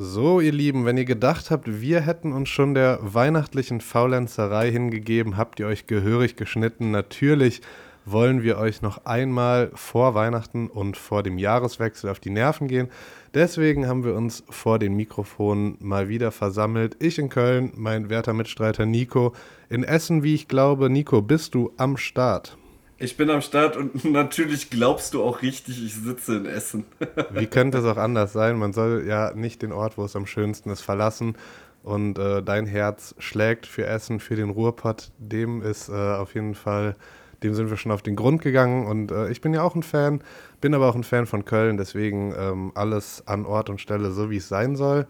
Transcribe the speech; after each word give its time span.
So, 0.00 0.40
ihr 0.40 0.52
Lieben, 0.52 0.84
wenn 0.84 0.96
ihr 0.96 1.04
gedacht 1.04 1.50
habt, 1.50 1.80
wir 1.80 2.00
hätten 2.00 2.32
uns 2.32 2.48
schon 2.48 2.74
der 2.74 2.98
weihnachtlichen 3.02 3.80
Faulenzerei 3.80 4.70
hingegeben, 4.70 5.36
habt 5.36 5.60
ihr 5.60 5.66
euch 5.66 5.86
gehörig 5.86 6.34
geschnitten. 6.34 6.90
Natürlich 6.90 7.60
wollen 8.04 8.42
wir 8.42 8.58
euch 8.58 8.82
noch 8.82 9.04
einmal 9.04 9.70
vor 9.74 10.14
Weihnachten 10.14 10.68
und 10.68 10.96
vor 10.96 11.22
dem 11.22 11.38
Jahreswechsel 11.38 12.10
auf 12.10 12.20
die 12.20 12.30
Nerven 12.30 12.68
gehen. 12.68 12.88
Deswegen 13.34 13.86
haben 13.86 14.04
wir 14.04 14.14
uns 14.14 14.44
vor 14.48 14.78
den 14.78 14.94
Mikrofonen 14.94 15.76
mal 15.80 16.08
wieder 16.08 16.32
versammelt. 16.32 16.96
Ich 16.98 17.18
in 17.18 17.28
Köln, 17.28 17.72
mein 17.76 18.08
werter 18.10 18.32
Mitstreiter 18.32 18.86
Nico. 18.86 19.34
In 19.68 19.84
Essen, 19.84 20.22
wie 20.22 20.34
ich 20.34 20.48
glaube. 20.48 20.88
Nico, 20.88 21.20
bist 21.20 21.54
du 21.54 21.72
am 21.76 21.96
Start? 21.96 22.56
Ich 23.00 23.16
bin 23.16 23.30
am 23.30 23.42
Start 23.42 23.76
und 23.76 24.04
natürlich 24.10 24.70
glaubst 24.70 25.14
du 25.14 25.22
auch 25.22 25.42
richtig, 25.42 25.84
ich 25.84 25.94
sitze 25.94 26.36
in 26.36 26.46
Essen. 26.46 26.84
Wie 27.30 27.46
könnte 27.46 27.78
es 27.78 27.84
auch 27.84 27.96
anders 27.96 28.32
sein? 28.32 28.58
Man 28.58 28.72
soll 28.72 29.04
ja 29.06 29.32
nicht 29.34 29.62
den 29.62 29.72
Ort, 29.72 29.98
wo 29.98 30.04
es 30.04 30.16
am 30.16 30.26
schönsten 30.26 30.70
ist, 30.70 30.80
verlassen. 30.80 31.36
Und 31.84 32.18
äh, 32.18 32.42
dein 32.42 32.66
Herz 32.66 33.14
schlägt 33.18 33.66
für 33.66 33.86
Essen, 33.86 34.18
für 34.18 34.34
den 34.34 34.50
Ruhrpott. 34.50 35.12
Dem 35.18 35.62
ist 35.62 35.88
äh, 35.88 35.92
auf 35.92 36.34
jeden 36.34 36.56
Fall, 36.56 36.96
dem 37.42 37.54
sind 37.54 37.70
wir 37.70 37.76
schon 37.76 37.92
auf 37.92 38.02
den 38.02 38.16
Grund 38.16 38.42
gegangen. 38.42 38.86
Und 38.86 39.10
äh, 39.10 39.30
ich 39.30 39.40
bin 39.40 39.54
ja 39.54 39.62
auch 39.62 39.74
ein 39.74 39.82
Fan, 39.82 40.20
bin 40.60 40.74
aber 40.74 40.88
auch 40.88 40.94
ein 40.94 41.04
Fan 41.04 41.26
von 41.26 41.44
Köln. 41.44 41.76
Deswegen 41.76 42.34
ähm, 42.38 42.72
alles 42.74 43.22
an 43.26 43.46
Ort 43.46 43.70
und 43.70 43.80
Stelle 43.80 44.10
so, 44.10 44.30
wie 44.30 44.38
es 44.38 44.48
sein 44.48 44.76
soll. 44.76 45.06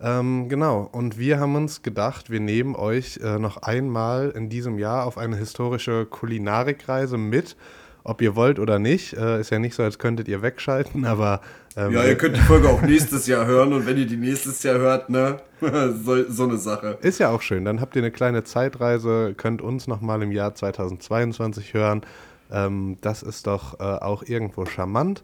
Ähm, 0.00 0.48
genau, 0.48 0.88
und 0.92 1.18
wir 1.18 1.40
haben 1.40 1.54
uns 1.54 1.82
gedacht, 1.82 2.28
wir 2.28 2.40
nehmen 2.40 2.76
euch 2.76 3.18
äh, 3.22 3.38
noch 3.38 3.58
einmal 3.58 4.30
in 4.30 4.50
diesem 4.50 4.78
Jahr 4.78 5.06
auf 5.06 5.16
eine 5.16 5.36
historische 5.36 6.04
Kulinarikreise 6.04 7.16
mit. 7.16 7.56
Ob 8.04 8.20
ihr 8.20 8.36
wollt 8.36 8.58
oder 8.58 8.78
nicht, 8.78 9.14
äh, 9.14 9.40
ist 9.40 9.50
ja 9.50 9.58
nicht 9.58 9.74
so, 9.74 9.82
als 9.82 9.98
könntet 9.98 10.28
ihr 10.28 10.42
wegschalten, 10.42 11.04
aber. 11.06 11.40
Ähm, 11.76 11.92
ja, 11.92 12.04
ihr 12.04 12.16
könnt 12.16 12.36
die 12.36 12.40
Folge 12.40 12.70
auch 12.70 12.80
nächstes 12.80 13.26
Jahr 13.26 13.44
hören 13.44 13.74
und 13.74 13.86
wenn 13.86 13.98
ihr 13.98 14.06
die 14.06 14.16
nächstes 14.16 14.62
Jahr 14.62 14.78
hört, 14.78 15.10
ne, 15.10 15.40
so, 15.60 16.24
so 16.28 16.44
eine 16.44 16.56
Sache. 16.56 16.96
Ist 17.02 17.20
ja 17.20 17.30
auch 17.30 17.42
schön. 17.42 17.66
Dann 17.66 17.82
habt 17.82 17.96
ihr 17.96 18.02
eine 18.02 18.10
kleine 18.10 18.44
Zeitreise, 18.44 19.34
könnt 19.36 19.60
uns 19.60 19.86
nochmal 19.86 20.22
im 20.22 20.32
Jahr 20.32 20.54
2022 20.54 21.74
hören. 21.74 22.00
Ähm, 22.50 22.96
das 23.02 23.22
ist 23.22 23.46
doch 23.46 23.78
äh, 23.78 23.82
auch 23.82 24.22
irgendwo 24.22 24.64
charmant. 24.64 25.22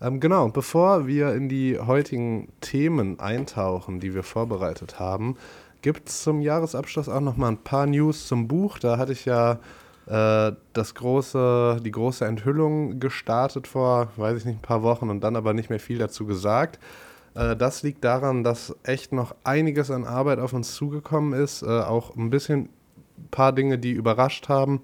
Ähm, 0.00 0.20
genau, 0.20 0.46
und 0.46 0.54
bevor 0.54 1.06
wir 1.06 1.34
in 1.34 1.50
die 1.50 1.78
heutigen 1.78 2.48
Themen 2.62 3.20
eintauchen, 3.20 4.00
die 4.00 4.14
wir 4.14 4.22
vorbereitet 4.22 4.98
haben, 4.98 5.36
gibt 5.82 6.08
es 6.08 6.22
zum 6.22 6.40
Jahresabschluss 6.40 7.10
auch 7.10 7.20
noch 7.20 7.36
mal 7.36 7.48
ein 7.48 7.62
paar 7.62 7.86
News 7.86 8.26
zum 8.26 8.48
Buch. 8.48 8.78
Da 8.78 8.96
hatte 8.96 9.12
ich 9.12 9.26
ja 9.26 9.58
das 10.06 10.94
große, 10.94 11.80
die 11.84 11.90
große 11.92 12.24
Enthüllung 12.24 12.98
gestartet 12.98 13.68
vor, 13.68 14.08
weiß 14.16 14.38
ich 14.38 14.44
nicht, 14.44 14.58
ein 14.58 14.62
paar 14.62 14.82
Wochen 14.82 15.08
und 15.08 15.20
dann 15.20 15.36
aber 15.36 15.54
nicht 15.54 15.70
mehr 15.70 15.78
viel 15.78 15.98
dazu 15.98 16.26
gesagt. 16.26 16.80
Äh, 17.34 17.56
das 17.56 17.82
liegt 17.82 18.04
daran, 18.04 18.44
dass 18.44 18.74
echt 18.82 19.12
noch 19.12 19.34
einiges 19.44 19.90
an 19.90 20.04
Arbeit 20.04 20.38
auf 20.38 20.52
uns 20.52 20.74
zugekommen 20.74 21.32
ist, 21.32 21.62
äh, 21.62 21.66
auch 21.66 22.16
ein 22.16 22.30
bisschen 22.30 22.68
ein 23.18 23.28
paar 23.30 23.52
Dinge, 23.52 23.78
die 23.78 23.92
überrascht 23.92 24.48
haben. 24.48 24.82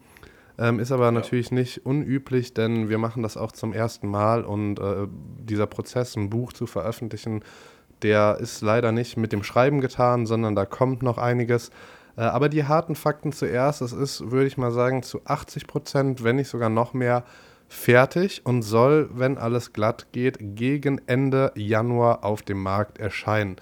Ähm, 0.59 0.81
ist 0.81 0.91
aber 0.91 1.07
ja. 1.07 1.13
natürlich 1.13 1.51
nicht 1.51 1.85
unüblich, 1.85 2.55
denn 2.55 2.89
wir 2.89 2.97
machen 2.97 3.23
das 3.23 3.37
auch 3.37 3.53
zum 3.53 3.75
ersten 3.75 4.09
Mal 4.09 4.43
und 4.43 4.79
äh, 4.79 5.07
dieser 5.39 5.67
Prozess, 5.67 6.17
ein 6.17 6.31
Buch 6.31 6.55
zu 6.55 6.67
veröffentlichen, 6.67 7.43
der 8.03 8.39
ist 8.41 8.63
leider 8.63 8.91
nicht 8.91 9.19
mit 9.19 9.33
dem 9.33 9.43
Schreiben 9.43 9.81
getan, 9.83 10.25
sondern 10.25 10.55
da 10.55 10.65
kommt 10.65 11.03
noch 11.03 11.19
einiges. 11.19 11.71
Äh, 12.17 12.23
aber 12.23 12.49
die 12.49 12.65
harten 12.65 12.95
Fakten 12.95 13.33
zuerst, 13.33 13.83
es 13.83 13.93
ist, 13.93 14.31
würde 14.31 14.47
ich 14.47 14.59
mal 14.59 14.73
sagen, 14.73 15.03
zu 15.03 15.21
80 15.25 15.67
Prozent, 15.67 16.25
wenn 16.25 16.37
nicht 16.37 16.49
sogar 16.49 16.71
noch 16.71 16.95
mehr, 16.95 17.25
fertig 17.69 18.43
und 18.45 18.63
soll, 18.63 19.11
wenn 19.13 19.39
alles 19.39 19.73
glatt 19.73 20.07
geht, 20.13 20.39
gegen 20.41 21.01
Ende 21.07 21.53
Januar 21.57 22.25
auf 22.25 22.43
dem 22.43 22.63
Markt 22.63 22.99
erscheinen. 22.99 23.57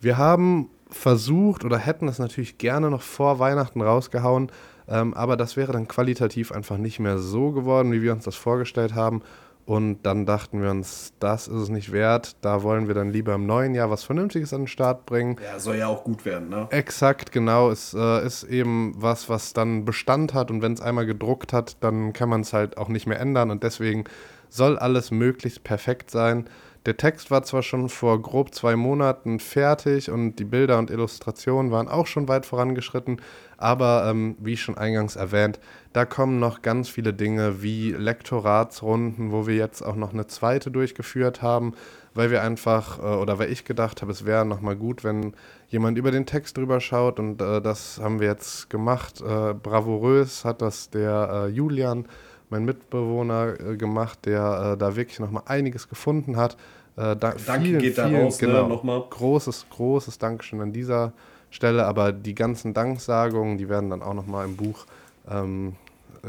Wir 0.00 0.18
haben 0.18 0.68
versucht 0.90 1.64
oder 1.64 1.78
hätten 1.78 2.08
es 2.08 2.18
natürlich 2.18 2.58
gerne 2.58 2.90
noch 2.90 3.02
vor 3.02 3.38
Weihnachten 3.38 3.80
rausgehauen, 3.80 4.52
ähm, 4.88 5.14
aber 5.14 5.36
das 5.36 5.56
wäre 5.56 5.72
dann 5.72 5.88
qualitativ 5.88 6.52
einfach 6.52 6.76
nicht 6.76 7.00
mehr 7.00 7.18
so 7.18 7.50
geworden, 7.50 7.92
wie 7.92 8.02
wir 8.02 8.12
uns 8.12 8.24
das 8.24 8.36
vorgestellt 8.36 8.94
haben. 8.94 9.22
Und 9.66 10.04
dann 10.04 10.26
dachten 10.26 10.62
wir 10.62 10.70
uns, 10.70 11.12
das 11.18 11.48
ist 11.48 11.56
es 11.56 11.68
nicht 11.68 11.90
wert. 11.90 12.36
Da 12.40 12.62
wollen 12.62 12.86
wir 12.86 12.94
dann 12.94 13.10
lieber 13.10 13.34
im 13.34 13.46
neuen 13.46 13.74
Jahr 13.74 13.90
was 13.90 14.04
Vernünftiges 14.04 14.54
an 14.54 14.62
den 14.62 14.66
Start 14.68 15.06
bringen. 15.06 15.38
Ja, 15.42 15.58
soll 15.58 15.76
ja 15.76 15.88
auch 15.88 16.04
gut 16.04 16.24
werden, 16.24 16.48
ne? 16.48 16.68
Exakt, 16.70 17.32
genau. 17.32 17.70
Es 17.70 17.92
äh, 17.92 18.24
ist 18.24 18.44
eben 18.44 18.94
was, 18.96 19.28
was 19.28 19.54
dann 19.54 19.84
Bestand 19.84 20.34
hat. 20.34 20.52
Und 20.52 20.62
wenn 20.62 20.72
es 20.72 20.80
einmal 20.80 21.04
gedruckt 21.04 21.52
hat, 21.52 21.78
dann 21.80 22.12
kann 22.12 22.28
man 22.28 22.42
es 22.42 22.52
halt 22.52 22.78
auch 22.78 22.88
nicht 22.88 23.08
mehr 23.08 23.18
ändern. 23.18 23.50
Und 23.50 23.64
deswegen 23.64 24.04
soll 24.48 24.78
alles 24.78 25.10
möglichst 25.10 25.64
perfekt 25.64 26.12
sein. 26.12 26.48
Der 26.86 26.96
Text 26.96 27.32
war 27.32 27.42
zwar 27.42 27.64
schon 27.64 27.88
vor 27.88 28.22
grob 28.22 28.54
zwei 28.54 28.76
Monaten 28.76 29.40
fertig 29.40 30.08
und 30.08 30.36
die 30.36 30.44
Bilder 30.44 30.78
und 30.78 30.88
Illustrationen 30.88 31.72
waren 31.72 31.88
auch 31.88 32.06
schon 32.06 32.28
weit 32.28 32.46
vorangeschritten, 32.46 33.20
aber 33.56 34.06
ähm, 34.08 34.36
wie 34.38 34.56
schon 34.56 34.78
eingangs 34.78 35.16
erwähnt, 35.16 35.58
da 35.92 36.04
kommen 36.04 36.38
noch 36.38 36.62
ganz 36.62 36.88
viele 36.88 37.12
Dinge 37.12 37.60
wie 37.60 37.90
Lektoratsrunden, 37.90 39.32
wo 39.32 39.48
wir 39.48 39.56
jetzt 39.56 39.82
auch 39.82 39.96
noch 39.96 40.12
eine 40.12 40.28
zweite 40.28 40.70
durchgeführt 40.70 41.42
haben, 41.42 41.74
weil 42.14 42.30
wir 42.30 42.42
einfach, 42.42 43.00
äh, 43.00 43.16
oder 43.16 43.40
weil 43.40 43.50
ich 43.50 43.64
gedacht 43.64 44.00
habe, 44.00 44.12
es 44.12 44.24
wäre 44.24 44.46
nochmal 44.46 44.76
gut, 44.76 45.02
wenn 45.02 45.34
jemand 45.66 45.98
über 45.98 46.12
den 46.12 46.24
Text 46.24 46.56
drüber 46.56 46.78
schaut 46.78 47.18
und 47.18 47.42
äh, 47.42 47.60
das 47.60 47.98
haben 48.00 48.20
wir 48.20 48.28
jetzt 48.28 48.70
gemacht. 48.70 49.20
Äh, 49.22 49.54
bravourös 49.54 50.44
hat 50.44 50.62
das 50.62 50.88
der 50.90 51.46
äh, 51.48 51.48
Julian 51.48 52.06
mein 52.48 52.64
Mitbewohner 52.64 53.58
äh, 53.58 53.76
gemacht, 53.76 54.20
der 54.24 54.74
äh, 54.74 54.76
da 54.76 54.96
wirklich 54.96 55.18
nochmal 55.18 55.42
einiges 55.46 55.88
gefunden 55.88 56.36
hat. 56.36 56.56
Äh, 56.96 57.16
da, 57.16 57.34
Danke 57.46 57.66
vielen, 57.66 57.78
geht 57.80 57.94
vielen, 57.94 58.12
da 58.12 58.20
raus, 58.20 58.40
ne, 58.40 58.46
genau, 58.46 58.62
ne, 58.62 58.68
nochmal. 58.68 59.04
Großes, 59.10 59.66
großes 59.70 60.18
Dankeschön 60.18 60.60
an 60.60 60.72
dieser 60.72 61.12
Stelle, 61.50 61.86
aber 61.86 62.12
die 62.12 62.34
ganzen 62.34 62.74
Danksagungen, 62.74 63.58
die 63.58 63.68
werden 63.68 63.90
dann 63.90 64.02
auch 64.02 64.14
nochmal 64.14 64.46
im 64.46 64.56
Buch 64.56 64.86
ähm, 65.30 65.76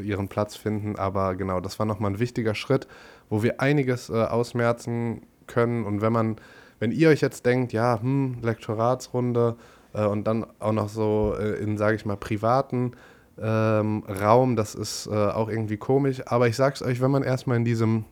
ihren 0.01 0.27
Platz 0.27 0.56
finden. 0.56 0.97
Aber 0.97 1.35
genau, 1.35 1.59
das 1.59 1.79
war 1.79 1.85
nochmal 1.85 2.11
ein 2.11 2.19
wichtiger 2.19 2.56
Schritt, 2.56 2.88
wo 3.29 3.44
wir 3.44 3.61
einiges 3.61 4.09
äh, 4.09 4.13
ausmerzen 4.13 5.22
können. 5.47 5.85
Und 5.85 6.01
wenn 6.01 6.13
man, 6.13 6.35
wenn 6.79 6.91
ihr 6.91 7.09
euch 7.09 7.22
jetzt 7.22 7.45
denkt, 7.45 7.73
ja, 7.73 8.00
hm, 8.01 8.38
Lektoratsrunde 8.41 9.56
äh, 9.94 10.06
und 10.06 10.25
dann 10.25 10.45
auch 10.59 10.73
noch 10.73 10.89
so 10.89 11.35
äh, 11.39 11.56
in, 11.61 11.77
sage 11.77 11.95
ich 11.95 12.06
mal, 12.06 12.17
privaten 12.17 12.91
ähm, 13.39 14.03
Raum, 14.07 14.56
das 14.56 14.75
ist 14.75 15.07
äh, 15.07 15.11
auch 15.11 15.50
irgendwie 15.50 15.77
komisch. 15.77 16.22
Aber 16.25 16.47
ich 16.47 16.56
sag's 16.56 16.81
euch, 16.81 17.01
wenn 17.01 17.11
man 17.11 17.23
erstmal 17.23 17.57
in 17.57 17.66
diesem 17.66 18.06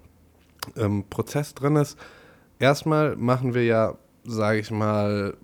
ähm, 0.77 1.03
Prozess 1.09 1.53
drin 1.53 1.75
ist, 1.75 1.97
erstmal 2.59 3.15
machen 3.15 3.53
wir 3.53 3.63
ja, 3.63 3.95
sage 4.23 4.59
ich 4.59 4.71
mal, 4.71 5.35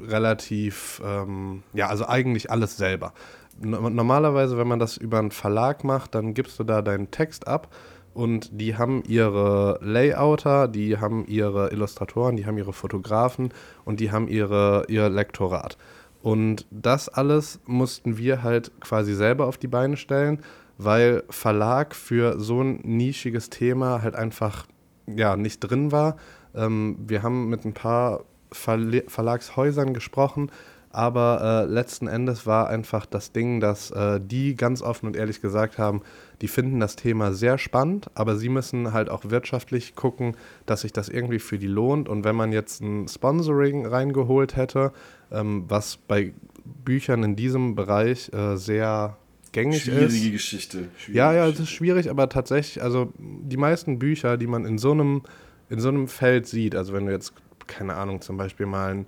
relativ, 0.00 1.02
ähm, 1.04 1.62
ja, 1.72 1.88
also 1.88 2.06
eigentlich 2.06 2.50
alles 2.50 2.76
selber. 2.76 3.12
Normalerweise, 3.60 4.56
wenn 4.56 4.68
man 4.68 4.78
das 4.78 4.96
über 4.96 5.18
einen 5.18 5.32
Verlag 5.32 5.82
macht, 5.82 6.14
dann 6.14 6.32
gibst 6.32 6.58
du 6.60 6.64
da 6.64 6.80
deinen 6.80 7.10
Text 7.10 7.48
ab 7.48 7.74
und 8.14 8.50
die 8.52 8.76
haben 8.76 9.02
ihre 9.06 9.78
Layouter, 9.82 10.68
die 10.68 10.98
haben 10.98 11.26
ihre 11.26 11.72
Illustratoren, 11.72 12.36
die 12.36 12.46
haben 12.46 12.56
ihre 12.56 12.72
Fotografen 12.72 13.52
und 13.84 14.00
die 14.00 14.12
haben 14.12 14.28
ihre, 14.28 14.84
ihr 14.88 15.08
Lektorat. 15.08 15.76
Und 16.22 16.66
das 16.70 17.08
alles 17.08 17.60
mussten 17.66 18.18
wir 18.18 18.42
halt 18.42 18.72
quasi 18.80 19.14
selber 19.14 19.46
auf 19.46 19.56
die 19.56 19.68
Beine 19.68 19.96
stellen, 19.96 20.40
weil 20.76 21.24
Verlag 21.30 21.94
für 21.94 22.38
so 22.40 22.60
ein 22.60 22.80
nischiges 22.84 23.50
Thema 23.50 24.02
halt 24.02 24.14
einfach 24.14 24.66
ja, 25.06 25.36
nicht 25.36 25.60
drin 25.60 25.92
war. 25.92 26.16
Ähm, 26.58 26.96
wir 27.06 27.22
haben 27.22 27.48
mit 27.48 27.64
ein 27.64 27.74
paar 27.74 28.24
Verle 28.50 29.04
Verlagshäusern 29.06 29.94
gesprochen, 29.94 30.50
aber 30.90 31.66
äh, 31.68 31.70
letzten 31.70 32.08
Endes 32.08 32.46
war 32.46 32.68
einfach 32.68 33.04
das 33.04 33.32
Ding, 33.32 33.60
dass 33.60 33.90
äh, 33.90 34.20
die 34.20 34.56
ganz 34.56 34.80
offen 34.82 35.06
und 35.06 35.16
ehrlich 35.16 35.42
gesagt 35.42 35.78
haben, 35.78 36.00
die 36.40 36.48
finden 36.48 36.80
das 36.80 36.96
Thema 36.96 37.32
sehr 37.32 37.58
spannend, 37.58 38.10
aber 38.14 38.36
sie 38.36 38.48
müssen 38.48 38.92
halt 38.92 39.10
auch 39.10 39.24
wirtschaftlich 39.26 39.94
gucken, 39.94 40.36
dass 40.66 40.82
sich 40.82 40.92
das 40.92 41.08
irgendwie 41.08 41.40
für 41.40 41.58
die 41.58 41.66
lohnt. 41.66 42.08
Und 42.08 42.24
wenn 42.24 42.36
man 42.36 42.52
jetzt 42.52 42.80
ein 42.80 43.06
Sponsoring 43.06 43.86
reingeholt 43.86 44.56
hätte, 44.56 44.92
ähm, 45.30 45.64
was 45.68 45.96
bei 45.96 46.32
Büchern 46.64 47.22
in 47.22 47.36
diesem 47.36 47.74
Bereich 47.74 48.32
äh, 48.32 48.56
sehr 48.56 49.16
gängig 49.52 49.82
Schwierige 49.82 50.04
ist. 50.06 50.12
Schwierige 50.12 50.32
Geschichte. 50.32 50.88
ja, 51.12 51.32
ja, 51.32 51.46
es 51.48 51.60
ist 51.60 51.70
schwierig, 51.70 52.10
aber 52.10 52.28
tatsächlich, 52.28 52.82
also 52.82 53.12
die 53.18 53.56
meisten 53.56 53.98
Bücher, 53.98 54.36
die 54.36 54.46
man 54.46 54.64
in 54.64 54.78
so 54.78 54.92
einem 54.92 55.22
in 55.70 55.80
so 55.80 55.88
einem 55.88 56.08
Feld 56.08 56.46
sieht, 56.46 56.74
also 56.74 56.92
wenn 56.92 57.06
du 57.06 57.12
jetzt, 57.12 57.32
keine 57.66 57.94
Ahnung, 57.94 58.20
zum 58.20 58.36
Beispiel 58.36 58.66
mal 58.66 58.94
ein 58.94 59.06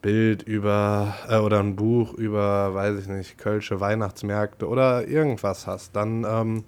Bild 0.00 0.42
über 0.42 1.14
äh, 1.28 1.38
oder 1.38 1.60
ein 1.60 1.76
Buch 1.76 2.14
über, 2.14 2.74
weiß 2.74 2.98
ich 2.98 3.08
nicht, 3.08 3.38
Kölsche 3.38 3.80
Weihnachtsmärkte 3.80 4.68
oder 4.68 5.06
irgendwas 5.06 5.66
hast, 5.66 5.94
dann 5.96 6.24
ähm, 6.28 6.64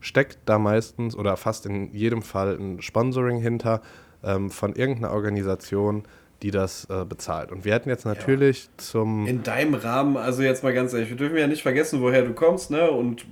steckt 0.00 0.38
da 0.46 0.58
meistens 0.58 1.16
oder 1.16 1.36
fast 1.36 1.66
in 1.66 1.94
jedem 1.94 2.22
Fall 2.22 2.56
ein 2.58 2.82
Sponsoring 2.82 3.38
hinter. 3.38 3.80
ähm, 4.24 4.50
von 4.50 4.74
irgendeiner 4.74 5.12
Organisation, 5.12 6.04
die 6.42 6.50
das 6.50 6.86
äh, 6.90 7.04
bezahlt. 7.04 7.52
Und 7.52 7.64
wir 7.64 7.74
hätten 7.74 7.88
jetzt 7.88 8.04
natürlich 8.04 8.64
ja. 8.64 8.70
zum. 8.78 9.26
In 9.26 9.42
deinem 9.42 9.74
Rahmen, 9.74 10.16
also 10.16 10.42
jetzt 10.42 10.62
mal 10.62 10.74
ganz 10.74 10.92
ehrlich, 10.92 11.10
wir 11.10 11.16
dürfen 11.16 11.36
ja 11.36 11.46
nicht 11.46 11.62
vergessen, 11.62 12.00
woher 12.00 12.22
du 12.22 12.32
kommst, 12.32 12.70
ne? 12.70 12.90
Und 12.90 13.26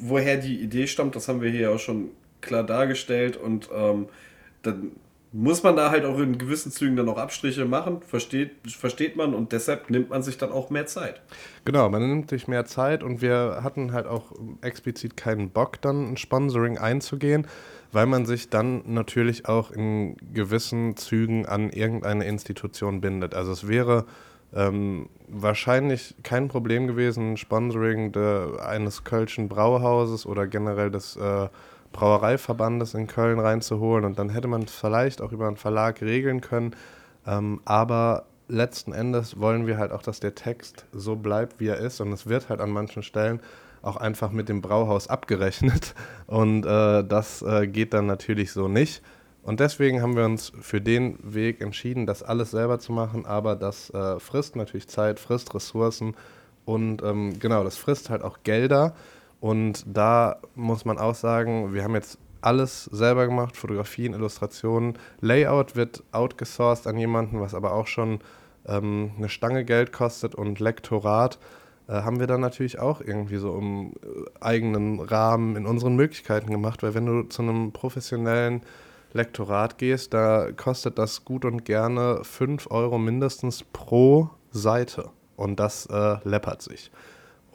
woher 0.00 0.36
die 0.36 0.60
Idee 0.60 0.86
stammt, 0.86 1.16
das 1.16 1.28
haben 1.28 1.40
wir 1.40 1.50
hier 1.50 1.72
auch 1.72 1.78
schon 1.78 2.10
klar 2.40 2.64
dargestellt. 2.64 3.36
Und 3.36 3.68
ähm, 3.74 4.06
dann 4.62 4.92
muss 5.32 5.62
man 5.62 5.76
da 5.76 5.90
halt 5.90 6.04
auch 6.04 6.18
in 6.18 6.38
gewissen 6.38 6.72
Zügen 6.72 6.96
dann 6.96 7.08
auch 7.08 7.18
Abstriche 7.18 7.64
machen, 7.66 8.00
versteht, 8.00 8.52
versteht 8.66 9.16
man 9.16 9.34
und 9.34 9.52
deshalb 9.52 9.90
nimmt 9.90 10.10
man 10.10 10.22
sich 10.22 10.38
dann 10.38 10.50
auch 10.50 10.70
mehr 10.70 10.86
Zeit. 10.86 11.20
Genau, 11.64 11.88
man 11.90 12.08
nimmt 12.08 12.30
sich 12.30 12.48
mehr 12.48 12.64
Zeit 12.64 13.02
und 13.02 13.20
wir 13.20 13.60
hatten 13.62 13.92
halt 13.92 14.06
auch 14.06 14.32
explizit 14.62 15.16
keinen 15.16 15.50
Bock, 15.50 15.80
dann 15.82 16.12
ein 16.12 16.16
Sponsoring 16.16 16.78
einzugehen, 16.78 17.46
weil 17.92 18.06
man 18.06 18.24
sich 18.24 18.48
dann 18.48 18.82
natürlich 18.86 19.46
auch 19.46 19.70
in 19.70 20.16
gewissen 20.32 20.96
Zügen 20.96 21.44
an 21.44 21.70
irgendeine 21.70 22.24
Institution 22.24 23.00
bindet. 23.00 23.34
Also 23.34 23.52
es 23.52 23.68
wäre 23.68 24.06
ähm, 24.54 25.10
wahrscheinlich 25.28 26.14
kein 26.22 26.48
Problem 26.48 26.86
gewesen, 26.86 27.36
Sponsoring 27.36 28.12
de, 28.12 28.58
eines 28.60 29.04
Kölschen 29.04 29.48
Brauhauses 29.48 30.24
oder 30.24 30.46
generell 30.46 30.90
des 30.90 31.16
äh, 31.16 31.48
Brauereiverbandes 31.92 32.94
in 32.94 33.06
Köln 33.06 33.38
reinzuholen 33.38 34.04
und 34.04 34.18
dann 34.18 34.30
hätte 34.30 34.48
man 34.48 34.66
vielleicht 34.66 35.20
auch 35.20 35.32
über 35.32 35.46
einen 35.46 35.56
Verlag 35.56 36.00
regeln 36.02 36.40
können. 36.40 36.74
Ähm, 37.26 37.60
aber 37.64 38.26
letzten 38.48 38.92
Endes 38.92 39.38
wollen 39.38 39.66
wir 39.66 39.78
halt 39.78 39.92
auch, 39.92 40.02
dass 40.02 40.20
der 40.20 40.34
Text 40.34 40.86
so 40.92 41.16
bleibt, 41.16 41.60
wie 41.60 41.68
er 41.68 41.78
ist 41.78 42.00
und 42.00 42.12
es 42.12 42.26
wird 42.26 42.48
halt 42.48 42.60
an 42.60 42.70
manchen 42.70 43.02
Stellen 43.02 43.40
auch 43.82 43.96
einfach 43.96 44.32
mit 44.32 44.48
dem 44.48 44.60
Brauhaus 44.60 45.08
abgerechnet 45.08 45.94
und 46.26 46.64
äh, 46.64 47.04
das 47.04 47.42
äh, 47.42 47.66
geht 47.66 47.94
dann 47.94 48.06
natürlich 48.06 48.52
so 48.52 48.68
nicht. 48.68 49.02
Und 49.42 49.60
deswegen 49.60 50.02
haben 50.02 50.14
wir 50.14 50.26
uns 50.26 50.52
für 50.60 50.80
den 50.80 51.18
Weg 51.22 51.62
entschieden, 51.62 52.04
das 52.04 52.22
alles 52.22 52.50
selber 52.50 52.80
zu 52.80 52.92
machen, 52.92 53.24
aber 53.24 53.56
das 53.56 53.88
äh, 53.90 54.18
frisst 54.18 54.56
natürlich 54.56 54.88
Zeit, 54.88 55.18
frisst 55.20 55.54
Ressourcen 55.54 56.14
und 56.64 57.02
ähm, 57.02 57.38
genau, 57.38 57.64
das 57.64 57.78
frisst 57.78 58.10
halt 58.10 58.22
auch 58.22 58.40
Gelder. 58.42 58.94
Und 59.40 59.84
da 59.86 60.40
muss 60.54 60.84
man 60.84 60.98
auch 60.98 61.14
sagen, 61.14 61.72
wir 61.72 61.84
haben 61.84 61.94
jetzt 61.94 62.18
alles 62.40 62.84
selber 62.84 63.26
gemacht, 63.26 63.56
Fotografien, 63.56 64.14
Illustrationen. 64.14 64.94
Layout 65.20 65.76
wird 65.76 66.02
outgesourced 66.12 66.86
an 66.86 66.96
jemanden, 66.96 67.40
was 67.40 67.54
aber 67.54 67.72
auch 67.72 67.86
schon 67.86 68.20
ähm, 68.66 69.12
eine 69.16 69.28
Stange 69.28 69.64
Geld 69.64 69.92
kostet. 69.92 70.34
Und 70.34 70.60
Lektorat 70.60 71.38
äh, 71.88 71.92
haben 71.92 72.20
wir 72.20 72.26
dann 72.26 72.40
natürlich 72.40 72.78
auch 72.78 73.00
irgendwie 73.00 73.38
so 73.38 73.56
im 73.56 73.92
äh, 73.92 74.40
eigenen 74.40 75.00
Rahmen 75.00 75.56
in 75.56 75.66
unseren 75.66 75.96
Möglichkeiten 75.96 76.50
gemacht, 76.50 76.82
weil 76.82 76.94
wenn 76.94 77.06
du 77.06 77.22
zu 77.24 77.42
einem 77.42 77.72
professionellen 77.72 78.62
Lektorat 79.12 79.78
gehst, 79.78 80.12
da 80.14 80.52
kostet 80.52 80.98
das 80.98 81.24
gut 81.24 81.44
und 81.44 81.64
gerne 81.64 82.20
5 82.22 82.70
Euro 82.70 82.98
mindestens 82.98 83.64
pro 83.72 84.30
Seite. 84.50 85.10
Und 85.36 85.60
das 85.60 85.86
äh, 85.86 86.16
läppert 86.24 86.62
sich. 86.62 86.90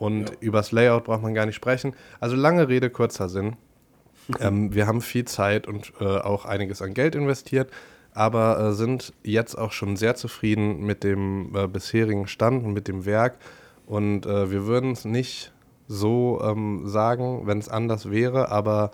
Und 0.03 0.31
ja. 0.31 0.35
übers 0.41 0.73
Layout 0.73 1.05
braucht 1.05 1.21
man 1.21 1.33
gar 1.33 1.45
nicht 1.45 1.55
sprechen. 1.55 1.95
Also 2.19 2.35
lange 2.35 2.67
Rede, 2.67 2.89
kurzer 2.89 3.29
Sinn. 3.29 3.55
ähm, 4.41 4.73
wir 4.73 4.85
haben 4.85 4.99
viel 4.99 5.23
Zeit 5.23 5.65
und 5.65 5.93
äh, 6.01 6.03
auch 6.03 6.43
einiges 6.43 6.81
an 6.81 6.93
Geld 6.93 7.15
investiert, 7.15 7.71
aber 8.13 8.59
äh, 8.59 8.73
sind 8.73 9.13
jetzt 9.23 9.57
auch 9.57 9.71
schon 9.71 9.95
sehr 9.95 10.15
zufrieden 10.15 10.85
mit 10.85 11.05
dem 11.05 11.55
äh, 11.55 11.67
bisherigen 11.67 12.27
Stand 12.27 12.65
und 12.65 12.73
mit 12.73 12.89
dem 12.89 13.05
Werk. 13.05 13.37
Und 13.85 14.25
äh, 14.25 14.51
wir 14.51 14.65
würden 14.65 14.91
es 14.91 15.05
nicht 15.05 15.53
so 15.87 16.41
ähm, 16.43 16.83
sagen, 16.85 17.47
wenn 17.47 17.59
es 17.59 17.69
anders 17.69 18.11
wäre, 18.11 18.51
aber 18.51 18.91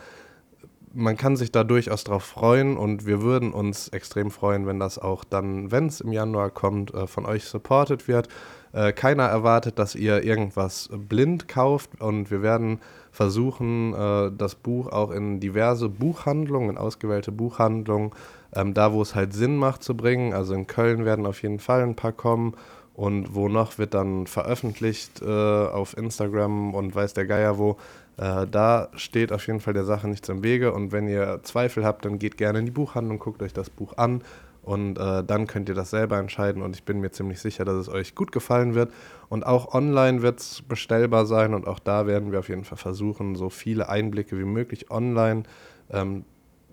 man 0.94 1.18
kann 1.18 1.38
sich 1.38 1.52
da 1.52 1.64
durchaus 1.64 2.04
drauf 2.04 2.24
freuen 2.24 2.78
und 2.78 3.08
wir 3.08 3.24
würden 3.24 3.52
uns 3.52 3.88
extrem 3.88 4.30
freuen, 4.30 4.68
wenn 4.68 4.80
das 4.80 5.00
auch 5.00 5.24
dann, 5.24 5.72
wenn 5.72 5.88
es 5.88 6.02
im 6.02 6.12
Januar 6.12 6.52
kommt, 6.52 6.94
äh, 6.94 7.08
von 7.08 7.26
euch 7.26 7.46
supported 7.46 8.08
wird. 8.08 8.28
Äh, 8.72 8.94
keiner 8.94 9.24
erwartet, 9.24 9.80
dass 9.80 9.96
ihr 9.96 10.24
irgendwas 10.24 10.90
blind 10.92 11.48
kauft 11.48 12.00
und 12.00 12.30
wir 12.30 12.42
werden 12.42 12.80
versuchen, 13.12 13.94
äh, 13.94 14.32
das 14.38 14.56
Buch 14.56 14.88
auch 14.92 15.12
in 15.12 15.40
diverse 15.40 15.90
Buchhandlungen, 15.90 16.70
in 16.70 16.78
ausgewählte 16.78 17.32
Buchhandlungen, 17.32 18.12
ähm, 18.54 18.74
da 18.74 18.94
wo 18.94 19.02
es 19.02 19.16
halt 19.16 19.34
Sinn 19.34 19.58
macht 19.58 19.84
zu 19.84 19.96
bringen. 19.96 20.34
Also 20.34 20.54
in 20.54 20.68
Köln 20.68 21.06
werden 21.06 21.26
auf 21.26 21.42
jeden 21.42 21.60
Fall 21.60 21.82
ein 21.82 21.96
paar 21.96 22.12
kommen 22.12 22.54
und 22.94 23.34
wo 23.34 23.48
noch 23.48 23.78
wird 23.78 23.94
dann 23.94 24.28
veröffentlicht 24.28 25.22
äh, 25.22 25.26
auf 25.26 25.98
Instagram 25.98 26.76
und 26.76 26.94
weiß 26.94 27.14
der 27.14 27.26
Geier 27.26 27.58
wo. 27.58 27.78
Äh, 28.18 28.46
da 28.48 28.90
steht 28.96 29.32
auf 29.32 29.48
jeden 29.48 29.62
Fall 29.62 29.74
der 29.74 29.86
Sache 29.86 30.08
nichts 30.08 30.30
im 30.30 30.44
Wege 30.44 30.74
und 30.74 30.92
wenn 30.92 31.08
ihr 31.08 31.40
Zweifel 31.44 31.86
habt, 31.86 32.06
dann 32.06 32.20
geht 32.20 32.38
gerne 32.38 32.60
in 32.60 32.66
die 32.66 32.72
Buchhandlung, 32.72 33.18
guckt 33.18 33.42
euch 33.42 33.54
das 33.54 33.70
Buch 33.70 33.94
an 33.98 34.22
und 34.70 35.00
äh, 35.00 35.24
dann 35.24 35.48
könnt 35.48 35.68
ihr 35.68 35.74
das 35.74 35.90
selber 35.90 36.20
entscheiden 36.20 36.62
und 36.62 36.76
ich 36.76 36.84
bin 36.84 37.00
mir 37.00 37.10
ziemlich 37.10 37.42
sicher, 37.42 37.66
dass 37.66 37.76
es 37.76 37.90
euch 37.90 38.14
gut 38.14 38.32
gefallen 38.32 38.76
wird. 38.76 38.94
Und 39.28 39.44
auch 39.44 39.74
online 39.74 40.22
wird 40.22 40.42
es 40.42 40.62
bestellbar 40.62 41.26
sein 41.26 41.56
und 41.56 41.66
auch 41.66 41.80
da 41.80 42.06
werden 42.06 42.32
wir 42.32 42.38
auf 42.38 42.50
jeden 42.50 42.66
Fall 42.66 42.78
versuchen, 42.78 43.36
so 43.36 43.50
viele 43.50 43.90
Einblicke 43.90 44.38
wie 44.38 44.44
möglich 44.44 44.92
online 44.92 45.42
ähm, 45.90 46.24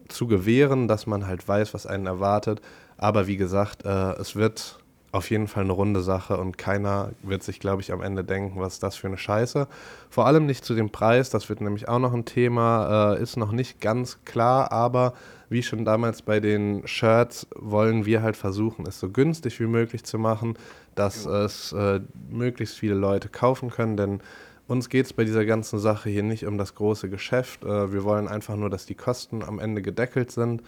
zu 0.08 0.26
gewähren, 0.26 0.88
dass 0.88 1.06
man 1.06 1.26
halt 1.26 1.48
weiß, 1.48 1.72
was 1.72 1.86
einen 1.86 2.04
erwartet. 2.04 2.60
Aber 2.98 3.28
wie 3.28 3.38
gesagt, 3.38 3.86
äh, 3.86 4.12
es 4.20 4.36
wird 4.36 4.78
auf 5.12 5.30
jeden 5.30 5.48
Fall 5.48 5.64
eine 5.64 5.72
runde 5.72 6.02
Sache 6.02 6.36
und 6.36 6.58
keiner 6.58 7.12
wird 7.22 7.44
sich, 7.44 7.60
glaube 7.60 7.80
ich, 7.80 7.94
am 7.94 8.02
Ende 8.02 8.24
denken, 8.24 8.60
was 8.60 8.74
ist 8.74 8.82
das 8.82 8.96
für 8.96 9.06
eine 9.06 9.16
Scheiße. 9.16 9.68
Vor 10.10 10.26
allem 10.26 10.44
nicht 10.44 10.66
zu 10.66 10.74
dem 10.74 10.90
Preis, 10.90 11.30
das 11.30 11.48
wird 11.48 11.62
nämlich 11.62 11.88
auch 11.88 11.98
noch 11.98 12.12
ein 12.12 12.26
Thema, 12.26 13.14
äh, 13.14 13.22
ist 13.22 13.38
noch 13.38 13.52
nicht 13.52 13.80
ganz 13.80 14.18
klar, 14.26 14.70
aber 14.70 15.14
wie 15.48 15.62
schon 15.62 15.84
damals 15.84 16.22
bei 16.22 16.40
den 16.40 16.86
Shirts 16.86 17.46
wollen 17.54 18.04
wir 18.04 18.22
halt 18.22 18.36
versuchen, 18.36 18.86
es 18.86 18.98
so 18.98 19.10
günstig 19.10 19.60
wie 19.60 19.66
möglich 19.66 20.04
zu 20.04 20.18
machen, 20.18 20.58
dass 20.94 21.24
ja. 21.24 21.44
es 21.44 21.72
äh, 21.72 22.00
möglichst 22.30 22.78
viele 22.78 22.94
Leute 22.94 23.28
kaufen 23.28 23.70
können, 23.70 23.96
denn 23.96 24.20
uns 24.66 24.88
geht 24.88 25.06
es 25.06 25.12
bei 25.12 25.24
dieser 25.24 25.44
ganzen 25.44 25.78
Sache 25.78 26.10
hier 26.10 26.24
nicht 26.24 26.44
um 26.46 26.58
das 26.58 26.74
große 26.74 27.08
Geschäft. 27.08 27.64
Äh, 27.64 27.92
wir 27.92 28.02
wollen 28.02 28.26
einfach 28.26 28.56
nur, 28.56 28.70
dass 28.70 28.86
die 28.86 28.96
Kosten 28.96 29.44
am 29.44 29.60
Ende 29.60 29.82
gedeckelt 29.82 30.32
sind 30.32 30.62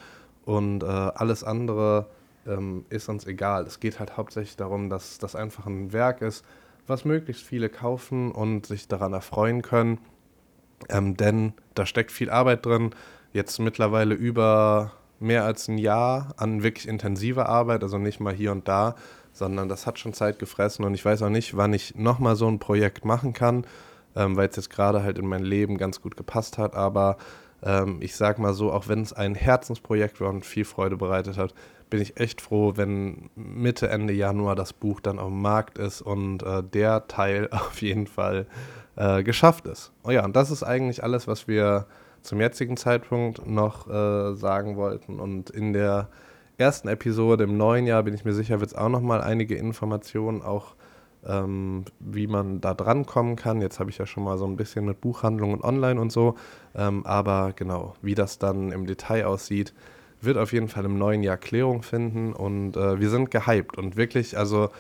und 0.44 0.82
äh, 0.82 0.86
alles 0.86 1.42
andere 1.42 2.06
ähm, 2.46 2.84
ist 2.90 3.08
uns 3.08 3.26
egal. 3.26 3.64
Es 3.64 3.81
geht 3.81 3.98
halt 3.98 4.16
hauptsächlich 4.16 4.56
darum, 4.56 4.88
dass 4.88 5.19
das 5.19 5.34
einfach 5.34 5.66
ein 5.66 5.92
Werk 5.92 6.22
ist, 6.22 6.44
was 6.86 7.04
möglichst 7.04 7.42
viele 7.42 7.69
kaufen 7.69 8.31
und 8.31 8.66
sich 8.66 8.88
daran 8.88 9.12
erfreuen 9.12 9.62
können. 9.62 9.98
Ähm, 10.88 11.16
denn 11.16 11.52
da 11.74 11.86
steckt 11.86 12.12
viel 12.12 12.31
Arbeit 12.31 12.64
drin 12.64 12.90
jetzt 13.32 13.58
mittlerweile 13.58 14.14
über 14.14 14.92
mehr 15.20 15.44
als 15.44 15.69
ein 15.69 15.78
Jahr 15.78 16.34
an 16.36 16.62
wirklich 16.62 16.86
intensiver 16.88 17.48
Arbeit, 17.48 17.82
also 17.82 17.98
nicht 17.98 18.20
mal 18.20 18.34
hier 18.34 18.52
und 18.52 18.69
da, 18.69 18.94
sondern 19.32 19.69
das 19.69 19.86
hat 19.86 19.98
schon 19.98 20.12
Zeit 20.12 20.38
gefressen 20.38 20.84
und 20.84 20.94
ich 20.94 21.05
weiß 21.05 21.22
auch 21.22 21.29
nicht, 21.29 21.56
wann 21.56 21.72
ich 21.72 21.94
nochmal 21.94 22.36
so 22.36 22.48
ein 22.48 22.58
Projekt 22.58 23.05
machen 23.05 23.32
kann, 23.32 23.67
ähm, 24.17 24.36
weil 24.36 24.48
es 24.48 24.56
jetzt 24.56 24.70
gerade 24.70 25.03
halt 25.03 25.19
in 25.19 25.26
mein 25.26 25.43
Leben 25.43 25.79
ganz 25.79 26.00
gut 26.00 26.17
gepasst 26.17 26.58
hat, 26.58 26.74
aber 26.74 27.17
ähm, 27.62 27.98
ich 28.00 28.17
sag 28.17 28.38
mal 28.38 28.55
so, 28.55 28.72
auch 28.72 28.88
wenn 28.88 29.03
es 29.03 29.12
ein 29.12 29.34
Herzensprojekt 29.34 30.20
war 30.20 30.31
und 30.31 30.44
viel 30.44 30.64
Freude 30.64 30.96
bereitet 30.96 31.36
hat, 31.36 31.55
bin 31.91 32.00
ich 32.00 32.19
echt 32.19 32.41
froh, 32.41 32.74
wenn 32.76 33.31
Mitte, 33.34 33.88
Ende 33.88 34.12
Januar 34.12 34.55
das 34.55 34.72
Buch 34.72 35.00
dann 35.00 35.19
auf 35.19 35.29
dem 35.29 35.41
Markt 35.41 35.79
ist 35.79 36.03
und 36.03 36.43
äh, 36.43 36.62
der 36.62 37.08
Teil 37.08 37.48
auf 37.53 37.81
jeden 37.82 38.06
Fall 38.06 38.46
äh, 38.96 39.22
geschafft 39.22 39.67
ist. 39.67 39.93
Oh 40.05 40.10
ja, 40.10 40.24
und 40.24 40.36
das 40.36 40.50
ist 40.50 40.62
eigentlich 40.62 41.03
alles, 41.03 41.26
was 41.26 41.48
wir 41.48 41.86
zum 42.22 42.41
jetzigen 42.41 42.77
Zeitpunkt 42.77 43.46
noch 43.46 43.89
äh, 43.89 44.34
sagen 44.34 44.77
wollten. 44.77 45.20
Und 45.20 45.51
in 45.51 45.72
der 45.72 46.08
ersten 46.56 46.89
Episode 46.89 47.44
im 47.44 47.56
neuen 47.56 47.87
Jahr 47.87 48.03
bin 48.03 48.15
ich 48.15 48.25
mir 48.25 48.34
sicher, 48.34 48.60
wird 48.60 48.70
es 48.70 48.77
auch 48.77 48.89
noch 48.89 49.01
mal 49.01 49.20
einige 49.20 49.55
Informationen 49.55 50.43
auch 50.43 50.75
ähm, 51.27 51.84
wie 52.01 52.27
man 52.27 52.60
da 52.60 52.75
dran 52.75 53.06
kommen 53.06 53.37
kann. 53.37 53.60
Jetzt 53.60 53.81
habe 53.81 53.91
ich 53.91 53.98
ja 53.98 54.06
schon 54.06 54.25
mal 54.25 54.39
so 54.39 54.46
ein 54.46 54.56
bisschen 54.56 54.84
mit 54.84 55.01
Buchhandlungen 55.01 55.63
online 55.63 56.01
und 56.01 56.10
so. 56.10 56.37
Ähm, 56.75 57.05
aber 57.06 57.53
genau, 57.55 57.94
wie 58.03 58.15
das 58.15 58.39
dann 58.39 58.72
im 58.72 58.87
Detail 58.87 59.27
aussieht, 59.27 59.75
wird 60.20 60.37
auf 60.37 60.53
jeden 60.53 60.69
Fall 60.69 60.84
im 60.84 60.98
neuen 60.98 61.22
Jahr 61.22 61.37
Klärung 61.37 61.82
finden. 61.82 62.32
Und 62.32 62.77
äh, 62.77 63.01
wir 63.01 63.10
sind 63.10 63.31
gehypt 63.31 63.79
und 63.79 63.96
wirklich, 63.96 64.39
also 64.39 64.70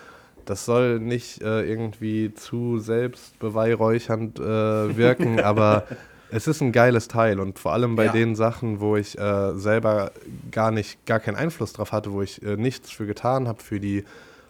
das 0.44 0.64
soll 0.64 0.98
nicht 0.98 1.42
äh, 1.42 1.62
irgendwie 1.62 2.32
zu 2.32 2.78
selbstbeweihräuchernd 2.78 4.38
äh, 4.38 4.96
wirken, 4.96 5.40
aber 5.44 5.84
es 6.30 6.46
ist 6.46 6.60
ein 6.60 6.72
geiles 6.72 7.08
Teil 7.08 7.40
und 7.40 7.58
vor 7.58 7.72
allem 7.72 7.96
bei 7.96 8.06
ja. 8.06 8.12
den 8.12 8.34
Sachen, 8.36 8.80
wo 8.80 8.96
ich 8.96 9.18
äh, 9.18 9.54
selber 9.54 10.12
gar 10.50 10.70
nicht, 10.70 11.04
gar 11.06 11.20
keinen 11.20 11.36
Einfluss 11.36 11.72
drauf 11.72 11.92
hatte, 11.92 12.12
wo 12.12 12.22
ich 12.22 12.42
äh, 12.42 12.56
nichts 12.56 12.90
für 12.90 13.06
getan 13.06 13.48
habe, 13.48 13.62
für 13.62 13.80
die 13.80 14.04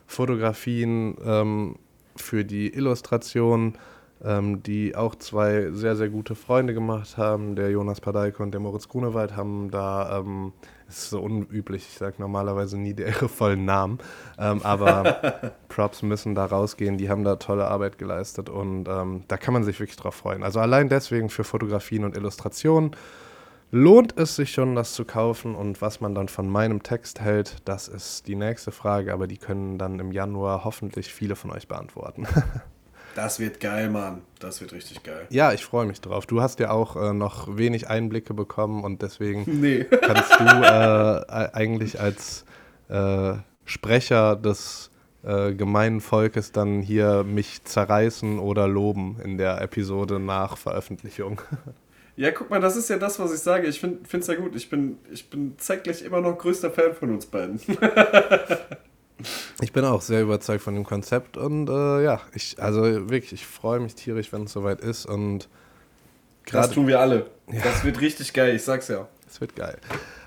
Fotografien, 0.07 1.17
ähm, 1.25 1.77
für 2.17 2.45
die 2.45 2.75
Illustrationen, 2.75 3.75
ähm, 4.25 4.63
die 4.63 4.97
auch 4.97 5.15
zwei 5.15 5.71
sehr, 5.71 5.95
sehr 5.97 6.09
gute 6.09 6.35
Freunde 6.35 6.75
gemacht 6.75 7.17
haben. 7.17 7.55
Der 7.55 7.71
Jonas 7.71 8.01
Padeiko 8.01 8.43
und 8.43 8.53
der 8.53 8.61
Moritz 8.61 8.89
Grunewald 8.89 9.37
haben 9.37 9.71
da 9.71 10.19
ähm, 10.19 10.53
ist 10.89 11.11
so 11.11 11.21
unüblich. 11.21 11.87
Ich 11.89 11.99
sage 11.99 12.17
normalerweise 12.19 12.79
nie 12.79 12.95
ihre 12.99 13.29
vollen 13.29 13.65
Namen. 13.65 13.99
Ähm, 14.39 14.63
aber 14.63 15.53
Props 15.69 16.03
müssen 16.03 16.35
da 16.35 16.47
rausgehen. 16.47 16.99
Die 16.99 17.11
haben 17.11 17.25
da 17.25 17.37
tolle 17.37 17.67
Arbeit 17.67 17.99
geleistet 17.99 18.49
und 18.49 18.89
ähm, 18.89 19.25
da 19.29 19.37
kann 19.37 19.55
man 19.55 19.65
sich 19.65 19.79
wirklich 19.79 19.97
drauf 19.97 20.15
freuen. 20.15 20.43
Also 20.43 20.61
allein 20.61 20.89
deswegen 20.89 21.29
für 21.29 21.45
Fotografien 21.45 22.05
und 22.05 22.17
Illustrationen 22.17 22.97
lohnt 23.71 24.19
es 24.19 24.37
sich 24.37 24.53
schon, 24.53 24.75
das 24.75 24.95
zu 24.95 25.05
kaufen? 25.05 25.55
Und 25.55 25.83
was 25.83 26.01
man 26.01 26.15
dann 26.15 26.29
von 26.29 26.49
meinem 26.49 26.83
Text 26.83 27.21
hält, 27.21 27.57
das 27.67 27.89
ist 27.89 28.27
die 28.27 28.37
nächste 28.37 28.73
Frage, 28.73 29.13
aber 29.13 29.27
die 29.27 29.37
können 29.37 29.79
dann 29.79 29.99
im 29.99 30.13
Januar 30.13 30.65
hoffentlich 30.65 31.13
viele 31.13 31.37
von 31.37 31.51
euch 31.51 31.69
beantworten. 31.69 32.27
Das 33.19 33.41
wird 33.41 33.59
geil, 33.59 33.91
Mann. 33.91 34.23
Das 34.39 34.61
wird 34.61 34.73
richtig 34.73 35.03
geil. 35.03 35.27
Ja, 35.31 35.53
ich 35.53 35.65
freue 35.65 35.87
mich 35.87 36.01
drauf. 36.01 36.25
Du 36.25 36.41
hast 36.41 36.61
ja 36.61 36.71
auch 36.71 36.95
äh, 36.95 37.13
noch 37.13 37.57
wenig 37.57 37.89
Einblicke 37.89 38.33
bekommen 38.33 38.85
und 38.85 39.03
deswegen 39.03 39.43
nee. 39.61 39.83
kannst 39.83 40.39
du 40.39 40.45
äh, 40.45 41.49
eigentlich 41.53 41.99
als 41.99 42.45
äh, 42.89 43.33
Sprecher 43.65 44.37
des 44.37 44.93
äh, 45.25 45.53
gemeinen 45.53 46.01
Volkes 46.01 46.53
dann 46.53 46.81
hier 46.81 47.25
mich 47.25 47.65
zerreißen 47.65 48.39
oder 48.39 48.69
loben 48.69 49.19
in 49.25 49.37
der 49.37 49.63
Episode 49.63 50.21
nach 50.21 50.57
Veröffentlichung. 50.57 51.41
Ja, 52.15 52.33
guck 52.33 52.51
mal, 52.51 52.59
das 52.59 52.75
ist 52.75 52.91
ja 52.91 52.99
das, 52.99 53.21
was 53.21 53.33
ich 53.33 53.39
sage. 53.39 53.69
Ich 53.69 53.79
finde 53.79 54.01
es 54.11 54.27
ja 54.27 54.35
gut. 54.35 54.57
Ich 54.57 54.69
bin, 54.69 54.99
ich 55.09 55.31
bin 55.31 55.55
zeitgleich 55.57 56.03
immer 56.03 56.21
noch 56.21 56.37
größter 56.37 56.73
Fan 56.73 56.93
von 56.93 57.11
uns 57.11 57.27
beiden. 57.27 57.61
ich 59.61 59.73
bin 59.73 59.85
auch 59.85 60.03
sehr 60.03 60.23
überzeugt 60.23 60.63
von 60.63 60.75
dem 60.75 60.85
Konzept 60.85 61.37
und 61.37 61.69
äh, 61.69 62.05
ja, 62.05 62.21
ich, 62.35 62.57
also 62.63 62.83
wirklich, 62.83 63.33
ich 63.33 63.47
freue 63.47 63.81
mich 63.81 63.95
tierisch, 63.95 64.33
wenn 64.33 64.45
es 64.45 64.53
soweit 64.53 64.81
ist 64.81 65.07
und 65.07 65.49
Das 66.51 66.71
tun 66.71 66.87
wir 66.87 67.01
alle. 67.01 67.27
Ja. 67.51 67.63
Das 67.63 67.85
wird 67.85 68.01
richtig 68.01 68.33
geil, 68.33 68.55
ich 68.55 68.63
sag's 68.63 68.89
ja. 68.89 69.09
Es 69.29 69.41
wird 69.41 69.55
geil. 69.57 69.77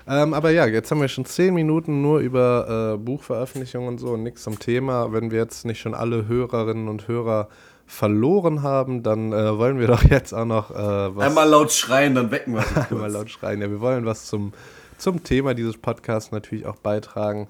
Ähm, 0.06 0.34
aber 0.34 0.50
ja, 0.50 0.66
jetzt 0.66 0.90
haben 0.90 1.00
wir 1.00 1.08
schon 1.08 1.24
zehn 1.24 1.54
Minuten 1.54 2.02
nur 2.02 2.20
über 2.20 2.94
äh, 2.94 2.98
Buchveröffentlichungen 2.98 3.88
und 3.88 3.98
so 3.98 4.10
und 4.10 4.22
nichts 4.22 4.42
zum 4.42 4.58
Thema. 4.58 5.12
Wenn 5.12 5.30
wir 5.30 5.38
jetzt 5.38 5.64
nicht 5.64 5.80
schon 5.80 5.94
alle 5.94 6.26
Hörerinnen 6.26 6.88
und 6.88 7.08
Hörer 7.08 7.48
verloren 7.86 8.62
haben, 8.62 9.02
dann 9.02 9.32
äh, 9.32 9.58
wollen 9.58 9.78
wir 9.78 9.86
doch 9.88 10.02
jetzt 10.04 10.32
auch 10.32 10.44
noch 10.44 10.70
äh, 10.70 11.16
was. 11.16 11.26
Einmal 11.26 11.48
laut 11.48 11.72
schreien, 11.72 12.14
dann 12.14 12.30
wecken 12.30 12.54
wir. 12.54 12.64
Einmal 12.90 13.10
laut 13.10 13.30
schreien, 13.30 13.60
ja. 13.60 13.70
Wir 13.70 13.80
wollen 13.80 14.04
was 14.04 14.26
zum, 14.26 14.52
zum 14.98 15.22
Thema 15.22 15.54
dieses 15.54 15.76
Podcasts 15.76 16.32
natürlich 16.32 16.66
auch 16.66 16.76
beitragen. 16.76 17.48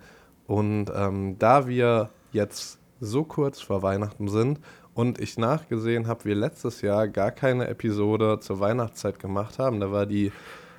Und 0.52 0.92
ähm, 0.94 1.37
da 1.38 1.66
wir 1.66 2.11
jetzt 2.30 2.78
so 3.00 3.25
kurz 3.25 3.62
vor 3.62 3.80
Weihnachten 3.80 4.28
sind 4.28 4.61
und 4.92 5.18
ich 5.18 5.38
nachgesehen 5.38 6.06
habe, 6.06 6.26
wir 6.26 6.35
letztes 6.35 6.82
Jahr 6.82 7.09
gar 7.09 7.30
keine 7.30 7.68
Episode 7.68 8.38
zur 8.38 8.61
Weihnachtszeit 8.61 9.18
gemacht 9.18 9.59
haben, 9.59 9.80
da 9.80 9.90
war 9.92 10.04
die 10.04 10.30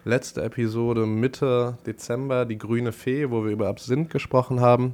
letzte 0.06 0.44
Episode 0.44 1.08
Mitte 1.08 1.80
Dezember, 1.88 2.46
die 2.46 2.60
grüne 2.60 2.92
Fee, 2.92 3.32
wo 3.32 3.46
wir 3.46 3.52
über 3.52 3.68
Absinth 3.68 4.12
gesprochen 4.12 4.62
haben. 4.62 4.94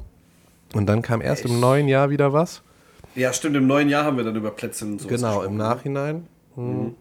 Und 0.73 0.85
dann 0.85 1.01
kam 1.01 1.19
erst 1.19 1.43
Echt? 1.43 1.53
im 1.53 1.59
neuen 1.59 1.89
Jahr 1.89 2.09
wieder 2.09 2.31
was. 2.31 2.61
Ja, 3.15 3.33
stimmt, 3.33 3.57
im 3.57 3.67
neuen 3.67 3.89
Jahr 3.89 4.05
haben 4.05 4.15
wir 4.15 4.23
dann 4.23 4.37
über 4.37 4.51
Plätze 4.51 4.85
und 4.85 5.01
so. 5.01 5.09
Genau, 5.09 5.41
im 5.41 5.57
ne? 5.57 5.63
Nachhinein. 5.63 6.25
Mhm. 6.55 6.63
mhm. 6.63 6.95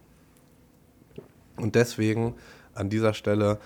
Und 1.54 1.76
deswegen 1.76 2.35
an 2.75 2.90
dieser 2.90 3.14
Stelle 3.14 3.61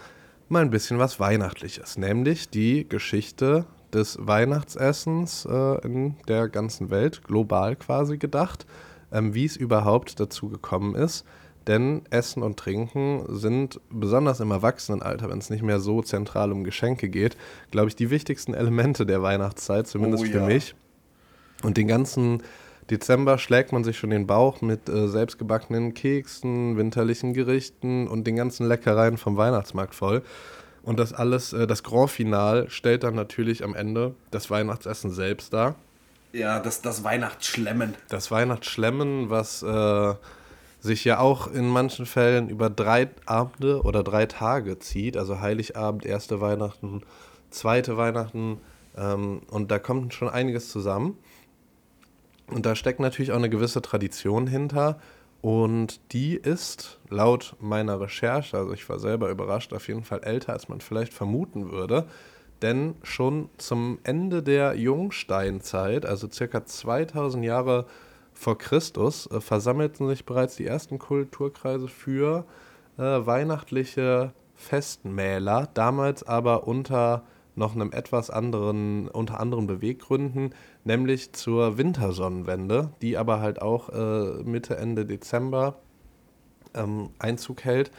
mal 0.51 0.61
ein 0.61 0.71
bisschen 0.71 0.99
was 0.99 1.19
Weihnachtliches, 1.19 1.97
nämlich 1.97 2.51
die 2.51 2.87
Geschichte 2.87 3.65
des 3.93 4.19
Weihnachtsessens 4.21 5.45
äh, 5.45 5.85
in 5.85 6.17
der 6.29 6.49
ganzen 6.49 6.91
Welt, 6.91 7.23
global 7.25 7.77
quasi 7.77 8.19
gedacht, 8.19 8.67
ähm, 9.13 9.35
wie 9.35 9.45
es 9.45 9.57
überhaupt 9.57 10.19
dazu 10.19 10.49
gekommen 10.49 10.95
ist. 10.95 11.25
Denn 11.67 12.03
Essen 12.11 12.43
und 12.43 12.59
Trinken 12.59 13.25
sind 13.29 13.81
besonders 13.89 14.41
im 14.41 14.51
Erwachsenenalter, 14.51 15.31
wenn 15.31 15.39
es 15.39 15.51
nicht 15.51 15.63
mehr 15.63 15.79
so 15.79 16.03
zentral 16.03 16.51
um 16.51 16.65
Geschenke 16.65 17.09
geht, 17.09 17.37
glaube 17.71 17.89
ich, 17.89 17.95
die 17.95 18.11
wichtigsten 18.11 18.53
Elemente 18.53 19.07
der 19.07 19.23
Weihnachtszeit, 19.23 19.87
zumindest 19.87 20.25
oh, 20.25 20.27
für 20.27 20.39
ja. 20.39 20.47
mich. 20.47 20.75
Und 21.63 21.77
den 21.77 21.87
ganzen 21.87 22.43
Dezember 22.91 23.39
schlägt 23.39 23.73
man 23.73 23.85
sich 23.85 23.97
schon 23.97 24.11
den 24.11 24.27
Bauch 24.27 24.61
mit 24.61 24.89
äh, 24.89 25.07
selbstgebackenen 25.07 25.95
Keksen, 25.95 26.77
winterlichen 26.77 27.33
Gerichten 27.33 28.09
und 28.09 28.27
den 28.27 28.35
ganzen 28.35 28.67
Leckereien 28.67 29.17
vom 29.17 29.37
Weihnachtsmarkt 29.37 29.95
voll. 29.95 30.23
Und 30.83 30.99
das 30.99 31.13
alles, 31.13 31.53
äh, 31.53 31.67
das 31.67 31.83
Grand 31.83 32.11
Final 32.11 32.69
stellt 32.71 33.05
dann 33.05 33.15
natürlich 33.15 33.65
am 33.65 33.75
Ende 33.75 34.15
das 34.31 34.51
Weihnachtsessen 34.51 35.11
selbst 35.11 35.53
dar. 35.53 35.77
Ja, 36.33 36.61
das, 36.61 36.81
das 36.81 37.05
Weihnachtsschlemmen. 37.05 37.95
Das 38.09 38.31
Weihnachtsschlemmen, 38.31 39.31
was 39.31 39.63
äh, 39.63 40.15
sich 40.81 41.05
ja 41.05 41.19
auch 41.19 41.47
in 41.47 41.69
manchen 41.69 42.07
Fällen 42.07 42.49
über 42.49 42.71
drei 42.71 43.11
Abende 43.27 43.83
oder 43.83 44.03
drei 44.03 44.27
Tage 44.27 44.79
zieht. 44.79 45.17
Also 45.17 45.41
Heiligabend, 45.41 46.05
erste 46.05 46.41
Weihnachten, 46.41 47.03
zweite 47.51 47.97
Weihnachten. 47.97 48.59
Ähm, 48.97 49.43
und 49.51 49.71
da 49.71 49.79
kommt 49.79 50.15
schon 50.15 50.29
einiges 50.29 50.71
zusammen. 50.71 51.19
Und 52.49 52.67
da 52.67 52.75
steckt 52.75 53.01
natürlich 53.01 53.33
auch 53.33 53.37
eine 53.37 53.51
gewisse 53.51 53.83
Tradition 53.83 54.47
hinter. 54.47 54.99
Und 55.43 56.01
die 56.13 56.37
ist 56.37 57.01
laut 57.11 57.57
meiner 57.61 58.01
Recherche, 58.01 58.57
also 58.57 58.73
ich 58.73 58.89
war 58.89 59.01
selber 59.01 59.29
überrascht, 59.29 59.73
auf 59.73 59.89
jeden 59.89 60.05
Fall 60.05 60.23
älter, 60.23 60.53
als 60.53 60.69
man 60.69 60.81
vielleicht 60.81 61.13
vermuten 61.13 61.73
würde. 61.73 62.07
Denn 62.63 62.95
schon 63.03 63.51
zum 63.59 63.99
Ende 64.05 64.45
der 64.45 64.77
Jungsteinzeit, 64.77 66.07
also 66.07 66.31
circa 66.31 66.65
2000 66.65 67.45
Jahre 67.45 67.87
vor 68.33 68.57
Christus, 68.57 69.29
äh, 69.33 69.41
versammelten 69.41 70.07
sich 70.07 70.25
bereits 70.25 70.55
die 70.55 70.67
ersten 70.67 71.01
Kulturkreise 71.01 71.89
für 71.89 72.47
äh, 72.97 73.03
weihnachtliche 73.03 74.33
Festmäler, 74.55 75.69
damals 75.75 76.23
aber 76.23 76.69
unter 76.69 77.25
noch 77.55 77.75
einem 77.75 77.93
etwas 77.93 78.31
anderen, 78.31 79.09
unter 79.09 79.41
anderen 79.41 79.67
Beweggründen, 79.67 80.55
nämlich 80.85 81.33
zur 81.33 81.79
Wintersonnenwende, 81.79 82.91
die 83.03 83.17
aber 83.17 83.41
halt 83.41 83.61
auch 83.61 83.91
äh, 83.91 84.43
Mitte, 84.43 84.77
Ende 84.77 85.05
Dezember 85.05 85.77
ähm, 86.75 87.11
Einzug 87.19 87.65
hält. 87.65 87.91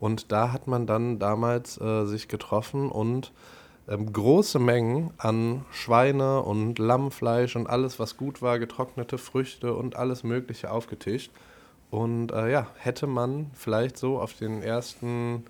Und 0.00 0.32
da 0.32 0.52
hat 0.52 0.66
man 0.66 0.86
dann 0.86 1.18
damals 1.18 1.80
äh, 1.80 2.06
sich 2.06 2.28
getroffen 2.28 2.90
und 2.90 3.32
ähm, 3.88 4.12
große 4.12 4.58
Mengen 4.58 5.12
an 5.18 5.64
Schweine 5.70 6.42
und 6.42 6.78
Lammfleisch 6.78 7.56
und 7.56 7.68
alles, 7.68 7.98
was 7.98 8.16
gut 8.16 8.42
war, 8.42 8.58
getrocknete 8.58 9.18
Früchte 9.18 9.74
und 9.74 9.96
alles 9.96 10.24
Mögliche 10.24 10.70
aufgetischt. 10.70 11.30
Und 11.90 12.32
äh, 12.32 12.50
ja, 12.50 12.68
hätte 12.78 13.06
man 13.06 13.50
vielleicht 13.54 13.98
so 13.98 14.18
auf 14.18 14.32
den 14.32 14.62
ersten 14.62 15.44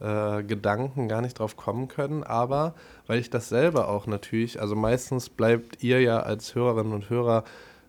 äh, 0.00 0.42
Gedanken 0.42 1.08
gar 1.08 1.20
nicht 1.20 1.38
drauf 1.38 1.56
kommen 1.56 1.88
können, 1.88 2.24
aber 2.24 2.74
weil 3.06 3.18
ich 3.18 3.30
das 3.30 3.48
selber 3.48 3.88
auch 3.88 4.06
natürlich, 4.06 4.60
also 4.60 4.74
meistens 4.74 5.28
bleibt 5.28 5.82
ihr 5.82 6.00
ja 6.00 6.20
als 6.20 6.54
Hörerinnen 6.54 6.92
und 6.92 7.10
Hörer 7.10 7.44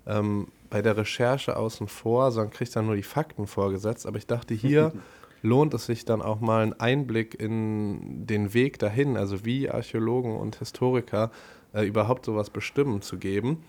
ähm, 0.06 0.48
bei 0.70 0.82
der 0.82 0.98
Recherche 0.98 1.58
außen 1.58 1.88
vor, 1.88 2.32
sondern 2.32 2.52
kriegt 2.52 2.76
dann 2.76 2.86
nur 2.86 2.96
die 2.96 3.04
Fakten 3.04 3.48
vorgesetzt. 3.48 4.06
Aber 4.06 4.18
ich 4.18 4.28
dachte, 4.28 4.54
hier 4.54 4.94
lohnt 5.42 5.74
es 5.74 5.86
sich 5.86 6.06
dann 6.06 6.22
auch 6.22 6.40
mal 6.40 6.64
einen 6.64 6.80
Einblick 6.80 7.40
in 7.40 8.26
den 8.26 8.54
Weg 8.54 8.80
dahin, 8.80 9.18
also 9.18 9.46
wie 9.46 9.70
Archäologen 9.70 10.36
und 10.38 10.58
Historiker 10.58 11.32
äh, 11.74 11.86
überhaupt 11.86 12.26
sowas 12.26 12.50
bestimmen 12.50 13.02
zu 13.02 13.18
geben. 13.18 13.64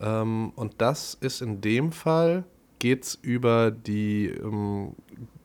Ähm, 0.00 0.52
und 0.56 0.74
das 0.78 1.14
ist 1.14 1.42
in 1.42 1.60
dem 1.60 1.92
Fall, 1.92 2.44
geht 2.78 3.04
es 3.04 3.14
über 3.14 3.70
die 3.70 4.26
ähm, 4.26 4.92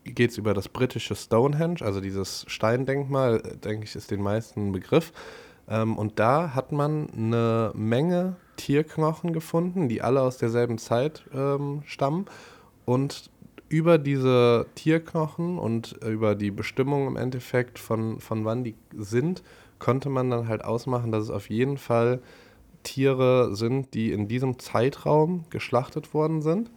geht 0.03 0.31
es 0.31 0.37
über 0.37 0.53
das 0.53 0.69
britische 0.69 1.15
Stonehenge, 1.15 1.81
also 1.81 2.01
dieses 2.01 2.45
Steindenkmal, 2.47 3.41
denke 3.63 3.85
ich, 3.85 3.95
ist 3.95 4.11
den 4.11 4.21
meisten 4.21 4.67
ein 4.67 4.71
Begriff. 4.71 5.13
Ähm, 5.67 5.97
und 5.97 6.19
da 6.19 6.53
hat 6.53 6.71
man 6.71 7.09
eine 7.09 7.71
Menge 7.75 8.35
Tierknochen 8.57 9.33
gefunden, 9.33 9.89
die 9.89 10.01
alle 10.01 10.21
aus 10.21 10.37
derselben 10.37 10.77
Zeit 10.77 11.23
ähm, 11.33 11.83
stammen. 11.85 12.25
Und 12.85 13.29
über 13.69 13.97
diese 13.97 14.65
Tierknochen 14.75 15.57
und 15.57 15.93
über 16.05 16.35
die 16.35 16.51
Bestimmung 16.51 17.07
im 17.07 17.15
Endeffekt 17.15 17.79
von, 17.79 18.19
von 18.19 18.43
wann 18.43 18.63
die 18.63 18.75
sind, 18.95 19.43
konnte 19.79 20.09
man 20.09 20.29
dann 20.29 20.47
halt 20.47 20.63
ausmachen, 20.63 21.11
dass 21.11 21.23
es 21.23 21.29
auf 21.29 21.49
jeden 21.49 21.77
Fall 21.77 22.21
Tiere 22.83 23.55
sind, 23.55 23.93
die 23.93 24.11
in 24.11 24.27
diesem 24.27 24.59
Zeitraum 24.59 25.45
geschlachtet 25.49 26.13
worden 26.13 26.41
sind. 26.41 26.69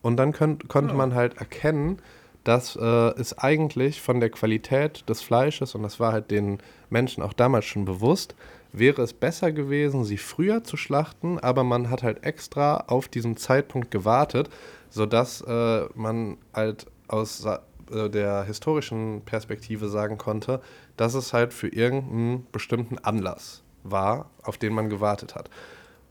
Und 0.00 0.16
dann 0.16 0.32
könnt, 0.32 0.68
konnte 0.68 0.92
ja. 0.92 0.96
man 0.96 1.14
halt 1.14 1.36
erkennen, 1.36 1.98
dass 2.44 2.76
äh, 2.76 2.82
es 3.18 3.36
eigentlich 3.38 4.00
von 4.00 4.20
der 4.20 4.30
Qualität 4.30 5.08
des 5.08 5.22
Fleisches, 5.22 5.74
und 5.74 5.82
das 5.82 6.00
war 6.00 6.12
halt 6.12 6.30
den 6.30 6.58
Menschen 6.90 7.22
auch 7.22 7.32
damals 7.32 7.66
schon 7.66 7.84
bewusst, 7.84 8.34
wäre 8.72 9.02
es 9.02 9.12
besser 9.12 9.52
gewesen, 9.52 10.04
sie 10.04 10.18
früher 10.18 10.64
zu 10.64 10.76
schlachten, 10.76 11.38
aber 11.38 11.64
man 11.64 11.90
hat 11.90 12.02
halt 12.02 12.24
extra 12.24 12.84
auf 12.86 13.08
diesen 13.08 13.36
Zeitpunkt 13.36 13.90
gewartet, 13.90 14.50
sodass 14.90 15.40
äh, 15.42 15.86
man 15.94 16.38
halt 16.52 16.86
aus 17.08 17.44
äh, 17.44 18.10
der 18.10 18.44
historischen 18.44 19.22
Perspektive 19.24 19.88
sagen 19.88 20.18
konnte, 20.18 20.60
dass 20.96 21.14
es 21.14 21.32
halt 21.32 21.52
für 21.52 21.68
irgendeinen 21.68 22.46
bestimmten 22.52 22.98
Anlass 22.98 23.62
war, 23.82 24.30
auf 24.42 24.58
den 24.58 24.74
man 24.74 24.90
gewartet 24.90 25.34
hat. 25.34 25.50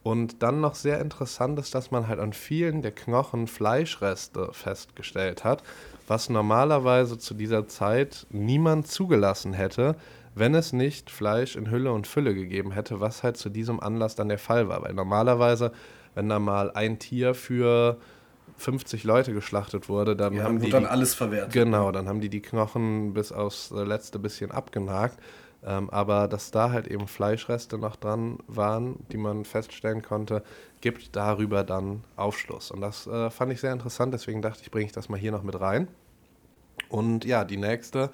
Und 0.04 0.42
dann 0.42 0.62
noch 0.62 0.76
sehr 0.76 1.02
interessant 1.02 1.60
ist, 1.60 1.76
dass 1.76 1.92
man 1.92 2.08
halt 2.08 2.20
an 2.20 2.32
vielen 2.32 2.82
der 2.82 2.94
Knochen 2.94 3.48
Fleischreste 3.48 4.50
festgestellt 4.54 5.44
hat, 5.44 5.64
was 6.08 6.30
normalerweise 6.30 7.18
zu 7.18 7.34
dieser 7.34 7.68
Zeit 7.68 8.26
niemand 8.30 8.88
zugelassen 8.88 9.54
hätte, 9.54 9.96
wenn 10.36 10.56
es 10.56 10.72
nicht 10.74 11.10
Fleisch 11.10 11.56
in 11.56 11.70
Hülle 11.70 11.92
und 11.92 12.08
Fülle 12.08 12.34
gegeben 12.34 12.72
hätte, 12.72 13.00
was 13.00 13.24
halt 13.24 13.38
zu 13.38 13.50
diesem 13.50 13.80
Anlass 13.80 14.16
dann 14.16 14.30
der 14.30 14.38
Fall 14.38 14.70
war. 14.70 14.84
Weil 14.84 14.94
normalerweise, 14.94 15.72
wenn 16.16 16.30
da 16.30 16.40
mal 16.40 16.72
ein 16.72 17.00
Tier 17.00 17.34
für 17.34 17.98
50 18.58 19.04
Leute 19.04 19.34
geschlachtet 19.34 19.90
wurde, 19.90 20.16
dann 20.16 20.34
Ja, 20.34 20.44
haben 20.44 20.60
die 20.60 20.70
dann 20.70 20.86
alles 20.86 21.14
verwertet. 21.14 21.54
Genau, 21.54 21.92
dann 21.92 22.08
haben 22.08 22.22
die 22.22 22.30
die 22.30 22.42
Knochen 22.42 23.14
bis 23.14 23.32
aufs 23.32 23.72
äh, 23.72 23.84
letzte 23.84 24.20
bisschen 24.20 24.52
abgenagt. 24.52 25.20
Ähm, 25.68 25.90
aber 25.90 26.30
dass 26.30 26.50
da 26.50 26.72
halt 26.72 26.88
eben 26.88 27.08
Fleischreste 27.10 27.78
noch 27.78 27.98
dran 27.98 28.40
waren, 28.48 28.96
die 29.12 29.18
man 29.18 29.44
feststellen 29.44 30.02
konnte, 30.02 30.42
gibt 30.80 31.16
darüber 31.18 31.66
dann 31.66 32.06
Aufschluss. 32.16 32.72
Und 32.72 32.80
das 32.80 33.06
äh, 33.06 33.30
fand 33.30 33.52
ich 33.52 33.60
sehr 33.60 33.74
interessant, 33.74 34.14
deswegen 34.14 34.42
dachte 34.42 34.62
ich, 34.64 34.72
bringe 34.72 34.86
ich 34.86 34.94
das 34.94 35.10
mal 35.10 35.20
hier 35.20 35.34
noch 35.34 35.44
mit 35.44 35.60
rein. 35.60 35.90
Und 36.88 37.26
ja, 37.26 37.44
die 37.44 37.58
nächste 37.58 38.12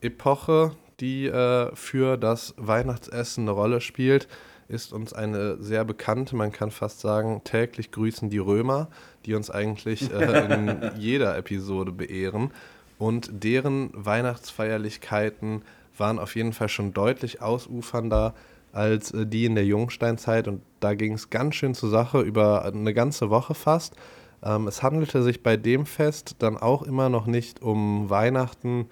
Epoche, 0.00 0.70
die 1.00 1.26
äh, 1.26 1.74
für 1.74 2.16
das 2.16 2.54
Weihnachtsessen 2.56 3.44
eine 3.44 3.50
Rolle 3.50 3.80
spielt, 3.80 4.28
ist 4.68 4.92
uns 4.92 5.12
eine 5.12 5.56
sehr 5.60 5.84
bekannte, 5.84 6.36
man 6.36 6.52
kann 6.52 6.70
fast 6.70 7.00
sagen, 7.00 7.40
täglich 7.42 7.90
grüßen 7.90 8.30
die 8.30 8.38
Römer, 8.38 8.88
die 9.26 9.34
uns 9.34 9.50
eigentlich 9.50 10.12
äh, 10.12 10.54
in 10.54 10.92
jeder 10.96 11.36
Episode 11.36 11.90
beehren. 11.90 12.52
Und 12.98 13.30
deren 13.32 13.90
Weihnachtsfeierlichkeiten 13.94 15.62
waren 15.98 16.18
auf 16.18 16.36
jeden 16.36 16.52
Fall 16.52 16.68
schon 16.68 16.92
deutlich 16.92 17.42
ausufernder 17.42 18.34
als 18.72 19.12
äh, 19.12 19.26
die 19.26 19.44
in 19.44 19.54
der 19.54 19.64
Jungsteinzeit. 19.64 20.48
Und 20.48 20.62
da 20.80 20.94
ging 20.94 21.14
es 21.14 21.30
ganz 21.30 21.54
schön 21.54 21.74
zur 21.74 21.90
Sache 21.90 22.20
über 22.20 22.64
eine 22.64 22.94
ganze 22.94 23.30
Woche 23.30 23.54
fast. 23.54 23.94
Ähm, 24.42 24.68
es 24.68 24.82
handelte 24.82 25.22
sich 25.22 25.42
bei 25.42 25.56
dem 25.56 25.86
Fest 25.86 26.36
dann 26.38 26.56
auch 26.56 26.82
immer 26.82 27.08
noch 27.08 27.26
nicht 27.26 27.62
um 27.62 28.10
Weihnachten 28.10 28.86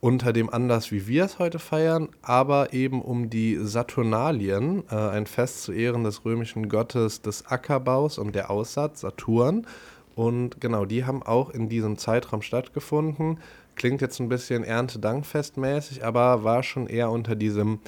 unter 0.00 0.32
dem 0.32 0.50
Anlass, 0.50 0.92
wie 0.92 1.06
wir 1.06 1.24
es 1.24 1.38
heute 1.38 1.58
feiern, 1.58 2.08
aber 2.22 2.72
eben 2.72 3.02
um 3.02 3.30
die 3.30 3.58
Saturnalien, 3.60 4.84
äh, 4.90 4.94
ein 4.94 5.26
Fest 5.26 5.62
zu 5.62 5.72
Ehren 5.72 6.04
des 6.04 6.24
römischen 6.24 6.68
Gottes 6.68 7.22
des 7.22 7.46
Ackerbaus 7.46 8.18
und 8.18 8.34
der 8.34 8.50
Aussaat, 8.50 8.98
Saturn. 8.98 9.66
Und 10.14 10.60
genau, 10.60 10.84
die 10.84 11.04
haben 11.04 11.22
auch 11.22 11.50
in 11.50 11.68
diesem 11.68 11.98
Zeitraum 11.98 12.42
stattgefunden. 12.42 13.38
Klingt 13.76 14.00
jetzt 14.00 14.20
ein 14.20 14.28
bisschen 14.28 14.64
Erntedankfestmäßig, 14.64 16.04
aber 16.04 16.44
war 16.44 16.62
schon 16.62 16.86
eher 16.86 17.10
unter 17.10 17.36
diesem 17.36 17.78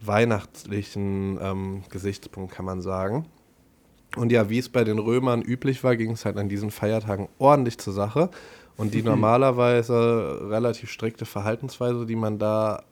weihnachtlichen 0.00 1.38
ähm, 1.42 1.82
Gesichtspunkt, 1.90 2.52
kann 2.52 2.64
man 2.64 2.82
sagen. 2.82 3.26
Und 4.16 4.32
ja, 4.32 4.50
wie 4.50 4.58
es 4.58 4.68
bei 4.68 4.84
den 4.84 4.98
Römern 4.98 5.42
üblich 5.42 5.84
war, 5.84 5.96
ging 5.96 6.12
es 6.12 6.24
halt 6.24 6.36
an 6.36 6.48
diesen 6.48 6.70
Feiertagen 6.70 7.28
ordentlich 7.38 7.78
zur 7.78 7.92
Sache. 7.92 8.30
Und 8.76 8.94
die 8.94 9.02
normalerweise 9.02 10.48
relativ 10.48 10.90
strikte 10.90 11.26
Verhaltensweise, 11.26 12.06
die 12.06 12.16
man 12.16 12.38
da 12.38 12.82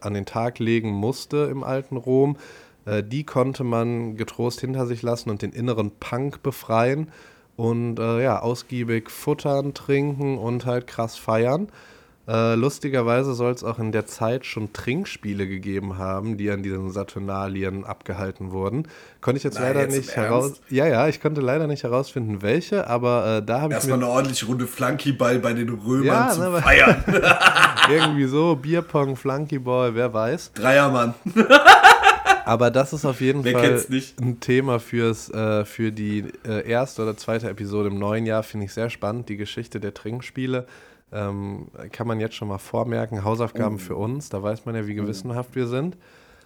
an 0.00 0.14
den 0.14 0.26
Tag 0.26 0.58
legen 0.58 0.90
musste 0.90 1.48
im 1.50 1.62
alten 1.62 1.96
Rom, 1.96 2.36
äh, 2.86 3.02
die 3.02 3.24
konnte 3.24 3.64
man 3.64 4.16
getrost 4.16 4.60
hinter 4.60 4.86
sich 4.86 5.02
lassen 5.02 5.30
und 5.30 5.42
den 5.42 5.52
inneren 5.52 5.92
Punk 5.92 6.42
befreien 6.42 7.10
und 7.56 7.98
äh, 7.98 8.22
ja, 8.22 8.40
ausgiebig 8.40 9.10
futtern, 9.10 9.74
trinken 9.74 10.38
und 10.38 10.66
halt 10.66 10.86
krass 10.86 11.16
feiern. 11.16 11.68
Äh, 12.26 12.54
lustigerweise 12.54 13.34
soll 13.34 13.52
es 13.52 13.62
auch 13.62 13.78
in 13.78 13.92
der 13.92 14.06
Zeit 14.06 14.46
schon 14.46 14.72
Trinkspiele 14.72 15.46
gegeben 15.46 15.98
haben, 15.98 16.38
die 16.38 16.50
an 16.50 16.62
diesen 16.62 16.90
Saturnalien 16.90 17.84
abgehalten 17.84 18.50
wurden. 18.50 18.88
Konnte 19.20 19.36
ich 19.36 19.44
jetzt 19.44 19.56
Nein, 19.58 19.64
leider 19.74 19.80
jetzt 19.82 19.96
nicht 19.98 20.16
heraus. 20.16 20.44
Ernst? 20.46 20.62
Ja, 20.70 20.86
ja, 20.86 21.06
ich 21.06 21.20
konnte 21.20 21.42
leider 21.42 21.66
nicht 21.66 21.82
herausfinden, 21.82 22.40
welche, 22.40 22.86
aber 22.88 23.40
äh, 23.42 23.42
da 23.44 23.60
habe 23.60 23.74
ich 23.74 23.76
Erstmal 23.76 23.98
eine 23.98 24.08
ordentliche 24.08 24.46
Runde 24.46 24.66
Flunkyball 24.66 25.38
bei 25.38 25.52
den 25.52 25.68
Römern 25.68 26.06
Ja, 26.06 26.30
zum 26.30 26.44
aber- 26.44 26.62
Feiern. 26.62 27.04
irgendwie 27.90 28.24
so 28.24 28.56
Bierpong, 28.56 29.16
Flunkyball, 29.16 29.94
wer 29.94 30.14
weiß. 30.14 30.52
Dreiermann. 30.54 31.12
Aber 32.44 32.70
das 32.70 32.92
ist 32.92 33.04
auf 33.04 33.20
jeden 33.20 33.42
Fall 33.44 33.80
ein 34.20 34.40
Thema 34.40 34.78
fürs, 34.78 35.30
äh, 35.30 35.64
für 35.64 35.92
die 35.92 36.26
äh, 36.46 36.68
erste 36.68 37.02
oder 37.02 37.16
zweite 37.16 37.48
Episode 37.48 37.88
im 37.88 37.98
neuen 37.98 38.26
Jahr. 38.26 38.42
Finde 38.42 38.66
ich 38.66 38.72
sehr 38.72 38.90
spannend. 38.90 39.28
Die 39.28 39.36
Geschichte 39.36 39.80
der 39.80 39.94
Trinkspiele 39.94 40.66
ähm, 41.12 41.68
kann 41.92 42.06
man 42.06 42.20
jetzt 42.20 42.34
schon 42.34 42.48
mal 42.48 42.58
vormerken. 42.58 43.20
Oh. 43.20 43.24
Hausaufgaben 43.24 43.78
für 43.78 43.96
uns. 43.96 44.28
Da 44.28 44.42
weiß 44.42 44.66
man 44.66 44.74
ja, 44.74 44.86
wie 44.86 44.94
gewissenhaft 44.94 45.54
wir 45.54 45.66
sind. 45.66 45.96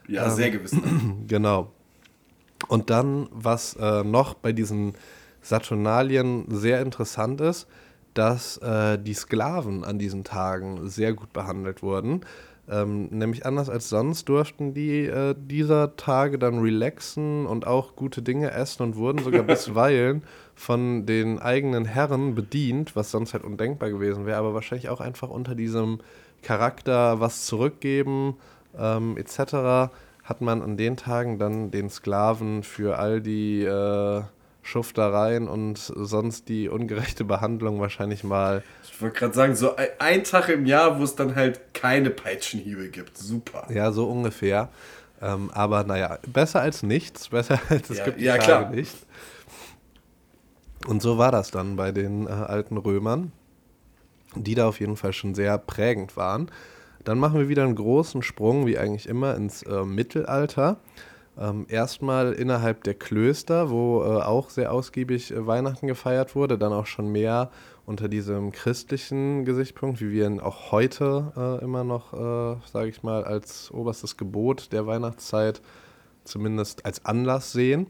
Ja, 0.06 0.30
sehr 0.30 0.50
gewissen. 0.50 1.24
Genau. 1.28 1.72
Und 2.66 2.90
dann, 2.90 3.28
was 3.30 3.74
äh, 3.74 4.02
noch 4.02 4.34
bei 4.34 4.52
diesen 4.52 4.94
Saturnalien 5.42 6.46
sehr 6.48 6.82
interessant 6.82 7.40
ist, 7.40 7.68
dass 8.14 8.56
äh, 8.58 8.98
die 8.98 9.14
Sklaven 9.14 9.84
an 9.84 9.98
diesen 9.98 10.24
Tagen 10.24 10.88
sehr 10.88 11.12
gut 11.12 11.32
behandelt 11.32 11.82
wurden. 11.82 12.22
Ähm, 12.70 13.06
nämlich 13.10 13.46
anders 13.46 13.70
als 13.70 13.88
sonst 13.88 14.28
durften 14.28 14.74
die 14.74 15.06
äh, 15.06 15.34
dieser 15.38 15.96
Tage 15.96 16.38
dann 16.38 16.58
relaxen 16.58 17.46
und 17.46 17.66
auch 17.66 17.96
gute 17.96 18.20
Dinge 18.20 18.50
essen 18.50 18.82
und 18.82 18.96
wurden 18.96 19.22
sogar 19.24 19.42
bisweilen 19.44 20.22
von 20.54 21.06
den 21.06 21.38
eigenen 21.38 21.86
Herren 21.86 22.34
bedient, 22.34 22.94
was 22.94 23.10
sonst 23.10 23.32
halt 23.32 23.44
undenkbar 23.44 23.90
gewesen 23.90 24.26
wäre, 24.26 24.38
aber 24.38 24.54
wahrscheinlich 24.54 24.90
auch 24.90 25.00
einfach 25.00 25.30
unter 25.30 25.54
diesem 25.54 26.00
Charakter 26.42 27.20
was 27.20 27.46
zurückgeben 27.46 28.36
ähm, 28.78 29.16
etc. 29.16 29.92
hat 30.24 30.40
man 30.40 30.62
an 30.62 30.76
den 30.76 30.96
Tagen 30.96 31.38
dann 31.38 31.70
den 31.70 31.88
Sklaven 31.88 32.62
für 32.62 32.98
all 32.98 33.20
die 33.20 33.62
äh, 33.62 34.22
Schuftereien 34.68 35.48
und 35.48 35.78
sonst 35.78 36.48
die 36.48 36.68
ungerechte 36.68 37.24
Behandlung 37.24 37.80
wahrscheinlich 37.80 38.22
mal 38.22 38.62
Ich 38.84 39.00
wollte 39.00 39.18
gerade 39.18 39.34
sagen, 39.34 39.56
so 39.56 39.76
ein, 39.76 39.88
ein 39.98 40.24
Tag 40.24 40.48
im 40.50 40.66
Jahr, 40.66 40.98
wo 40.98 41.04
es 41.04 41.16
dann 41.16 41.34
halt 41.34 41.74
keine 41.74 42.10
Peitschenhiebe 42.10 42.88
gibt. 42.90 43.16
Super. 43.16 43.66
Ja, 43.72 43.92
so 43.92 44.08
ungefähr. 44.08 44.68
Ähm, 45.20 45.50
aber 45.52 45.84
naja, 45.84 46.18
besser 46.26 46.60
als 46.60 46.82
nichts, 46.82 47.28
besser 47.30 47.58
als 47.68 47.90
es 47.90 47.98
Ja, 47.98 48.04
gibt 48.04 48.20
ja, 48.20 48.36
Tage 48.36 48.44
klar. 48.44 48.70
nicht. 48.70 48.94
Und 50.86 51.02
so 51.02 51.18
war 51.18 51.32
das 51.32 51.50
dann 51.50 51.76
bei 51.76 51.92
den 51.92 52.26
äh, 52.26 52.30
alten 52.30 52.76
Römern, 52.76 53.32
die 54.34 54.54
da 54.54 54.68
auf 54.68 54.80
jeden 54.80 54.96
Fall 54.96 55.12
schon 55.12 55.34
sehr 55.34 55.58
prägend 55.58 56.16
waren. 56.16 56.50
Dann 57.04 57.18
machen 57.18 57.38
wir 57.40 57.48
wieder 57.48 57.64
einen 57.64 57.74
großen 57.74 58.22
Sprung, 58.22 58.66
wie 58.66 58.78
eigentlich 58.78 59.08
immer, 59.08 59.34
ins 59.34 59.62
äh, 59.62 59.84
Mittelalter. 59.84 60.78
Ähm, 61.40 61.66
erstmal 61.68 62.32
innerhalb 62.32 62.82
der 62.82 62.94
Klöster, 62.94 63.70
wo 63.70 64.02
äh, 64.02 64.22
auch 64.22 64.50
sehr 64.50 64.72
ausgiebig 64.72 65.30
äh, 65.30 65.46
Weihnachten 65.46 65.86
gefeiert 65.86 66.34
wurde, 66.34 66.58
dann 66.58 66.72
auch 66.72 66.86
schon 66.86 67.12
mehr 67.12 67.50
unter 67.86 68.08
diesem 68.08 68.50
christlichen 68.50 69.44
Gesichtspunkt, 69.44 70.00
wie 70.00 70.10
wir 70.10 70.26
ihn 70.26 70.40
auch 70.40 70.72
heute 70.72 71.32
äh, 71.36 71.64
immer 71.64 71.84
noch, 71.84 72.12
äh, 72.12 72.56
sage 72.66 72.88
ich 72.88 73.04
mal, 73.04 73.22
als 73.24 73.70
oberstes 73.70 74.16
Gebot 74.16 74.72
der 74.72 74.86
Weihnachtszeit 74.86 75.62
zumindest 76.24 76.84
als 76.84 77.04
Anlass 77.04 77.52
sehen. 77.52 77.86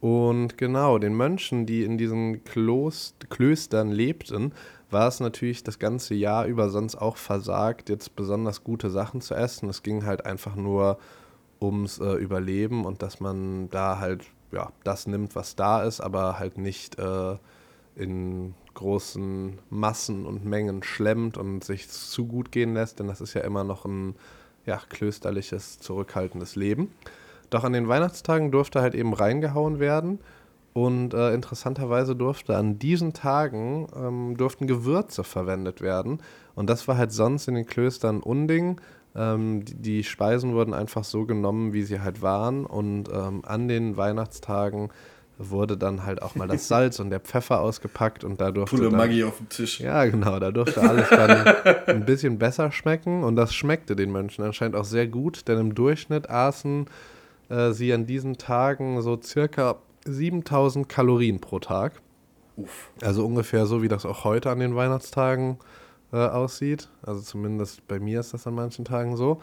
Und 0.00 0.58
genau, 0.58 0.98
den 0.98 1.14
Mönchen, 1.14 1.64
die 1.64 1.82
in 1.84 1.96
diesen 1.96 2.44
Klost 2.44 3.30
Klöstern 3.30 3.90
lebten, 3.90 4.52
war 4.90 5.08
es 5.08 5.18
natürlich 5.20 5.64
das 5.64 5.78
ganze 5.78 6.14
Jahr 6.14 6.44
über 6.44 6.68
sonst 6.68 6.96
auch 6.96 7.16
versagt, 7.16 7.88
jetzt 7.88 8.14
besonders 8.14 8.62
gute 8.62 8.90
Sachen 8.90 9.22
zu 9.22 9.34
essen. 9.34 9.70
Es 9.70 9.82
ging 9.82 10.04
halt 10.04 10.26
einfach 10.26 10.54
nur 10.56 10.98
ums 11.60 11.98
äh, 11.98 12.14
Überleben 12.14 12.84
und 12.84 13.02
dass 13.02 13.20
man 13.20 13.70
da 13.70 13.98
halt 13.98 14.24
ja, 14.52 14.72
das 14.84 15.06
nimmt, 15.06 15.34
was 15.34 15.56
da 15.56 15.82
ist, 15.82 16.00
aber 16.00 16.38
halt 16.38 16.58
nicht 16.58 16.98
äh, 16.98 17.36
in 17.96 18.54
großen 18.74 19.58
Massen 19.70 20.26
und 20.26 20.44
Mengen 20.44 20.82
schlemmt 20.82 21.38
und 21.38 21.64
sich 21.64 21.88
zu 21.88 22.26
gut 22.26 22.52
gehen 22.52 22.74
lässt, 22.74 22.98
denn 22.98 23.08
das 23.08 23.20
ist 23.20 23.34
ja 23.34 23.42
immer 23.42 23.64
noch 23.64 23.84
ein 23.84 24.16
ja, 24.66 24.80
klösterliches, 24.88 25.78
zurückhaltendes 25.78 26.56
Leben. 26.56 26.92
Doch 27.50 27.64
an 27.64 27.72
den 27.72 27.88
Weihnachtstagen 27.88 28.50
durfte 28.50 28.80
halt 28.80 28.94
eben 28.94 29.12
reingehauen 29.12 29.78
werden. 29.78 30.20
Und 30.72 31.14
äh, 31.14 31.32
interessanterweise 31.32 32.16
durfte 32.16 32.56
an 32.56 32.80
diesen 32.80 33.12
Tagen 33.12 33.86
ähm, 33.94 34.36
durften 34.36 34.66
Gewürze 34.66 35.22
verwendet 35.22 35.80
werden. 35.80 36.20
Und 36.56 36.68
das 36.68 36.88
war 36.88 36.96
halt 36.96 37.12
sonst 37.12 37.46
in 37.46 37.54
den 37.54 37.66
Klöstern 37.66 38.20
Unding. 38.20 38.80
Ähm, 39.16 39.64
die, 39.64 39.74
die 39.74 40.04
Speisen 40.04 40.54
wurden 40.54 40.74
einfach 40.74 41.04
so 41.04 41.24
genommen, 41.24 41.72
wie 41.72 41.82
sie 41.82 42.00
halt 42.00 42.22
waren. 42.22 42.66
Und 42.66 43.08
ähm, 43.12 43.42
an 43.44 43.68
den 43.68 43.96
Weihnachtstagen 43.96 44.90
wurde 45.38 45.76
dann 45.76 46.04
halt 46.04 46.22
auch 46.22 46.34
mal 46.34 46.48
das 46.48 46.68
Salz 46.68 47.00
und 47.00 47.10
der 47.10 47.20
Pfeffer 47.20 47.60
ausgepackt 47.60 48.24
und 48.24 48.40
da 48.40 48.50
durfte 48.50 48.76
Pulle 48.76 48.90
dann, 48.90 48.98
Maggi 48.98 49.24
auf 49.24 49.38
dem 49.38 49.48
Tisch. 49.48 49.80
ja, 49.80 50.04
genau, 50.04 50.38
da 50.38 50.52
durfte 50.52 50.80
alles 50.80 51.08
dann 51.08 51.46
ein 51.86 52.04
bisschen 52.04 52.38
besser 52.38 52.70
schmecken 52.70 53.24
und 53.24 53.34
das 53.34 53.52
schmeckte 53.52 53.96
den 53.96 54.12
Mönchen 54.12 54.44
anscheinend 54.44 54.76
auch 54.76 54.84
sehr 54.84 55.08
gut, 55.08 55.48
denn 55.48 55.58
im 55.58 55.74
Durchschnitt 55.74 56.30
aßen 56.30 56.86
äh, 57.48 57.72
sie 57.72 57.92
an 57.92 58.06
diesen 58.06 58.38
Tagen 58.38 59.02
so 59.02 59.20
circa 59.20 59.76
7000 60.04 60.88
Kalorien 60.88 61.40
pro 61.40 61.58
Tag. 61.58 62.00
Uff. 62.56 62.90
Also 63.02 63.26
ungefähr 63.26 63.66
so, 63.66 63.82
wie 63.82 63.88
das 63.88 64.06
auch 64.06 64.22
heute 64.22 64.50
an 64.50 64.60
den 64.60 64.76
Weihnachtstagen 64.76 65.54
äh, 65.54 65.83
aussieht. 66.18 66.88
Also 67.02 67.20
zumindest 67.20 67.86
bei 67.88 67.98
mir 67.98 68.20
ist 68.20 68.34
das 68.34 68.46
an 68.46 68.54
manchen 68.54 68.84
Tagen 68.84 69.16
so. 69.16 69.40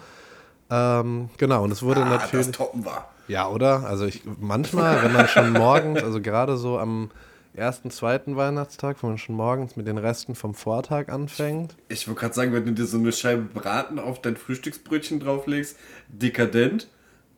Ähm, 0.70 1.30
genau, 1.38 1.64
und 1.64 1.72
es 1.72 1.84
wurde 1.84 2.02
Ah, 2.04 2.10
natürlich. 2.10 2.48
das 2.48 2.56
toppen 2.58 2.86
war. 2.86 3.10
Ja, 3.28 3.50
oder? 3.50 3.86
Also 3.86 4.06
ich 4.06 4.22
manchmal, 4.40 5.04
wenn 5.04 5.14
man 5.14 5.28
schon 5.28 5.52
morgens, 5.54 6.02
also 6.04 6.22
gerade 6.22 6.58
so 6.58 6.80
am 6.80 7.12
ersten, 7.54 7.92
zweiten 7.92 8.38
Weihnachtstag, 8.38 9.04
wenn 9.04 9.12
man 9.12 9.18
schon 9.18 9.36
morgens 9.36 9.76
mit 9.76 9.86
den 9.88 9.98
Resten 9.98 10.36
vom 10.36 10.54
Vortag 10.54 11.10
anfängt. 11.10 11.76
Ich 11.90 12.08
wollte 12.08 12.22
gerade 12.22 12.34
sagen, 12.34 12.54
wenn 12.54 12.66
du 12.66 12.72
dir 12.72 12.86
so 12.86 12.98
eine 12.98 13.12
Scheibe 13.12 13.42
Braten 13.42 14.00
auf 14.00 14.22
dein 14.22 14.38
Frühstücksbrötchen 14.38 15.20
drauflegst, 15.20 15.78
dekadent, 16.08 16.88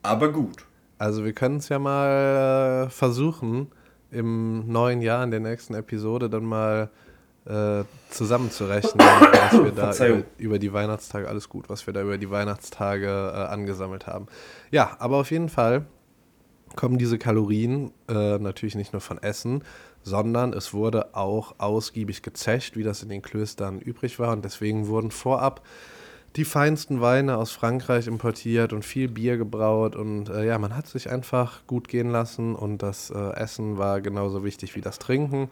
aber 0.04 0.32
gut. 0.32 0.66
Also 1.00 1.26
wir 1.26 1.34
können 1.34 1.58
es 1.58 1.70
ja 1.70 1.80
mal 1.80 2.86
äh, 2.86 2.90
versuchen, 2.92 3.72
im 4.12 4.72
neuen 4.72 5.02
Jahr 5.02 5.24
in 5.24 5.32
der 5.32 5.40
nächsten 5.40 5.74
Episode 5.74 6.30
dann 6.30 6.46
mal 6.46 6.92
äh, 7.46 7.84
zusammenzurechnen, 8.10 9.00
was 9.00 9.64
wir 9.64 9.72
da 9.72 9.92
über, 10.08 10.24
über, 10.38 10.60
die 10.60 10.72
Weihnachtstage, 10.72 11.28
alles 11.28 11.50
gut, 11.50 11.70
was 11.70 11.86
wir 11.88 11.94
da 11.94 12.02
über 12.02 12.18
die 12.18 12.30
Weihnachtstage 12.30 13.08
äh, 13.08 13.38
angesammelt 13.52 14.08
haben. 14.08 14.28
Ja, 14.72 14.96
aber 15.00 15.18
auf 15.18 15.32
jeden 15.32 15.50
Fall 15.50 15.86
kommen 16.76 16.98
diese 16.98 17.18
Kalorien 17.18 17.92
äh, 18.10 18.38
natürlich 18.40 18.76
nicht 18.76 18.94
nur 18.94 19.02
von 19.02 19.22
Essen, 19.22 19.64
sondern 20.04 20.54
es 20.54 20.74
wurde 20.74 21.16
auch 21.16 21.56
ausgiebig 21.60 22.22
gezecht, 22.22 22.76
wie 22.76 22.84
das 22.84 23.04
in 23.04 23.10
den 23.10 23.22
Klöstern 23.22 23.80
übrig 23.80 24.20
war. 24.20 24.34
Und 24.34 24.44
deswegen 24.44 24.88
wurden 24.88 25.12
vorab 25.12 25.62
die 26.36 26.46
feinsten 26.46 27.00
Weine 27.00 27.38
aus 27.38 27.52
Frankreich 27.52 28.08
importiert 28.08 28.74
und 28.74 28.84
viel 28.84 29.08
Bier 29.08 29.38
gebraut. 29.38 29.96
Und 29.96 30.30
äh, 30.30 30.46
ja, 30.46 30.58
man 30.58 30.76
hat 30.76 30.88
sich 30.88 31.10
einfach 31.10 31.66
gut 31.68 31.88
gehen 31.88 32.10
lassen 32.10 32.56
und 32.56 32.80
das 32.80 33.12
äh, 33.12 33.36
Essen 33.36 33.78
war 33.78 34.02
genauso 34.02 34.44
wichtig 34.44 34.76
wie 34.76 34.82
das 34.82 35.00
Trinken. 35.00 35.50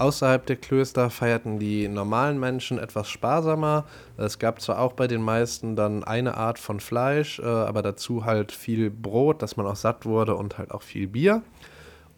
Außerhalb 0.00 0.46
der 0.46 0.56
Klöster 0.56 1.10
feierten 1.10 1.58
die 1.58 1.86
normalen 1.86 2.40
Menschen 2.40 2.78
etwas 2.78 3.10
sparsamer. 3.10 3.84
Es 4.16 4.38
gab 4.38 4.62
zwar 4.62 4.78
auch 4.78 4.94
bei 4.94 5.06
den 5.06 5.20
meisten 5.20 5.76
dann 5.76 6.04
eine 6.04 6.38
Art 6.38 6.58
von 6.58 6.80
Fleisch, 6.80 7.38
äh, 7.38 7.44
aber 7.44 7.82
dazu 7.82 8.24
halt 8.24 8.50
viel 8.50 8.88
Brot, 8.88 9.42
dass 9.42 9.58
man 9.58 9.66
auch 9.66 9.76
satt 9.76 10.06
wurde 10.06 10.36
und 10.36 10.56
halt 10.56 10.70
auch 10.70 10.80
viel 10.80 11.06
Bier. 11.06 11.42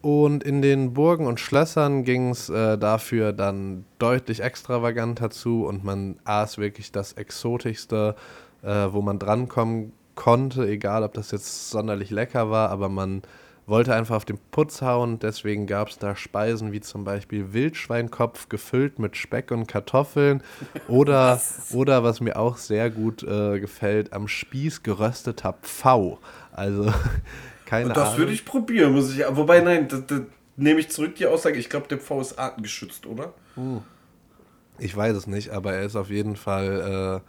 Und 0.01 0.45
in 0.45 0.63
den 0.63 0.95
Burgen 0.95 1.27
und 1.27 1.41
Schlössern 1.41 2.05
ging 2.05 2.31
es 2.31 2.49
äh, 2.49 2.79
dafür 2.79 3.33
dann 3.33 3.85
deutlich 3.99 4.45
extravaganter 4.45 5.31
zu 5.31 5.67
und 5.67 5.83
man 5.83 6.21
aß 6.23 6.59
wirklich 6.59 6.93
das 6.93 7.15
Exotischste, 7.15 8.15
äh, 8.63 8.87
wo 8.93 9.03
man 9.03 9.19
drankommen 9.19 9.93
konnte, 10.15 10.69
egal 10.69 11.03
ob 11.03 11.15
das 11.15 11.33
jetzt 11.33 11.71
sonderlich 11.71 12.11
lecker 12.11 12.49
war, 12.49 12.71
aber 12.71 12.89
man 12.89 13.23
wollte 13.67 13.95
einfach 13.95 14.17
auf 14.17 14.25
den 14.25 14.39
Putz 14.51 14.83
hauen. 14.83 15.19
Deswegen 15.19 15.67
gab 15.67 15.89
es 15.89 15.99
da 15.99 16.17
Speisen 16.17 16.73
wie 16.73 16.81
zum 16.81 17.05
Beispiel 17.05 17.53
Wildschweinkopf 17.53 18.49
gefüllt 18.49 18.99
mit 18.99 19.17
Speck 19.17 19.51
und 19.51 19.67
Kartoffeln 19.67 20.43
oder, 20.89 21.33
was? 21.37 21.73
oder 21.73 22.03
was 22.03 22.21
mir 22.21 22.37
auch 22.37 22.57
sehr 22.57 22.91
gut 22.91 23.23
äh, 23.23 23.61
gefällt, 23.61 24.13
am 24.13 24.29
Spieß 24.29 24.83
gerösteter 24.83 25.55
Pfau. 25.63 26.19
Also 26.53 26.93
keine 27.67 27.89
Und 27.89 27.97
das 27.97 28.09
Ahnung. 28.09 28.19
würde 28.19 28.33
ich 28.33 28.45
probieren, 28.45 28.93
muss 28.93 29.15
ich. 29.15 29.25
Wobei, 29.29 29.61
nein, 29.61 29.89
das, 29.89 30.07
das 30.07 30.23
nehme 30.57 30.81
ich 30.81 30.91
zurück 30.91 31.15
die 31.17 31.27
Aussage. 31.27 31.59
Ich 31.59 31.71
glaube, 31.71 31.89
der 31.89 31.99
Pfau 31.99 32.21
ist 32.21 32.39
artengeschützt, 32.39 33.07
oder? 33.07 33.33
Hm. 33.55 33.83
Ich 34.79 34.97
weiß 34.97 35.17
es 35.17 35.27
nicht, 35.27 35.51
aber 35.51 35.75
er 35.75 35.85
ist 35.85 35.97
auf 35.97 36.11
jeden 36.11 36.35
Fall, 36.37 37.23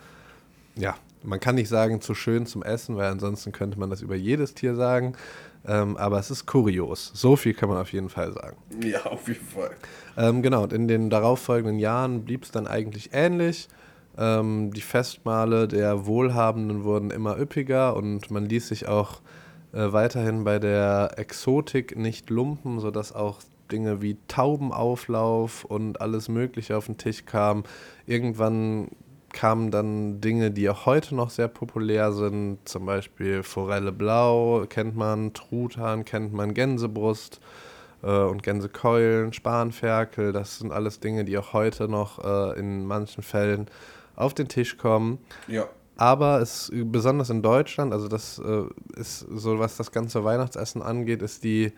äh, 0.78 0.82
ja, 0.82 0.96
man 1.24 1.40
kann 1.40 1.56
nicht 1.56 1.70
sagen 1.70 2.02
zu 2.02 2.16
schön 2.16 2.46
zum 2.46 2.64
Essen, 2.64 2.98
weil 2.98 3.10
ansonsten 3.12 3.52
könnte 3.52 3.80
man 3.80 3.90
das 3.90 4.02
über 4.02 4.16
jedes 4.16 4.54
Tier 4.54 4.76
sagen. 4.76 5.16
Ähm, 5.66 5.96
aber 5.98 6.20
es 6.20 6.30
ist 6.30 6.46
kurios. 6.46 7.12
So 7.14 7.36
viel 7.36 7.54
kann 7.54 7.70
man 7.70 7.78
auf 7.78 7.94
jeden 7.94 8.10
Fall 8.10 8.34
sagen. 8.34 8.58
Ja, 8.82 9.06
auf 9.06 9.28
jeden 9.28 9.46
Fall. 9.46 9.72
Ähm, 10.18 10.42
genau, 10.42 10.64
und 10.64 10.74
in 10.74 10.88
den 10.88 11.10
darauffolgenden 11.10 11.80
Jahren 11.80 12.26
blieb 12.26 12.44
es 12.44 12.52
dann 12.52 12.68
eigentlich 12.68 13.12
ähnlich. 13.14 13.70
Ähm, 14.18 14.72
die 14.74 14.82
Festmale 14.82 15.68
der 15.68 16.06
Wohlhabenden 16.06 16.84
wurden 16.84 17.12
immer 17.12 17.40
üppiger 17.40 17.96
und 17.96 18.30
man 18.30 18.46
ließ 18.46 18.68
sich 18.68 18.88
auch 18.88 19.22
äh, 19.72 19.92
weiterhin 19.92 20.44
bei 20.44 20.60
der 20.60 21.14
Exotik 21.18 21.98
nicht 21.98 22.30
lumpen, 22.30 22.80
sodass 22.80 23.14
auch 23.14 23.40
Dinge 23.72 24.02
wie 24.02 24.18
Taubenauflauf 24.28 25.66
und 25.66 26.02
alles 26.02 26.30
Mögliche 26.30 26.78
auf 26.78 26.86
den 26.86 26.98
Tisch 26.98 27.26
kamen. 27.26 27.64
Irgendwann 28.06 28.90
kamen 29.34 29.72
dann 29.72 30.22
Dinge, 30.22 30.52
die 30.52 30.70
auch 30.70 30.86
heute 30.86 31.16
noch 31.16 31.30
sehr 31.30 31.48
populär 31.48 32.14
sind, 32.14 32.60
zum 32.66 32.86
Beispiel 32.86 33.44
Forelle 33.44 33.92
Blau 33.92 34.66
kennt 34.70 34.96
man, 34.96 35.34
Truthahn 35.34 36.06
kennt 36.06 36.34
man, 36.34 36.54
Gänsebrust 36.54 37.42
äh, 38.04 38.08
und 38.08 38.44
Gänsekeulen, 38.44 39.34
Spanferkel, 39.34 40.32
das 40.32 40.60
sind 40.60 40.72
alles 40.72 41.00
Dinge, 41.00 41.26
die 41.26 41.38
auch 41.38 41.54
heute 41.54 41.90
noch 41.90 42.24
äh, 42.24 42.60
in 42.60 42.86
manchen 42.86 43.24
Fällen 43.24 43.68
auf 44.16 44.34
den 44.34 44.48
Tisch 44.48 44.78
kommen. 44.78 45.18
Ja. 45.48 45.68
Aber 45.96 46.42
es, 46.42 46.72
besonders 46.74 47.30
in 47.30 47.42
Deutschland, 47.42 47.94
also 47.94 48.08
das 48.08 48.40
äh, 48.40 48.64
ist 49.00 49.20
so, 49.20 49.60
was 49.60 49.78
das 49.78 49.92
ganze 49.92 50.24
Weihnachtsessen 50.24 50.82
angeht, 50.82 51.22
ist 51.22 51.44
die 51.44 51.74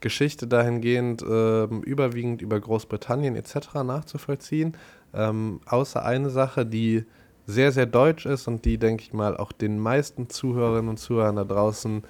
Geschichte 0.00 0.46
dahingehend 0.46 1.22
äh, 1.22 1.64
überwiegend 1.64 2.40
über 2.40 2.58
Großbritannien 2.60 3.36
etc. 3.36 3.74
nachzuvollziehen. 3.84 4.76
Ähm, 5.18 5.60
außer 5.66 6.04
eine 6.04 6.30
Sache, 6.30 6.64
die 6.64 7.04
sehr, 7.46 7.72
sehr 7.72 7.86
deutsch 7.86 8.24
ist 8.24 8.48
und 8.48 8.64
die, 8.64 8.78
denke 8.78 9.02
ich 9.02 9.12
mal, 9.12 9.36
auch 9.36 9.52
den 9.52 9.78
meisten 9.78 10.30
Zuhörerinnen 10.30 10.88
und 10.88 10.98
Zuhörern 10.98 11.36
da 11.36 11.44
draußen 11.44 12.04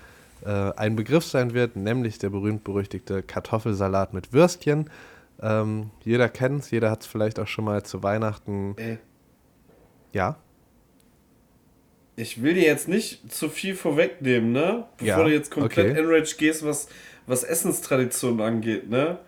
äh, 0.45 0.49
ein 0.77 0.95
Begriff 0.95 1.25
sein 1.25 1.55
wird, 1.55 1.75
nämlich 1.75 2.19
der 2.19 2.31
berühmt-berüchtigte 2.31 3.23
Kartoffelsalat 3.23 4.15
mit 4.15 4.33
Würstchen. 4.33 4.91
Ähm, 5.41 5.91
jeder 6.05 6.29
kennt 6.29 6.61
es, 6.61 6.71
jeder 6.71 6.91
hat 6.91 7.03
es 7.03 7.07
vielleicht 7.07 7.41
auch 7.41 7.47
schon 7.47 7.65
mal 7.65 7.83
zu 7.83 8.03
Weihnachten. 8.03 8.77
Äh. 8.77 8.99
Ja 10.13 10.37
ich 12.19 12.43
will 12.43 12.55
dir 12.55 12.65
jetzt 12.65 12.89
nicht 12.89 13.33
zu 13.33 13.49
viel 13.49 13.77
vorwegnehmen, 13.77 14.51
ne? 14.51 14.87
Bevor 14.97 15.07
ja, 15.07 15.23
du 15.23 15.31
jetzt 15.31 15.53
komplett 15.53 15.91
okay. 15.91 16.01
enraged 16.01 16.37
gehst, 16.37 16.67
was, 16.67 16.89
was 17.27 17.45
Essenstraditionen 17.45 18.41
angeht, 18.41 18.91
ne? 18.91 19.19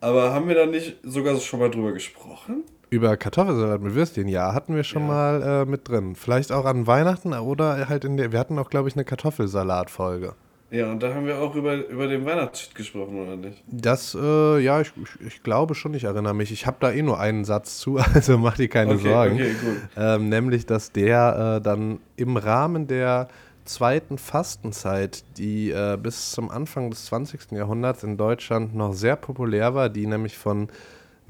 Aber 0.00 0.32
haben 0.32 0.46
wir 0.46 0.54
da 0.54 0.66
nicht 0.66 0.98
sogar 1.02 1.38
schon 1.40 1.58
mal 1.58 1.70
drüber 1.70 1.92
gesprochen? 1.92 2.62
Über 2.90 3.16
Kartoffelsalat 3.16 3.82
mit 3.82 3.94
Würstchen, 3.94 4.28
ja, 4.28 4.54
hatten 4.54 4.74
wir 4.74 4.84
schon 4.84 5.02
ja. 5.02 5.08
mal 5.08 5.42
äh, 5.42 5.64
mit 5.66 5.88
drin. 5.88 6.14
Vielleicht 6.14 6.52
auch 6.52 6.64
an 6.64 6.86
Weihnachten 6.86 7.34
oder 7.34 7.88
halt 7.88 8.04
in 8.04 8.16
der. 8.16 8.32
Wir 8.32 8.38
hatten 8.38 8.58
auch, 8.58 8.70
glaube 8.70 8.88
ich, 8.88 8.96
eine 8.96 9.04
Kartoffelsalat-Folge. 9.04 10.34
Ja, 10.70 10.90
und 10.90 11.02
da 11.02 11.14
haben 11.14 11.24
wir 11.24 11.38
auch 11.38 11.54
über, 11.54 11.86
über 11.88 12.08
den 12.08 12.26
Weihnachtsshit 12.26 12.74
gesprochen, 12.74 13.18
oder 13.18 13.36
nicht? 13.36 13.62
Das, 13.66 14.14
äh, 14.14 14.58
ja, 14.58 14.82
ich, 14.82 14.92
ich, 15.02 15.26
ich, 15.26 15.42
glaube 15.42 15.74
schon, 15.74 15.94
ich 15.94 16.04
erinnere 16.04 16.34
mich. 16.34 16.52
Ich 16.52 16.66
habe 16.66 16.76
da 16.80 16.92
eh 16.92 17.00
nur 17.00 17.18
einen 17.18 17.46
Satz 17.46 17.78
zu, 17.78 17.96
also 18.14 18.36
mach 18.36 18.56
dir 18.56 18.68
keine 18.68 18.94
okay, 18.94 19.08
Sorgen. 19.08 19.34
Okay, 19.34 19.54
gut. 19.62 19.76
Ähm, 19.96 20.28
nämlich, 20.28 20.66
dass 20.66 20.92
der 20.92 21.56
äh, 21.56 21.62
dann 21.62 22.00
im 22.16 22.36
Rahmen 22.36 22.86
der 22.86 23.28
zweiten 23.64 24.18
Fastenzeit, 24.18 25.24
die 25.38 25.70
äh, 25.70 25.96
bis 26.00 26.32
zum 26.32 26.50
Anfang 26.50 26.90
des 26.90 27.06
20. 27.06 27.52
Jahrhunderts 27.52 28.02
in 28.02 28.16
Deutschland 28.18 28.74
noch 28.74 28.92
sehr 28.92 29.16
populär 29.16 29.74
war, 29.74 29.88
die 29.88 30.06
nämlich 30.06 30.36
von 30.36 30.68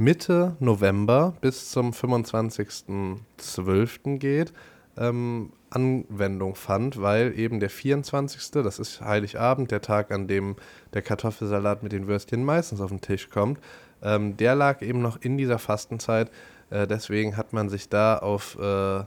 Mitte 0.00 0.54
November 0.60 1.34
bis 1.40 1.72
zum 1.72 1.90
25.12. 1.90 4.18
geht, 4.18 4.52
ähm, 4.96 5.50
Anwendung 5.70 6.54
fand, 6.54 7.02
weil 7.02 7.36
eben 7.36 7.58
der 7.58 7.68
24., 7.68 8.62
das 8.62 8.78
ist 8.78 9.00
Heiligabend, 9.00 9.72
der 9.72 9.80
Tag, 9.80 10.12
an 10.12 10.28
dem 10.28 10.54
der 10.94 11.02
Kartoffelsalat 11.02 11.82
mit 11.82 11.90
den 11.90 12.06
Würstchen 12.06 12.44
meistens 12.44 12.80
auf 12.80 12.90
den 12.90 13.00
Tisch 13.00 13.28
kommt, 13.28 13.58
ähm, 14.00 14.36
der 14.36 14.54
lag 14.54 14.82
eben 14.82 15.02
noch 15.02 15.20
in 15.20 15.36
dieser 15.36 15.58
Fastenzeit. 15.58 16.30
Äh, 16.70 16.86
deswegen 16.86 17.36
hat 17.36 17.52
man 17.52 17.68
sich 17.68 17.88
da 17.88 18.18
auf 18.18 18.56
äh, 18.56 19.02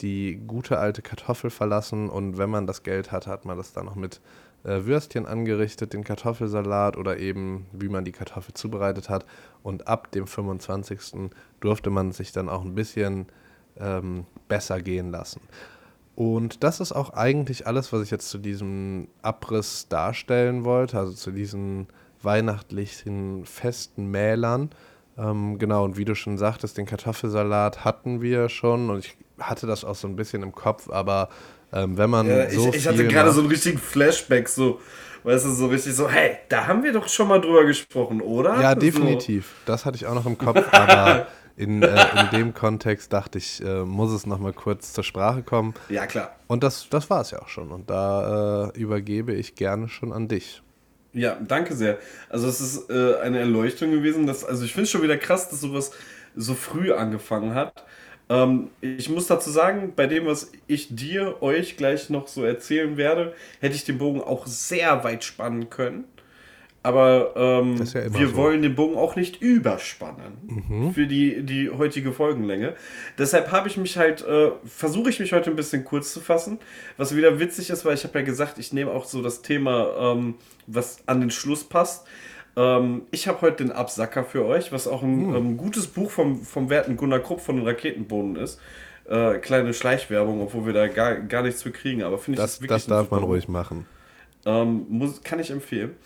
die 0.00 0.40
gute 0.46 0.78
alte 0.78 1.02
Kartoffel 1.02 1.50
verlassen 1.50 2.08
und 2.08 2.38
wenn 2.38 2.50
man 2.50 2.68
das 2.68 2.84
Geld 2.84 3.10
hatte, 3.10 3.30
hat 3.30 3.46
man 3.46 3.56
das 3.56 3.72
dann 3.72 3.86
noch 3.86 3.96
mit 3.96 4.20
äh, 4.64 4.84
Würstchen 4.84 5.26
angerichtet, 5.26 5.92
den 5.92 6.04
Kartoffelsalat 6.04 6.96
oder 6.96 7.18
eben 7.18 7.66
wie 7.72 7.88
man 7.88 8.04
die 8.04 8.12
Kartoffel 8.12 8.54
zubereitet 8.54 9.08
hat. 9.08 9.24
Und 9.62 9.88
ab 9.88 10.10
dem 10.12 10.26
25. 10.26 11.30
durfte 11.60 11.90
man 11.90 12.12
sich 12.12 12.32
dann 12.32 12.48
auch 12.48 12.64
ein 12.64 12.74
bisschen 12.74 13.26
ähm, 13.78 14.26
besser 14.48 14.80
gehen 14.80 15.10
lassen. 15.10 15.40
Und 16.14 16.62
das 16.62 16.80
ist 16.80 16.92
auch 16.92 17.14
eigentlich 17.14 17.66
alles, 17.66 17.92
was 17.92 18.02
ich 18.02 18.10
jetzt 18.10 18.28
zu 18.28 18.38
diesem 18.38 19.08
Abriss 19.22 19.88
darstellen 19.88 20.64
wollte, 20.64 20.98
also 20.98 21.12
zu 21.12 21.30
diesen 21.30 21.86
weihnachtlichen 22.22 23.46
festen 23.46 24.10
Mählern. 24.10 24.70
Ähm, 25.16 25.58
genau, 25.58 25.84
und 25.84 25.96
wie 25.96 26.04
du 26.04 26.14
schon 26.14 26.36
sagtest, 26.36 26.76
den 26.76 26.86
Kartoffelsalat 26.86 27.84
hatten 27.84 28.20
wir 28.20 28.48
schon 28.48 28.90
und 28.90 28.98
ich 28.98 29.16
hatte 29.38 29.66
das 29.66 29.84
auch 29.84 29.94
so 29.94 30.08
ein 30.08 30.16
bisschen 30.16 30.42
im 30.42 30.52
Kopf, 30.52 30.90
aber 30.90 31.30
ähm, 31.72 31.96
wenn 31.96 32.10
man 32.10 32.26
ja, 32.26 32.50
so 32.50 32.68
ich, 32.68 32.76
ich 32.76 32.88
hatte 32.88 33.06
gerade 33.06 33.32
so 33.32 33.40
einen 33.40 33.48
richtigen 33.48 33.78
Flashback, 33.78 34.48
so, 34.48 34.80
weißt 35.22 35.46
du, 35.46 35.50
so 35.50 35.66
richtig 35.68 35.94
so, 35.94 36.08
hey, 36.08 36.38
da 36.48 36.66
haben 36.66 36.82
wir 36.82 36.92
doch 36.92 37.08
schon 37.08 37.28
mal 37.28 37.40
drüber 37.40 37.64
gesprochen, 37.64 38.20
oder? 38.20 38.60
Ja, 38.60 38.74
definitiv. 38.74 39.46
So. 39.46 39.72
Das 39.72 39.84
hatte 39.84 39.96
ich 39.96 40.06
auch 40.06 40.14
noch 40.14 40.26
im 40.26 40.38
Kopf, 40.38 40.66
aber 40.72 41.28
in, 41.56 41.82
äh, 41.82 42.06
in 42.20 42.30
dem 42.38 42.54
Kontext 42.54 43.12
dachte 43.12 43.38
ich, 43.38 43.62
äh, 43.62 43.84
muss 43.84 44.10
es 44.12 44.26
nochmal 44.26 44.52
kurz 44.52 44.92
zur 44.92 45.04
Sprache 45.04 45.42
kommen. 45.42 45.74
Ja, 45.88 46.06
klar. 46.06 46.36
Und 46.46 46.62
das, 46.62 46.88
das 46.88 47.10
war 47.10 47.20
es 47.20 47.30
ja 47.30 47.40
auch 47.40 47.48
schon. 47.48 47.70
Und 47.70 47.90
da 47.90 48.70
äh, 48.74 48.78
übergebe 48.78 49.34
ich 49.34 49.54
gerne 49.54 49.88
schon 49.88 50.12
an 50.12 50.26
dich. 50.26 50.62
Ja, 51.12 51.36
danke 51.40 51.74
sehr. 51.74 51.98
Also 52.28 52.46
es 52.46 52.60
ist 52.60 52.90
äh, 52.90 53.16
eine 53.20 53.40
Erleuchtung 53.40 53.90
gewesen. 53.90 54.26
Dass, 54.26 54.44
also 54.44 54.64
ich 54.64 54.72
finde 54.72 54.84
es 54.84 54.90
schon 54.90 55.02
wieder 55.02 55.18
krass, 55.18 55.50
dass 55.50 55.60
sowas 55.60 55.92
so 56.36 56.54
früh 56.54 56.92
angefangen 56.92 57.54
hat. 57.54 57.84
Ähm, 58.30 58.70
ich 58.80 59.10
muss 59.10 59.26
dazu 59.26 59.50
sagen, 59.50 59.92
bei 59.96 60.06
dem, 60.06 60.24
was 60.24 60.52
ich 60.68 60.94
dir, 60.94 61.42
euch 61.42 61.76
gleich 61.76 62.08
noch 62.08 62.28
so 62.28 62.44
erzählen 62.44 62.96
werde, 62.96 63.34
hätte 63.60 63.74
ich 63.74 63.84
den 63.84 63.98
Bogen 63.98 64.22
auch 64.22 64.46
sehr 64.46 65.04
weit 65.04 65.24
spannen 65.24 65.68
können. 65.68 66.04
Aber 66.82 67.34
ähm, 67.36 67.76
ja 67.76 68.14
wir 68.14 68.28
so. 68.28 68.36
wollen 68.36 68.62
den 68.62 68.74
Bogen 68.74 68.96
auch 68.96 69.14
nicht 69.14 69.42
überspannen 69.42 70.64
mhm. 70.68 70.94
für 70.94 71.06
die, 71.06 71.42
die 71.42 71.68
heutige 71.68 72.10
Folgenlänge. 72.12 72.74
Deshalb 73.18 73.52
habe 73.52 73.68
ich 73.68 73.76
mich 73.76 73.98
halt, 73.98 74.22
äh, 74.22 74.52
versuche 74.64 75.10
ich 75.10 75.20
mich 75.20 75.34
heute 75.34 75.50
ein 75.50 75.56
bisschen 75.56 75.84
kurz 75.84 76.14
zu 76.14 76.20
fassen. 76.20 76.58
Was 76.96 77.14
wieder 77.14 77.38
witzig 77.38 77.68
ist, 77.68 77.84
weil 77.84 77.94
ich 77.94 78.04
habe 78.04 78.18
ja 78.20 78.24
gesagt, 78.24 78.58
ich 78.58 78.72
nehme 78.72 78.92
auch 78.92 79.04
so 79.04 79.20
das 79.20 79.42
Thema, 79.42 80.14
ähm, 80.14 80.36
was 80.66 81.02
an 81.04 81.20
den 81.20 81.30
Schluss 81.30 81.64
passt. 81.64 82.06
Ähm, 82.56 83.02
ich 83.10 83.28
habe 83.28 83.40
heute 83.42 83.64
den 83.64 83.72
Absacker 83.72 84.24
für 84.24 84.44
euch, 84.44 84.72
was 84.72 84.86
auch 84.88 85.02
ein 85.02 85.28
Hm. 85.28 85.34
ähm, 85.36 85.56
gutes 85.56 85.86
Buch 85.86 86.10
vom, 86.10 86.42
vom 86.42 86.68
werten 86.70 86.96
Gunnar 86.96 87.20
Krupp 87.20 87.40
von 87.40 87.56
den 87.56 87.66
Raketenbohnen 87.66 88.36
ist. 88.36 88.60
Äh, 89.08 89.38
kleine 89.38 89.74
Schleichwerbung, 89.74 90.40
obwohl 90.42 90.66
wir 90.66 90.72
da 90.72 90.86
gar, 90.88 91.16
gar 91.16 91.42
nichts 91.42 91.62
für 91.62 91.70
kriegen, 91.72 92.02
aber 92.02 92.18
finde 92.18 92.38
ich 92.40 92.44
Das, 92.44 92.60
wirklich 92.60 92.68
das 92.68 92.86
darf 92.86 93.10
man 93.10 93.22
ruhig 93.24 93.48
machen. 93.48 93.86
Ähm, 94.46 94.86
muss, 94.88 95.22
kann 95.22 95.38
ich 95.40 95.50
empfehlen. 95.50 95.96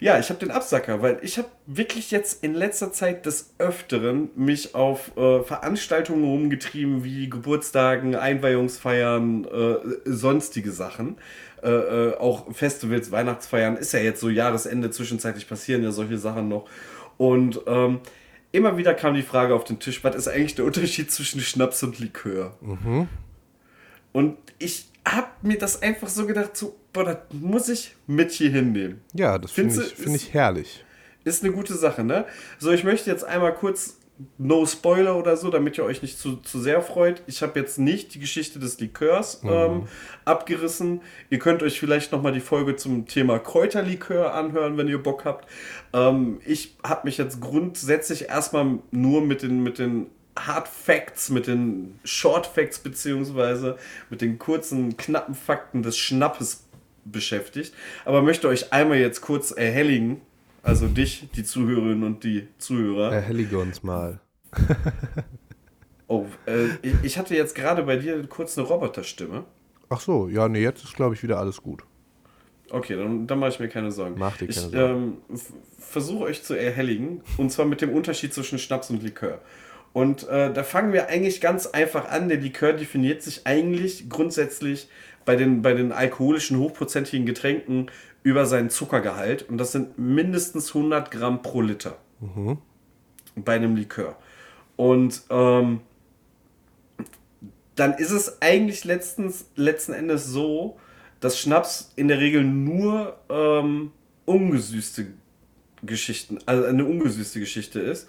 Ja, 0.00 0.18
ich 0.18 0.30
habe 0.30 0.40
den 0.40 0.50
Absacker, 0.50 1.02
weil 1.02 1.18
ich 1.20 1.36
habe 1.36 1.48
wirklich 1.66 2.10
jetzt 2.10 2.42
in 2.42 2.54
letzter 2.54 2.90
Zeit 2.90 3.26
des 3.26 3.54
Öfteren 3.58 4.30
mich 4.34 4.74
auf 4.74 5.14
äh, 5.18 5.42
Veranstaltungen 5.42 6.24
rumgetrieben, 6.24 7.04
wie 7.04 7.28
Geburtstagen, 7.28 8.16
Einweihungsfeiern, 8.16 9.44
äh, 9.44 9.76
sonstige 10.06 10.72
Sachen. 10.72 11.18
Äh, 11.62 11.68
äh, 11.70 12.16
auch 12.16 12.50
Festivals, 12.54 13.10
Weihnachtsfeiern, 13.10 13.76
ist 13.76 13.92
ja 13.92 14.00
jetzt 14.00 14.20
so 14.20 14.30
Jahresende, 14.30 14.90
zwischenzeitlich 14.90 15.46
passieren 15.46 15.82
ja 15.82 15.92
solche 15.92 16.16
Sachen 16.16 16.48
noch. 16.48 16.66
Und 17.18 17.60
ähm, 17.66 18.00
immer 18.52 18.78
wieder 18.78 18.94
kam 18.94 19.12
die 19.12 19.22
Frage 19.22 19.54
auf 19.54 19.64
den 19.64 19.80
Tisch, 19.80 20.02
was 20.02 20.16
ist 20.16 20.28
eigentlich 20.28 20.54
der 20.54 20.64
Unterschied 20.64 21.10
zwischen 21.12 21.42
Schnaps 21.42 21.82
und 21.82 21.98
Likör? 21.98 22.56
Und 24.12 24.38
ich 24.58 24.89
habe 25.06 25.28
mir 25.42 25.58
das 25.58 25.82
einfach 25.82 26.08
so 26.08 26.26
gedacht, 26.26 26.56
so, 26.56 26.76
boah, 26.92 27.04
das 27.04 27.18
muss 27.32 27.68
ich 27.68 27.96
mit 28.06 28.30
hier 28.30 28.50
hinnehmen. 28.50 29.00
Ja, 29.14 29.38
das 29.38 29.52
finde 29.52 29.82
ich, 29.82 29.94
find 29.94 30.16
ich 30.16 30.34
herrlich. 30.34 30.84
Ist 31.24 31.44
eine 31.44 31.52
gute 31.52 31.74
Sache, 31.74 32.02
ne? 32.02 32.24
So, 32.58 32.70
ich 32.70 32.84
möchte 32.84 33.10
jetzt 33.10 33.24
einmal 33.24 33.54
kurz, 33.54 33.98
no 34.38 34.66
Spoiler 34.66 35.16
oder 35.16 35.36
so, 35.36 35.50
damit 35.50 35.78
ihr 35.78 35.84
euch 35.84 36.02
nicht 36.02 36.18
zu, 36.18 36.36
zu 36.36 36.60
sehr 36.60 36.82
freut. 36.82 37.22
Ich 37.26 37.42
habe 37.42 37.58
jetzt 37.58 37.78
nicht 37.78 38.14
die 38.14 38.20
Geschichte 38.20 38.58
des 38.58 38.80
Likörs 38.80 39.42
ähm, 39.44 39.88
abgerissen. 40.24 41.00
Ihr 41.30 41.38
könnt 41.38 41.62
euch 41.62 41.78
vielleicht 41.78 42.12
nochmal 42.12 42.32
die 42.32 42.40
Folge 42.40 42.76
zum 42.76 43.06
Thema 43.06 43.38
Kräuterlikör 43.38 44.34
anhören, 44.34 44.76
wenn 44.76 44.88
ihr 44.88 45.02
Bock 45.02 45.24
habt. 45.24 45.48
Ähm, 45.92 46.40
ich 46.44 46.76
habe 46.82 47.02
mich 47.04 47.18
jetzt 47.18 47.40
grundsätzlich 47.40 48.28
erstmal 48.28 48.78
nur 48.90 49.22
mit 49.22 49.42
den, 49.42 49.62
mit 49.62 49.78
den 49.78 50.06
Hard 50.36 50.68
Facts, 50.68 51.30
mit 51.30 51.46
den 51.46 51.98
Short 52.04 52.46
Facts 52.46 52.78
beziehungsweise 52.78 53.76
mit 54.08 54.20
den 54.20 54.38
kurzen, 54.38 54.96
knappen 54.96 55.34
Fakten 55.34 55.82
des 55.82 55.98
Schnappes 55.98 56.64
beschäftigt. 57.04 57.74
Aber 58.04 58.22
möchte 58.22 58.48
euch 58.48 58.72
einmal 58.72 58.98
jetzt 58.98 59.20
kurz 59.20 59.50
erhelligen, 59.50 60.20
also 60.62 60.86
dich, 60.86 61.28
die 61.34 61.44
Zuhörerinnen 61.44 62.04
und 62.04 62.24
die 62.24 62.48
Zuhörer. 62.58 63.12
Erhellige 63.12 63.58
uns 63.58 63.82
mal. 63.82 64.20
Oh, 66.10 66.26
äh, 66.46 66.66
ich, 67.04 67.18
hatte 67.18 67.36
jetzt 67.36 67.54
gerade 67.54 67.84
bei 67.84 67.96
dir 67.96 68.26
kurz 68.26 68.58
eine 68.58 68.66
Roboterstimme. 68.66 69.44
Ach 69.90 70.00
so, 70.00 70.26
ja, 70.26 70.48
nee, 70.48 70.60
jetzt 70.60 70.82
ist, 70.82 70.96
glaube 70.96 71.14
ich, 71.14 71.22
wieder 71.22 71.38
alles 71.38 71.62
gut. 71.62 71.84
Okay, 72.68 72.96
dann, 72.96 73.28
dann 73.28 73.38
mache 73.38 73.50
ich 73.50 73.60
mir 73.60 73.68
keine 73.68 73.92
Sorgen. 73.92 74.16
Mach 74.18 74.36
dir 74.36 74.48
keine 74.48 74.50
ich 74.50 74.56
Sorgen. 74.56 75.18
ähm, 75.30 75.38
versuche 75.78 76.24
euch 76.24 76.42
zu 76.42 76.54
erhelligen, 76.54 77.22
und 77.36 77.52
zwar 77.52 77.64
mit 77.64 77.80
dem 77.80 77.90
Unterschied 77.90 78.34
zwischen 78.34 78.58
Schnaps 78.58 78.90
und 78.90 79.04
Likör. 79.04 79.40
Und 79.92 80.28
äh, 80.28 80.52
da 80.52 80.62
fangen 80.62 80.92
wir 80.92 81.08
eigentlich 81.08 81.40
ganz 81.40 81.66
einfach 81.66 82.08
an. 82.08 82.28
Der 82.28 82.38
Likör 82.38 82.72
definiert 82.72 83.22
sich 83.22 83.46
eigentlich 83.46 84.08
grundsätzlich 84.08 84.88
bei 85.24 85.36
den, 85.36 85.62
bei 85.62 85.74
den 85.74 85.92
alkoholischen, 85.92 86.58
hochprozentigen 86.58 87.26
Getränken 87.26 87.90
über 88.22 88.46
seinen 88.46 88.70
Zuckergehalt. 88.70 89.48
Und 89.48 89.58
das 89.58 89.72
sind 89.72 89.98
mindestens 89.98 90.74
100 90.74 91.10
Gramm 91.10 91.42
pro 91.42 91.60
Liter 91.60 91.98
bei 93.34 93.54
einem 93.54 93.76
Likör. 93.76 94.16
Und 94.76 95.22
ähm, 95.30 95.80
dann 97.74 97.94
ist 97.94 98.10
es 98.10 98.40
eigentlich 98.42 98.84
letztens, 98.84 99.46
letzten 99.56 99.92
Endes 99.92 100.26
so, 100.26 100.78
dass 101.20 101.38
Schnaps 101.38 101.92
in 101.96 102.08
der 102.08 102.18
Regel 102.18 102.44
nur 102.44 103.18
ähm, 103.28 103.92
ungesüßte 104.24 105.06
Geschichten, 105.82 106.38
also 106.46 106.64
eine 106.64 106.84
ungesüßte 106.84 107.40
Geschichte 107.40 107.80
ist. 107.80 108.08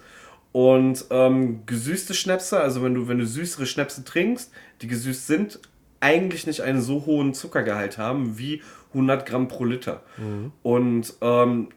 Und 0.52 1.06
ähm, 1.10 1.64
gesüßte 1.64 2.12
Schnäpse, 2.14 2.60
also 2.60 2.82
wenn 2.82 2.94
du, 2.94 3.08
wenn 3.08 3.18
du 3.18 3.26
süßere 3.26 3.66
Schnäpse 3.66 4.04
trinkst, 4.04 4.52
die 4.82 4.86
gesüßt 4.86 5.26
sind, 5.26 5.60
eigentlich 6.00 6.46
nicht 6.46 6.60
einen 6.60 6.82
so 6.82 7.06
hohen 7.06 7.32
Zuckergehalt 7.32 7.96
haben 7.96 8.38
wie 8.38 8.60
100 8.92 9.24
Gramm 9.24 9.48
pro 9.48 9.64
Liter. 9.64 10.02
Und 10.62 11.14
ähm, 11.22 11.68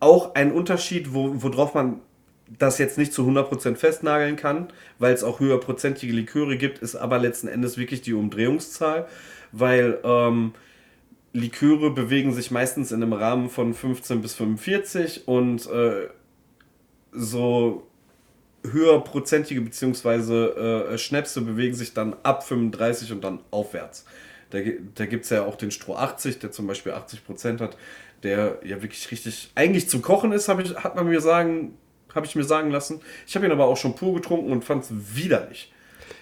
auch 0.00 0.34
ein 0.34 0.52
Unterschied, 0.52 1.14
wo, 1.14 1.32
worauf 1.42 1.74
man 1.74 2.00
das 2.58 2.78
jetzt 2.78 2.98
nicht 2.98 3.12
zu 3.12 3.26
100% 3.28 3.76
festnageln 3.76 4.36
kann, 4.36 4.68
weil 4.98 5.12
es 5.12 5.22
auch 5.22 5.40
höherprozentige 5.40 6.12
Liköre 6.12 6.56
gibt, 6.56 6.78
ist 6.78 6.96
aber 6.96 7.18
letzten 7.18 7.48
Endes 7.48 7.76
wirklich 7.76 8.00
die 8.00 8.14
Umdrehungszahl, 8.14 9.06
weil 9.52 9.98
ähm, 10.02 10.52
Liköre 11.32 11.90
bewegen 11.90 12.32
sich 12.32 12.50
meistens 12.50 12.90
in 12.90 13.02
einem 13.02 13.12
Rahmen 13.12 13.50
von 13.50 13.74
15 13.74 14.22
bis 14.22 14.34
45 14.34 15.28
und 15.28 15.66
äh, 15.66 16.08
so 17.12 17.86
höherprozentige 18.64 19.60
beziehungsweise 19.60 20.88
äh, 20.90 20.98
Schnäpse 20.98 21.40
bewegen 21.40 21.74
sich 21.74 21.94
dann 21.94 22.16
ab 22.22 22.46
35 22.46 23.12
und 23.12 23.22
dann 23.22 23.40
aufwärts. 23.50 24.04
Da, 24.50 24.58
da 24.94 25.06
gibt 25.06 25.24
es 25.24 25.30
ja 25.30 25.44
auch 25.44 25.56
den 25.56 25.70
Stroh 25.70 25.94
80, 25.94 26.38
der 26.38 26.50
zum 26.50 26.66
Beispiel 26.66 26.92
80% 26.92 27.60
hat, 27.60 27.76
der 28.22 28.58
ja 28.64 28.82
wirklich 28.82 29.10
richtig 29.10 29.50
eigentlich 29.54 29.88
zum 29.88 30.02
Kochen 30.02 30.32
ist, 30.32 30.48
hab 30.48 30.60
ich, 30.60 30.74
hat 30.74 30.96
man 30.96 31.06
mir 31.06 31.20
sagen, 31.20 31.74
habe 32.14 32.26
ich 32.26 32.34
mir 32.34 32.44
sagen 32.44 32.70
lassen. 32.70 33.00
Ich 33.26 33.36
habe 33.36 33.46
ihn 33.46 33.52
aber 33.52 33.66
auch 33.66 33.76
schon 33.76 33.94
pur 33.94 34.14
getrunken 34.14 34.50
und 34.50 34.64
fand 34.64 34.84
es 34.84 34.90
widerlich. 35.14 35.72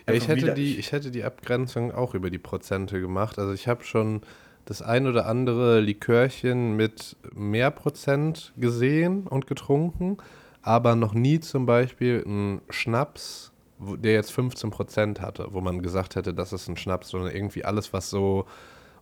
Ja, 0.06 0.14
ich, 0.14 0.28
hätte 0.28 0.36
die, 0.36 0.42
widerlich. 0.42 0.78
ich 0.78 0.92
hätte 0.92 1.10
die 1.10 1.24
Abgrenzung 1.24 1.92
auch 1.92 2.14
über 2.14 2.30
die 2.30 2.38
Prozente 2.38 3.00
gemacht. 3.00 3.38
Also 3.38 3.52
ich 3.52 3.68
habe 3.68 3.84
schon 3.84 4.22
das 4.64 4.82
ein 4.82 5.06
oder 5.06 5.26
andere 5.26 5.80
Likörchen 5.80 6.76
mit 6.76 7.16
mehr 7.32 7.70
Prozent 7.70 8.52
gesehen 8.56 9.26
und 9.26 9.46
getrunken, 9.46 10.18
aber 10.66 10.96
noch 10.96 11.14
nie 11.14 11.38
zum 11.38 11.64
Beispiel 11.64 12.24
einen 12.26 12.60
Schnaps, 12.70 13.52
der 13.78 14.14
jetzt 14.14 14.32
15 14.32 14.70
Prozent 14.70 15.20
hatte, 15.20 15.46
wo 15.50 15.60
man 15.60 15.80
gesagt 15.80 16.16
hätte, 16.16 16.34
das 16.34 16.52
ist 16.52 16.66
ein 16.68 16.76
Schnaps, 16.76 17.10
sondern 17.10 17.32
irgendwie 17.32 17.64
alles, 17.64 17.92
was 17.92 18.10
so 18.10 18.46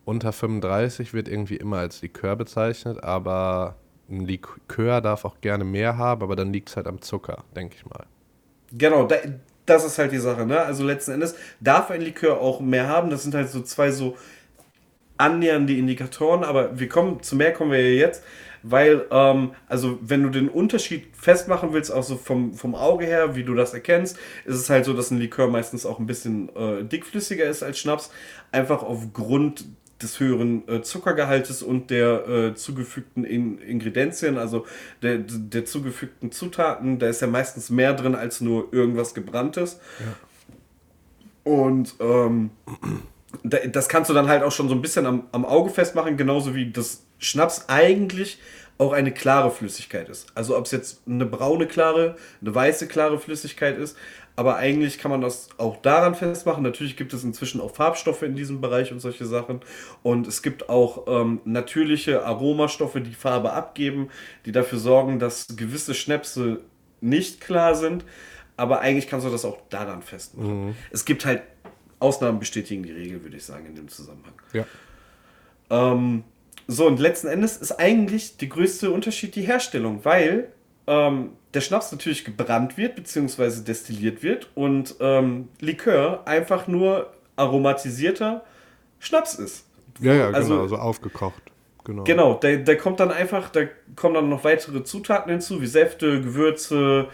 unter 0.05 0.31
35 0.31 1.15
wird 1.15 1.27
irgendwie 1.27 1.55
immer 1.55 1.79
als 1.79 2.03
Likör 2.03 2.35
bezeichnet, 2.35 3.03
aber 3.03 3.77
ein 4.07 4.27
Likör 4.27 5.01
darf 5.01 5.25
auch 5.25 5.41
gerne 5.41 5.63
mehr 5.63 5.97
haben, 5.97 6.21
aber 6.21 6.35
dann 6.35 6.53
liegt 6.53 6.69
es 6.69 6.77
halt 6.77 6.85
am 6.85 7.01
Zucker, 7.01 7.43
denke 7.55 7.75
ich 7.77 7.85
mal. 7.87 8.05
Genau, 8.71 9.07
da, 9.07 9.15
das 9.65 9.85
ist 9.85 9.97
halt 9.97 10.11
die 10.11 10.19
Sache, 10.19 10.45
ne? 10.45 10.59
Also 10.59 10.83
letzten 10.83 11.13
Endes 11.13 11.35
darf 11.59 11.89
ein 11.89 12.01
Likör 12.01 12.39
auch 12.39 12.59
mehr 12.59 12.87
haben. 12.87 13.09
Das 13.09 13.23
sind 13.23 13.33
halt 13.33 13.49
so 13.49 13.61
zwei 13.61 13.89
so 13.89 14.15
annähernde 15.17 15.73
Indikatoren, 15.73 16.43
aber 16.43 16.77
wir 16.79 16.89
kommen, 16.89 17.23
zu 17.23 17.35
mehr 17.35 17.53
kommen 17.53 17.71
wir 17.71 17.81
ja 17.81 18.05
jetzt, 18.07 18.23
weil, 18.67 19.05
ähm, 19.11 19.51
also 19.67 19.99
wenn 20.01 20.23
du 20.23 20.29
den 20.29 20.49
Unterschied 20.49 21.05
festmachen 21.15 21.73
willst, 21.73 21.91
auch 21.91 22.03
so 22.03 22.15
vom, 22.17 22.53
vom 22.53 22.75
Auge 22.75 23.05
her, 23.05 23.35
wie 23.35 23.43
du 23.43 23.53
das 23.53 23.73
erkennst, 23.73 24.17
ist 24.45 24.55
es 24.55 24.69
halt 24.69 24.85
so, 24.85 24.93
dass 24.93 25.11
ein 25.11 25.19
Likör 25.19 25.47
meistens 25.47 25.85
auch 25.85 25.99
ein 25.99 26.07
bisschen 26.07 26.49
äh, 26.55 26.83
dickflüssiger 26.83 27.45
ist 27.45 27.63
als 27.63 27.77
Schnaps, 27.79 28.11
einfach 28.51 28.83
aufgrund 28.83 29.65
des 30.01 30.19
höheren 30.19 30.67
äh, 30.67 30.81
Zuckergehaltes 30.81 31.63
und 31.63 31.89
der 31.89 32.27
äh, 32.27 32.55
zugefügten 32.55 33.23
In 33.23 33.59
Ingredienzien, 33.59 34.37
also 34.37 34.65
der, 35.01 35.19
der 35.19 35.63
zugefügten 35.65 36.31
Zutaten, 36.33 36.99
da 36.99 37.07
ist 37.07 37.21
ja 37.21 37.27
meistens 37.27 37.69
mehr 37.69 37.93
drin 37.93 38.13
als 38.13 38.41
nur 38.41 38.73
irgendwas 38.73 39.13
gebranntes. 39.13 39.79
Und 41.43 41.95
ähm, 41.99 42.49
da- 43.43 43.65
das 43.67 43.87
kannst 43.89 44.09
du 44.09 44.13
dann 44.13 44.27
halt 44.27 44.43
auch 44.43 44.51
schon 44.51 44.67
so 44.69 44.75
ein 44.75 44.81
bisschen 44.81 45.05
am, 45.05 45.27
am 45.31 45.45
Auge 45.45 45.69
festmachen, 45.69 46.17
genauso 46.17 46.55
wie 46.55 46.71
das 46.71 47.04
Schnaps 47.19 47.65
eigentlich 47.67 48.39
auch 48.77 48.91
eine 48.91 49.13
klare 49.13 49.51
Flüssigkeit 49.51 50.09
ist. 50.09 50.27
Also 50.35 50.57
ob 50.57 50.65
es 50.65 50.71
jetzt 50.71 51.01
eine 51.07 51.25
braune 51.25 51.65
klare, 51.65 52.17
eine 52.41 52.53
weiße 52.53 52.87
klare 52.87 53.19
Flüssigkeit 53.19 53.77
ist, 53.77 53.95
aber 54.35 54.57
eigentlich 54.57 54.97
kann 54.97 55.11
man 55.11 55.21
das 55.21 55.47
auch 55.57 55.77
daran 55.81 56.13
festmachen. 56.13 56.61
Natürlich 56.61 56.97
gibt 56.97 57.13
es 57.13 57.23
inzwischen 57.23 57.61
auch 57.61 57.73
Farbstoffe 57.73 58.21
in 58.23 58.35
diesem 58.35 58.59
Bereich 58.59 58.91
und 58.91 58.99
solche 58.99 59.25
Sachen. 59.25 59.61
Und 60.03 60.27
es 60.27 60.41
gibt 60.41 60.67
auch 60.67 61.05
ähm, 61.07 61.39
natürliche 61.45 62.25
Aromastoffe, 62.25 62.99
die 62.99 63.13
Farbe 63.13 63.53
abgeben, 63.53 64.09
die 64.45 64.51
dafür 64.51 64.77
sorgen, 64.79 65.19
dass 65.19 65.47
gewisse 65.55 65.93
Schnäpse 65.93 66.59
nicht 66.99 67.39
klar 67.39 67.75
sind. 67.75 68.03
Aber 68.57 68.81
eigentlich 68.81 69.07
kannst 69.07 69.25
du 69.25 69.31
das 69.31 69.45
auch 69.45 69.57
daran 69.69 70.01
festmachen. 70.01 70.75
Es 70.91 71.05
gibt 71.05 71.25
halt 71.25 71.43
Ausnahmen 71.99 72.39
bestätigen 72.39 72.83
die 72.83 72.91
Regel, 72.91 73.23
würde 73.23 73.37
ich 73.37 73.45
sagen, 73.45 73.65
in 73.67 73.75
dem 73.75 73.87
Zusammenhang. 73.87 74.33
Ja. 74.51 74.65
Ähm, 75.69 76.23
so, 76.67 76.87
und 76.87 76.99
letzten 76.99 77.27
Endes 77.27 77.57
ist 77.57 77.73
eigentlich 77.73 78.37
der 78.37 78.47
größte 78.47 78.91
Unterschied 78.91 79.35
die 79.35 79.41
Herstellung, 79.43 80.03
weil 80.03 80.51
ähm, 80.87 81.31
der 81.53 81.61
Schnaps 81.61 81.91
natürlich 81.91 82.25
gebrannt 82.25 82.77
wird, 82.77 82.95
beziehungsweise 82.95 83.63
destilliert 83.63 84.23
wird 84.23 84.49
und 84.55 84.95
ähm, 84.99 85.49
Likör 85.59 86.27
einfach 86.27 86.67
nur 86.67 87.11
aromatisierter 87.35 88.43
Schnaps 88.99 89.35
ist. 89.35 89.65
Ja, 89.99 90.13
ja, 90.13 90.29
Also- 90.31 90.55
genau, 90.55 90.67
so 90.67 90.75
aufgekocht. 90.77 91.41
Genau. 91.85 92.03
Genau, 92.03 92.33
da, 92.33 92.55
da 92.55 92.73
kommt 92.73 92.99
dann 92.99 93.11
einfach, 93.11 93.49
da 93.49 93.61
kommen 93.95 94.15
dann 94.15 94.27
noch 94.27 94.43
weitere 94.43 94.83
Zutaten 94.83 95.29
hinzu, 95.31 95.61
wie 95.61 95.67
Säfte, 95.67 96.19
Gewürze, 96.19 97.09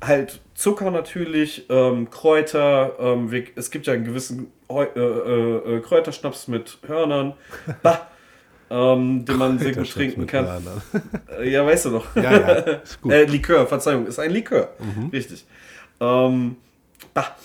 halt 0.00 0.40
Zucker 0.54 0.92
natürlich, 0.92 1.66
ähm, 1.68 2.08
Kräuter. 2.08 2.92
Ähm, 3.00 3.32
es 3.56 3.72
gibt 3.72 3.88
ja 3.88 3.94
einen 3.94 4.04
gewissen 4.04 4.52
Heu, 4.70 4.84
äh, 4.94 5.00
äh, 5.00 5.76
äh, 5.76 5.80
Kräuterschnaps 5.80 6.46
mit 6.46 6.78
Hörnern. 6.86 7.34
Bah. 7.82 8.06
Ähm, 8.72 9.24
den 9.26 9.36
man 9.36 9.58
sehr 9.58 9.74
gut 9.74 9.90
trinken 9.90 10.26
kann. 10.26 10.46
Äh, 11.38 11.50
ja, 11.50 11.64
weißt 11.64 11.86
du 11.86 11.90
doch. 11.90 12.16
Ja, 12.16 12.32
ja, 12.32 12.54
ist 12.54 13.02
gut. 13.02 13.12
äh, 13.12 13.24
Likör, 13.24 13.66
Verzeihung, 13.66 14.06
ist 14.06 14.18
ein 14.18 14.30
Likör. 14.30 14.70
Mhm. 14.78 15.10
Richtig. 15.10 15.44
Ähm, 16.00 16.56
bah. 17.12 17.36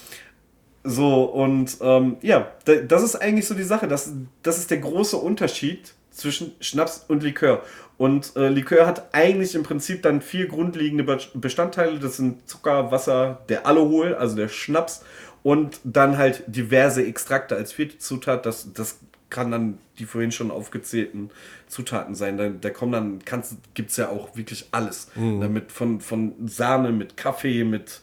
So, 0.86 1.26
und 1.26 1.78
ähm, 1.82 2.16
ja, 2.22 2.48
das 2.64 3.04
ist 3.04 3.18
eigentlich 3.18 3.46
so 3.46 3.56
die 3.56 3.64
Sache. 3.64 3.90
Das, 3.90 4.10
das 4.42 4.58
ist 4.58 4.72
der 4.72 4.78
große 4.78 5.18
Unterschied 5.18 5.94
zwischen 6.12 6.54
Schnaps 6.62 7.04
und 7.10 7.24
Likör. 7.24 7.62
Und 7.98 8.34
äh, 8.38 8.48
Likör 8.48 8.88
hat 8.88 9.14
eigentlich 9.14 9.54
im 9.54 9.64
Prinzip 9.64 10.04
dann 10.04 10.22
vier 10.22 10.48
grundlegende 10.48 11.04
Bestandteile. 11.34 12.00
Das 12.00 12.16
sind 12.16 12.48
Zucker, 12.48 12.90
Wasser, 12.90 13.42
der 13.50 13.66
Alkohol, 13.66 14.16
also 14.16 14.38
der 14.38 14.48
Schnaps 14.48 15.04
und 15.44 15.82
dann 15.84 16.18
halt 16.18 16.44
diverse 16.48 17.06
Extrakte 17.06 17.58
als 17.58 17.74
vierte 17.74 17.98
Zutat. 17.98 18.46
Das, 18.46 18.72
das 18.74 19.00
kann 19.30 19.52
dann 19.52 19.78
die 20.00 20.06
vorhin 20.06 20.32
schon 20.32 20.52
aufgezählten 20.52 21.32
Zutaten 21.68 22.16
sein. 22.16 22.38
Da, 22.38 22.50
da 22.50 22.70
kommen 22.70 22.92
dann, 22.92 23.44
gibt 23.74 23.92
es 23.92 23.98
ja 23.98 24.10
auch 24.10 24.36
wirklich 24.38 24.68
alles. 24.72 25.10
Mhm. 25.16 25.42
Damit 25.42 25.72
von, 25.72 26.02
von 26.02 26.34
Sahne 26.48 26.92
mit 26.92 27.18
Kaffee, 27.18 27.64
mit 27.64 28.02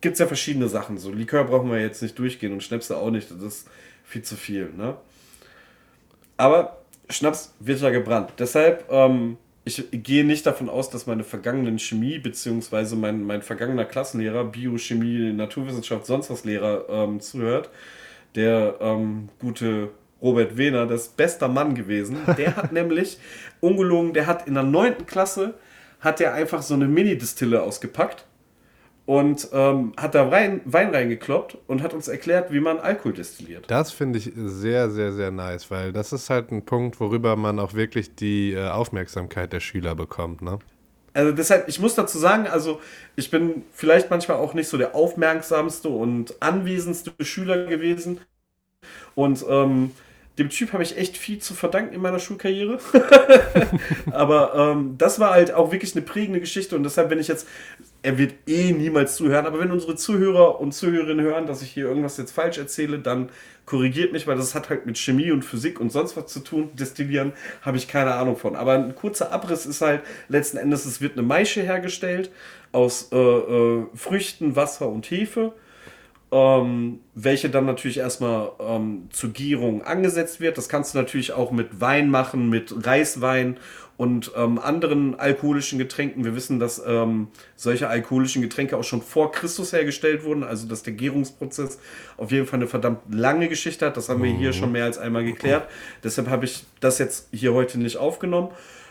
gibt 0.00 0.14
es 0.14 0.20
ja 0.20 0.26
verschiedene 0.26 0.68
Sachen. 0.68 0.98
So 0.98 1.10
Likör 1.10 1.44
brauchen 1.44 1.70
wir 1.70 1.80
jetzt 1.80 2.02
nicht 2.02 2.18
durchgehen 2.18 2.52
und 2.52 2.62
Schnäpse 2.62 2.96
auch 2.96 3.10
nicht. 3.10 3.30
Das 3.30 3.42
ist 3.42 3.68
viel 4.04 4.22
zu 4.22 4.36
viel. 4.36 4.70
Ne? 4.76 4.96
Aber 6.36 6.84
Schnaps 7.08 7.54
wird 7.58 7.80
ja 7.80 7.90
gebrannt. 7.90 8.34
Deshalb, 8.38 8.84
ähm, 8.90 9.38
ich 9.64 9.82
gehe 9.90 10.24
nicht 10.24 10.44
davon 10.44 10.68
aus, 10.68 10.90
dass 10.90 11.06
meine 11.06 11.24
vergangenen 11.24 11.78
Chemie, 11.78 12.18
beziehungsweise 12.18 12.96
mein, 12.96 13.24
mein 13.24 13.40
vergangener 13.40 13.86
Klassenlehrer, 13.86 14.44
Biochemie, 14.44 15.32
Naturwissenschaft, 15.32 16.04
sonst 16.04 16.28
was 16.28 16.44
Lehrer 16.44 16.84
ähm, 16.90 17.20
zuhört. 17.20 17.70
Der 18.34 18.76
ähm, 18.80 19.30
gute 19.38 19.90
Robert 20.22 20.56
Wehner, 20.56 20.86
das 20.86 21.08
bester 21.08 21.48
Mann 21.48 21.74
gewesen. 21.74 22.18
Der 22.38 22.56
hat 22.56 22.72
nämlich, 22.72 23.18
ungelogen, 23.60 24.12
der 24.12 24.26
hat 24.26 24.46
in 24.46 24.54
der 24.54 24.62
9. 24.62 25.06
Klasse, 25.06 25.54
hat 26.00 26.20
er 26.20 26.34
einfach 26.34 26.62
so 26.62 26.74
eine 26.74 26.86
Mini-Distille 26.86 27.62
ausgepackt 27.62 28.24
und 29.06 29.48
ähm, 29.52 29.92
hat 29.96 30.14
da 30.14 30.30
Wein, 30.30 30.60
Wein 30.64 30.90
reingekloppt 30.90 31.58
und 31.66 31.82
hat 31.82 31.92
uns 31.92 32.08
erklärt, 32.08 32.52
wie 32.52 32.60
man 32.60 32.78
Alkohol 32.78 33.12
destilliert. 33.12 33.64
Das 33.68 33.92
finde 33.92 34.18
ich 34.18 34.32
sehr, 34.34 34.90
sehr, 34.90 35.12
sehr 35.12 35.30
nice, 35.30 35.70
weil 35.70 35.92
das 35.92 36.12
ist 36.12 36.30
halt 36.30 36.50
ein 36.52 36.64
Punkt, 36.64 37.00
worüber 37.00 37.36
man 37.36 37.58
auch 37.58 37.74
wirklich 37.74 38.14
die 38.14 38.52
äh, 38.52 38.68
Aufmerksamkeit 38.68 39.52
der 39.52 39.60
Schüler 39.60 39.94
bekommt, 39.94 40.42
ne? 40.42 40.58
Also 41.16 41.30
deshalb, 41.30 41.68
ich 41.68 41.78
muss 41.78 41.94
dazu 41.94 42.18
sagen, 42.18 42.48
also 42.48 42.80
ich 43.14 43.30
bin 43.30 43.62
vielleicht 43.70 44.10
manchmal 44.10 44.38
auch 44.38 44.52
nicht 44.52 44.66
so 44.66 44.76
der 44.76 44.96
aufmerksamste 44.96 45.88
und 45.88 46.42
anwesendste 46.42 47.12
Schüler 47.20 47.66
gewesen. 47.66 48.20
Und 49.14 49.44
ähm, 49.48 49.90
dem 50.38 50.48
Typ 50.50 50.72
habe 50.72 50.82
ich 50.82 50.96
echt 50.96 51.16
viel 51.16 51.38
zu 51.38 51.54
verdanken 51.54 51.94
in 51.94 52.00
meiner 52.00 52.18
Schulkarriere. 52.18 52.78
aber 54.10 54.54
ähm, 54.54 54.96
das 54.98 55.20
war 55.20 55.30
halt 55.30 55.52
auch 55.52 55.70
wirklich 55.70 55.94
eine 55.94 56.04
prägende 56.04 56.40
Geschichte 56.40 56.74
und 56.74 56.82
deshalb, 56.82 57.10
wenn 57.10 57.20
ich 57.20 57.28
jetzt, 57.28 57.46
er 58.02 58.18
wird 58.18 58.34
eh 58.48 58.72
niemals 58.72 59.14
zuhören, 59.14 59.46
aber 59.46 59.60
wenn 59.60 59.70
unsere 59.70 59.94
Zuhörer 59.94 60.60
und 60.60 60.72
Zuhörerinnen 60.72 61.24
hören, 61.24 61.46
dass 61.46 61.62
ich 61.62 61.70
hier 61.70 61.86
irgendwas 61.86 62.16
jetzt 62.16 62.32
falsch 62.32 62.58
erzähle, 62.58 62.98
dann 62.98 63.28
korrigiert 63.64 64.12
mich, 64.12 64.26
weil 64.26 64.36
das 64.36 64.56
hat 64.56 64.70
halt 64.70 64.86
mit 64.86 64.98
Chemie 64.98 65.30
und 65.30 65.44
Physik 65.44 65.80
und 65.80 65.90
sonst 65.90 66.16
was 66.16 66.26
zu 66.26 66.40
tun. 66.40 66.70
Destillieren 66.74 67.32
habe 67.62 67.76
ich 67.76 67.86
keine 67.86 68.14
Ahnung 68.14 68.36
von. 68.36 68.56
Aber 68.56 68.72
ein 68.72 68.94
kurzer 68.96 69.30
Abriss 69.32 69.66
ist 69.66 69.80
halt 69.80 70.02
letzten 70.28 70.56
Endes, 70.56 70.84
es 70.84 71.00
wird 71.00 71.12
eine 71.12 71.22
Maische 71.22 71.62
hergestellt 71.62 72.30
aus 72.72 73.10
äh, 73.12 73.16
äh, 73.16 73.86
Früchten, 73.94 74.56
Wasser 74.56 74.88
und 74.88 75.08
Hefe 75.10 75.52
ähm, 76.34 76.98
welche 77.14 77.48
dann 77.48 77.64
natürlich 77.64 77.98
erstmal 77.98 78.50
ähm, 78.58 79.08
zur 79.12 79.30
Gierung 79.30 79.82
angesetzt 79.82 80.40
wird. 80.40 80.58
Das 80.58 80.68
kannst 80.68 80.92
du 80.92 80.98
natürlich 80.98 81.32
auch 81.32 81.52
mit 81.52 81.80
Wein 81.80 82.10
machen, 82.10 82.50
mit 82.50 82.74
Reiswein 82.84 83.56
und 83.96 84.32
ähm, 84.36 84.58
anderen 84.58 85.14
alkoholischen 85.14 85.78
Getränken. 85.78 86.24
Wir 86.24 86.34
wissen, 86.34 86.58
dass 86.58 86.82
ähm, 86.84 87.28
solche 87.54 87.86
alkoholischen 87.86 88.42
Getränke 88.42 88.76
auch 88.76 88.82
schon 88.82 89.00
vor 89.00 89.30
Christus 89.30 89.72
hergestellt 89.72 90.24
wurden, 90.24 90.42
also 90.42 90.66
dass 90.66 90.82
der 90.82 90.94
Gärungsprozess 90.94 91.78
auf 92.16 92.32
jeden 92.32 92.48
Fall 92.48 92.58
eine 92.58 92.66
verdammt 92.66 93.02
lange 93.14 93.48
Geschichte 93.48 93.86
hat. 93.86 93.96
Das 93.96 94.08
haben 94.08 94.20
wir 94.20 94.32
hier 94.32 94.48
mhm. 94.48 94.54
schon 94.54 94.72
mehr 94.72 94.86
als 94.86 94.98
einmal 94.98 95.24
geklärt. 95.24 95.68
Deshalb 96.02 96.28
habe 96.28 96.46
ich 96.46 96.64
das 96.80 96.98
jetzt 96.98 97.28
hier 97.30 97.54
heute 97.54 97.78
nicht 97.78 97.98
aufgenommen. 97.98 98.48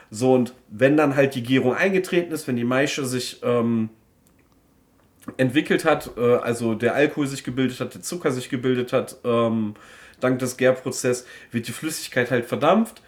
So, 0.10 0.34
und 0.34 0.53
wenn 0.69 0.95
dann 0.95 1.17
halt 1.17 1.36
die 1.36 1.43
Gärung 1.43 1.73
eingetreten 1.73 2.32
ist, 2.32 2.47
wenn 2.47 2.56
die 2.56 2.63
Maische 2.63 3.03
sich 3.03 3.41
ähm, 3.43 3.89
entwickelt 5.38 5.86
hat, 5.86 6.12
äh, 6.17 6.36
also 6.36 6.75
der 6.75 6.95
Alkohol 6.95 7.27
sich 7.27 7.43
gebildet 7.43 7.79
hat, 7.79 7.93
der 7.93 8.01
Zucker 8.01 8.31
sich 8.31 8.49
gebildet 8.49 8.93
hat, 8.93 9.17
ähm, 9.23 9.75
dank 10.19 10.39
des 10.39 10.57
Gärprozesses 10.57 11.25
wird 11.51 11.67
die 11.67 11.71
Flüssigkeit 11.71 12.31
halt 12.31 12.45
verdampft. 12.45 13.01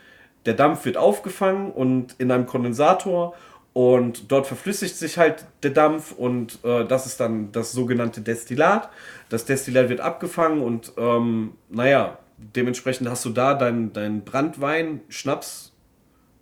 Der 0.45 0.53
Dampf 0.53 0.85
wird 0.85 0.97
aufgefangen 0.97 1.71
und 1.71 2.15
in 2.19 2.31
einem 2.31 2.45
Kondensator 2.45 3.35
und 3.73 4.31
dort 4.31 4.47
verflüssigt 4.47 4.95
sich 4.95 5.17
halt 5.17 5.45
der 5.63 5.71
Dampf 5.71 6.13
und 6.13 6.59
äh, 6.63 6.85
das 6.85 7.05
ist 7.05 7.19
dann 7.19 7.51
das 7.51 7.71
sogenannte 7.71 8.21
Destillat. 8.21 8.89
Das 9.29 9.45
Destillat 9.45 9.89
wird 9.89 9.99
abgefangen 9.99 10.61
und 10.61 10.93
ähm, 10.97 11.55
naja, 11.69 12.19
dementsprechend 12.37 13.09
hast 13.09 13.25
du 13.25 13.31
da 13.31 13.53
dein, 13.53 13.91
dein 13.91 14.23
Brandwein, 14.23 15.01
Schnaps, 15.09 15.73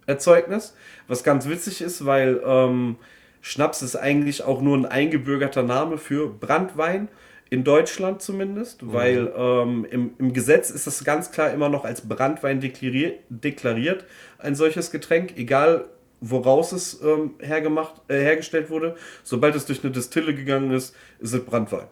Erzeugnis, 0.05 0.75
was 1.07 1.23
ganz 1.23 1.47
witzig 1.47 1.81
ist, 1.81 2.05
weil 2.05 2.41
ähm, 2.45 2.97
Schnaps 3.45 3.82
ist 3.82 3.97
eigentlich 3.97 4.41
auch 4.43 4.62
nur 4.62 4.77
ein 4.77 4.86
eingebürgerter 4.86 5.63
Name 5.63 5.97
für 5.97 6.29
Brandwein, 6.29 7.10
in 7.49 7.65
Deutschland 7.65 8.21
zumindest, 8.21 8.82
mhm. 8.82 8.93
weil 8.93 9.34
ähm, 9.36 9.86
im, 9.91 10.13
im 10.17 10.34
Gesetz 10.34 10.69
ist 10.71 10.88
das 10.88 11.03
ganz 11.03 11.29
klar 11.29 11.51
immer 11.51 11.67
noch 11.67 11.84
als 11.84 12.08
Brandwein 12.08 12.62
deklariert, 12.62 13.19
deklariert 13.29 14.06
ein 14.39 14.56
solches 14.56 14.91
Getränk, 14.91 15.38
egal 15.38 15.89
woraus 16.21 16.71
es 16.71 17.01
ähm, 17.03 17.36
hergemacht, 17.39 17.95
äh, 18.08 18.21
hergestellt 18.21 18.69
wurde. 18.69 18.95
Sobald 19.23 19.56
es 19.56 19.65
durch 19.65 19.84
eine 19.84 19.91
Distille 19.91 20.34
gegangen 20.34 20.71
ist, 20.71 20.95
ist 21.19 21.34
es 21.34 21.45
Brandwein. 21.45 21.88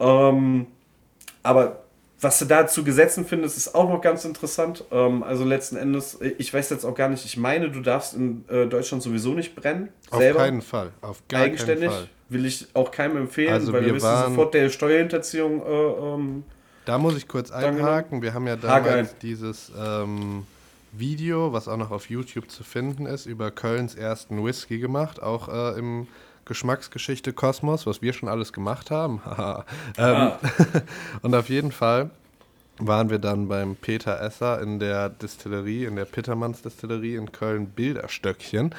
Ähm, 0.00 0.66
aber 1.42 1.83
was 2.20 2.38
du 2.38 2.44
da 2.44 2.66
zu 2.66 2.84
Gesetzen 2.84 3.24
findest, 3.24 3.56
ist 3.56 3.74
auch 3.74 3.88
noch 3.88 4.00
ganz 4.00 4.24
interessant. 4.24 4.84
Ähm, 4.90 5.22
also 5.22 5.44
letzten 5.44 5.76
Endes, 5.76 6.18
ich 6.38 6.52
weiß 6.52 6.70
jetzt 6.70 6.84
auch 6.84 6.94
gar 6.94 7.08
nicht, 7.08 7.24
ich 7.24 7.36
meine, 7.36 7.70
du 7.70 7.80
darfst 7.80 8.14
in 8.14 8.44
äh, 8.48 8.66
Deutschland 8.66 9.02
sowieso 9.02 9.34
nicht 9.34 9.54
brennen. 9.54 9.88
Auf 10.10 10.20
selber. 10.20 10.40
keinen 10.40 10.62
Fall. 10.62 10.90
Auf 11.02 11.22
gar 11.28 11.42
Eigenständig. 11.42 11.90
Keinen 11.90 11.98
Fall. 11.98 12.08
Will 12.30 12.46
ich 12.46 12.66
auch 12.72 12.90
keinem 12.90 13.18
empfehlen, 13.18 13.52
also 13.52 13.72
weil 13.72 13.84
wir 13.84 13.92
bist 13.92 14.06
sofort 14.06 14.54
der 14.54 14.70
Steuerhinterziehung. 14.70 15.60
Äh, 15.60 15.70
ähm, 15.70 16.44
da 16.86 16.98
muss 16.98 17.16
ich 17.16 17.28
kurz 17.28 17.50
einhaken. 17.50 18.22
Wir 18.22 18.32
haben 18.32 18.46
ja 18.46 18.56
damals 18.56 19.16
dieses 19.18 19.70
ähm, 19.78 20.46
Video, 20.92 21.52
was 21.52 21.68
auch 21.68 21.76
noch 21.76 21.90
auf 21.90 22.08
YouTube 22.08 22.50
zu 22.50 22.64
finden 22.64 23.06
ist, 23.06 23.26
über 23.26 23.50
Kölns 23.50 23.94
ersten 23.94 24.44
Whisky 24.44 24.78
gemacht, 24.78 25.22
auch 25.22 25.48
äh, 25.48 25.78
im 25.78 26.06
Geschmacksgeschichte 26.44 27.32
Kosmos, 27.32 27.86
was 27.86 28.02
wir 28.02 28.12
schon 28.12 28.28
alles 28.28 28.52
gemacht 28.52 28.90
haben. 28.90 29.20
ähm, 29.28 29.64
ah. 29.96 30.38
und 31.22 31.34
auf 31.34 31.48
jeden 31.48 31.72
Fall 31.72 32.10
waren 32.78 33.10
wir 33.10 33.18
dann 33.18 33.48
beim 33.48 33.76
Peter 33.76 34.20
Esser 34.20 34.60
in 34.60 34.80
der 34.80 35.08
Distillerie, 35.08 35.84
in 35.84 35.96
der 35.96 36.04
Pittermanns 36.04 36.62
Distillerie 36.62 37.16
in 37.16 37.32
Köln 37.32 37.66
Bilderstöckchen. 37.66 38.74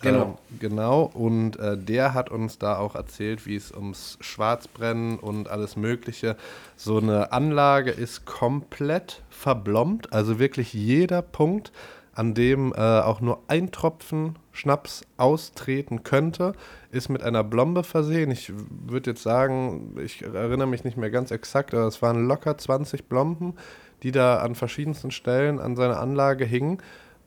Genau. 0.00 0.22
Ähm, 0.22 0.58
genau, 0.58 1.02
und 1.14 1.58
äh, 1.58 1.78
der 1.78 2.12
hat 2.12 2.30
uns 2.30 2.58
da 2.58 2.76
auch 2.76 2.94
erzählt, 2.96 3.46
wie 3.46 3.56
es 3.56 3.72
ums 3.72 4.18
Schwarzbrennen 4.20 5.18
und 5.18 5.48
alles 5.48 5.76
Mögliche. 5.76 6.36
So 6.76 6.98
eine 6.98 7.32
Anlage 7.32 7.90
ist 7.92 8.26
komplett 8.26 9.22
verblombt, 9.30 10.12
also 10.12 10.38
wirklich 10.38 10.72
jeder 10.72 11.22
Punkt, 11.22 11.72
an 12.14 12.34
dem 12.34 12.72
äh, 12.74 12.78
auch 12.78 13.20
nur 13.20 13.40
ein 13.48 13.70
Tropfen 13.70 14.38
Schnaps 14.52 15.02
austreten 15.16 16.02
könnte, 16.02 16.52
ist 16.90 17.08
mit 17.08 17.22
einer 17.22 17.42
Blombe 17.42 17.84
versehen. 17.84 18.30
Ich 18.30 18.52
würde 18.54 19.10
jetzt 19.10 19.22
sagen, 19.22 19.96
ich 20.02 20.22
erinnere 20.22 20.68
mich 20.68 20.84
nicht 20.84 20.98
mehr 20.98 21.10
ganz 21.10 21.30
exakt, 21.30 21.72
aber 21.74 21.86
es 21.86 22.02
waren 22.02 22.26
locker 22.26 22.58
20 22.58 23.08
Blomben, 23.08 23.54
die 24.02 24.12
da 24.12 24.38
an 24.38 24.54
verschiedensten 24.54 25.10
Stellen 25.10 25.58
an 25.58 25.74
seiner 25.74 25.98
Anlage 25.98 26.44
hingen. 26.44 26.78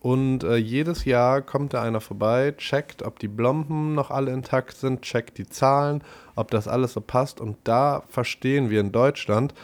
Und 0.06 0.44
äh, 0.44 0.58
jedes 0.58 1.06
Jahr 1.06 1.42
kommt 1.42 1.74
da 1.74 1.82
einer 1.82 2.00
vorbei, 2.00 2.54
checkt, 2.56 3.02
ob 3.02 3.18
die 3.18 3.28
Blomben 3.28 3.96
noch 3.96 4.12
alle 4.12 4.32
intakt 4.32 4.78
sind, 4.78 5.02
checkt 5.02 5.40
die 5.40 5.50
Zahlen, 5.50 6.04
ob 6.36 6.52
das 6.52 6.68
alles 6.68 6.94
so 6.94 7.02
passt. 7.02 7.42
Und 7.42 7.58
da 7.64 8.04
verstehen 8.08 8.70
wir 8.70 8.82
in 8.82 8.92
Deutschland 8.92 9.56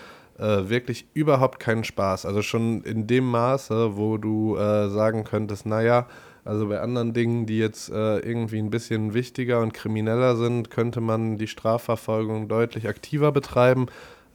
äh, 0.42 0.70
wirklich 0.70 1.06
überhaupt 1.14 1.60
keinen 1.60 1.84
Spaß. 1.84 2.26
Also 2.26 2.42
schon 2.42 2.82
in 2.82 3.08
dem 3.08 3.26
Maße, 3.30 3.96
wo 3.96 4.18
du 4.18 4.58
äh, 4.58 4.90
sagen 4.90 5.24
könntest, 5.24 5.66
naja, 5.66 6.08
also 6.44 6.68
bei 6.68 6.80
anderen 6.80 7.14
Dingen, 7.14 7.46
die 7.46 7.60
jetzt 7.60 7.92
äh, 7.92 8.18
irgendwie 8.20 8.58
ein 8.58 8.72
bisschen 8.72 9.14
wichtiger 9.14 9.62
und 9.62 9.74
krimineller 9.74 10.36
sind, 10.36 10.72
könnte 10.72 11.00
man 11.00 11.38
die 11.38 11.48
Strafverfolgung 11.48 12.48
deutlich 12.48 12.88
aktiver 12.88 13.32
betreiben. 13.32 13.86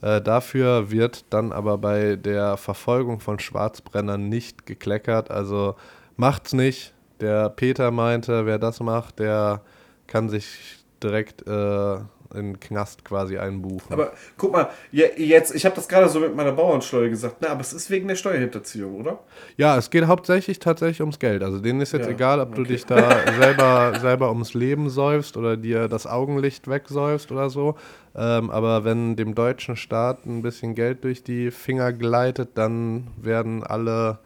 Äh, 0.01 0.21
dafür 0.21 0.89
wird 0.91 1.25
dann 1.31 1.51
aber 1.51 1.77
bei 1.77 2.15
der 2.15 2.55
Verfolgung 2.55 3.19
von 3.19 3.39
Schwarzbrennern 3.39 4.29
nicht 4.29 4.65
gekleckert. 4.65 5.29
Also 5.29 5.75
macht's 6.15 6.53
nicht. 6.53 6.93
Der 7.19 7.49
Peter 7.49 7.91
meinte, 7.91 8.45
wer 8.45 8.59
das 8.59 8.79
macht, 8.79 9.19
der 9.19 9.61
kann 10.05 10.29
sich 10.29 10.77
direkt 11.03 11.45
äh, 11.47 11.97
in 12.33 12.53
den 12.53 12.59
Knast 12.59 13.05
quasi 13.05 13.37
einbuchen. 13.37 13.91
Aber 13.91 14.13
guck 14.37 14.51
mal, 14.51 14.69
jetzt, 14.91 15.55
ich 15.55 15.65
habe 15.65 15.75
das 15.75 15.87
gerade 15.87 16.09
so 16.09 16.19
mit 16.19 16.35
meiner 16.35 16.51
Bauernsteuer 16.51 17.09
gesagt, 17.09 17.37
na, 17.39 17.49
aber 17.49 17.61
es 17.61 17.73
ist 17.73 17.89
wegen 17.89 18.07
der 18.07 18.15
Steuerhinterziehung, 18.15 18.95
oder? 18.95 19.19
Ja, 19.57 19.77
es 19.77 19.89
geht 19.89 20.05
hauptsächlich 20.07 20.59
tatsächlich 20.59 21.01
ums 21.01 21.19
Geld. 21.19 21.43
Also 21.43 21.59
denen 21.59 21.81
ist 21.81 21.93
jetzt 21.93 22.07
ja, 22.07 22.11
egal, 22.11 22.39
ob 22.39 22.49
okay. 22.49 22.57
du 22.57 22.63
dich 22.63 22.85
da 22.85 23.27
selber, 23.39 23.99
selber 23.99 24.29
ums 24.29 24.53
Leben 24.53 24.89
säufst 24.89 25.37
oder 25.37 25.57
dir 25.57 25.87
das 25.87 26.07
Augenlicht 26.07 26.67
wegsäufst 26.67 27.31
oder 27.31 27.49
so. 27.49 27.75
Ähm, 28.15 28.49
aber 28.49 28.83
wenn 28.83 29.15
dem 29.15 29.35
deutschen 29.35 29.75
Staat 29.75 30.25
ein 30.25 30.41
bisschen 30.41 30.75
Geld 30.75 31.03
durch 31.03 31.23
die 31.23 31.51
Finger 31.51 31.93
gleitet, 31.93 32.51
dann 32.55 33.07
werden 33.17 33.63
alle 33.63 34.19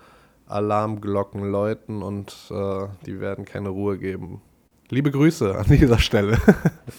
Alarmglocken 0.48 1.50
läuten 1.50 2.02
und 2.02 2.36
äh, 2.52 2.88
die 3.06 3.20
werden 3.20 3.46
keine 3.46 3.70
Ruhe 3.70 3.98
geben. 3.98 4.42
Liebe 4.92 5.10
Grüße 5.10 5.56
an 5.56 5.66
dieser 5.70 5.98
Stelle. 6.00 6.38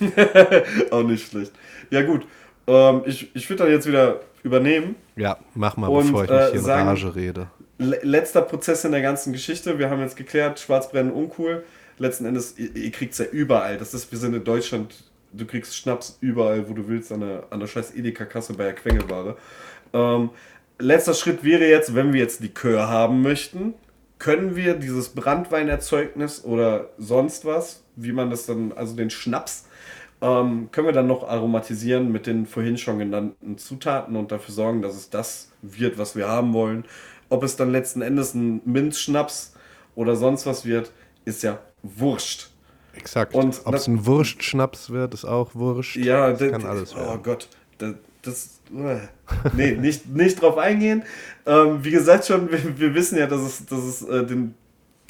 Auch 0.91 1.03
nicht 1.03 1.31
schlecht. 1.31 1.53
Ja, 1.91 2.01
gut. 2.01 2.27
Ähm, 2.67 3.03
ich 3.05 3.31
ich 3.37 3.49
würde 3.51 3.65
dann 3.65 3.73
jetzt 3.73 3.87
wieder 3.87 4.21
übernehmen. 4.43 4.97
Ja, 5.15 5.37
mach 5.55 5.77
mal, 5.77 5.89
und, 5.89 6.07
bevor 6.07 6.25
ich 6.25 6.31
mich 6.31 6.39
äh, 6.39 6.45
hier 6.47 6.55
in 6.55 6.65
sagen, 6.65 6.89
Rage 6.89 7.15
rede. 7.15 7.47
Letzter 7.79 8.41
Prozess 8.41 8.87
in 8.87 8.93
der 8.93 9.03
ganzen 9.03 9.35
Geschichte. 9.35 9.79
Wir 9.79 9.91
haben 9.91 10.01
jetzt 10.01 10.17
geklärt, 10.17 10.59
Schwarzbrennen 10.59 11.13
uncool. 11.13 11.65
Letzten 11.99 12.25
Endes, 12.25 12.59
ihr, 12.59 12.75
ihr 12.75 12.91
kriegt 12.93 13.13
es 13.13 13.19
ja 13.19 13.27
überall. 13.27 13.77
Das 13.77 13.93
ist, 13.93 14.11
wir 14.11 14.19
sind 14.19 14.35
in 14.35 14.43
Deutschland, 14.43 14.95
du 15.35 15.45
kriegst 15.45 15.77
Schnaps 15.77 16.17
überall, 16.23 16.67
wo 16.71 16.73
du 16.73 16.89
willst, 16.89 17.13
an 17.13 17.21
der, 17.21 17.45
an 17.51 17.61
der 17.61 17.67
scheiß 17.67 17.95
Edeka-Kasse 17.95 18.55
bei 18.55 18.65
der 18.65 18.75
Quengelware. 18.75 19.37
Ähm, 19.93 20.31
letzter 20.79 21.13
Schritt 21.13 21.45
wäre 21.45 21.69
jetzt, 21.69 21.95
wenn 21.95 22.15
wir 22.15 22.21
jetzt 22.21 22.41
Likör 22.41 22.89
haben 22.89 23.21
möchten, 23.21 23.75
können 24.19 24.57
wir 24.57 24.75
dieses 24.75 25.11
Brandweinerzeugnis 25.11 26.45
oder 26.45 26.91
sonst 26.97 27.45
was, 27.45 27.82
wie 27.97 28.13
man 28.13 28.31
das 28.31 28.47
dann, 28.47 28.73
also 28.73 28.97
den 28.97 29.11
Schnaps, 29.11 29.67
ähm, 30.21 30.69
können 30.71 30.87
wir 30.87 30.93
dann 30.93 31.09
noch 31.09 31.29
aromatisieren 31.29 32.13
mit 32.13 32.27
den 32.27 32.47
vorhin 32.47 32.79
schon 32.79 32.99
genannten 32.99 33.59
Zutaten 33.59 34.17
und 34.17 34.31
dafür 34.31 34.55
sorgen, 34.55 34.83
dass 34.83 34.95
es 34.95 35.11
das 35.11 35.51
wird, 35.63 35.99
was 35.99 36.17
wir 36.17 36.29
haben 36.29 36.53
wollen. 36.53 36.85
Ob 37.29 37.43
es 37.43 37.57
dann 37.57 37.73
letzten 37.73 38.03
Endes 38.03 38.35
ein 38.35 38.61
Minzschnaps 38.65 39.55
oder 39.95 40.17
sonst 40.17 40.47
was 40.47 40.65
wird, 40.65 40.93
ist 41.25 41.43
ja 41.43 41.59
wurscht. 41.83 42.51
Exakt. 42.95 43.35
Und 43.35 43.63
ob 43.65 43.75
es 43.75 43.87
ein 43.89 44.07
Wurstschnaps 44.07 44.91
wird, 44.91 45.15
ist 45.15 45.25
auch 45.25 45.55
wurscht. 45.55 45.97
Ja, 45.97 46.33
das 46.33 46.51
kann 46.51 46.65
alles 46.65 46.95
oh 46.95 46.99
werden. 46.99 47.11
Oh 47.15 47.23
Gott, 47.23 47.49
das, 47.79 47.95
das 48.23 48.61
nee, 49.55 49.73
nicht, 49.73 50.07
nicht 50.09 50.41
drauf 50.41 50.59
eingehen. 50.59 51.03
Ähm, 51.47 51.83
wie 51.83 51.91
gesagt 51.91 52.27
schon, 52.27 52.51
wir, 52.51 52.79
wir, 52.79 52.95
wissen 52.95 53.19
ja, 53.19 53.27
dass 53.27 53.41
es, 53.41 53.67
dass 53.67 53.81
es 53.81 54.03
äh, 54.03 54.25
den, 54.25 54.55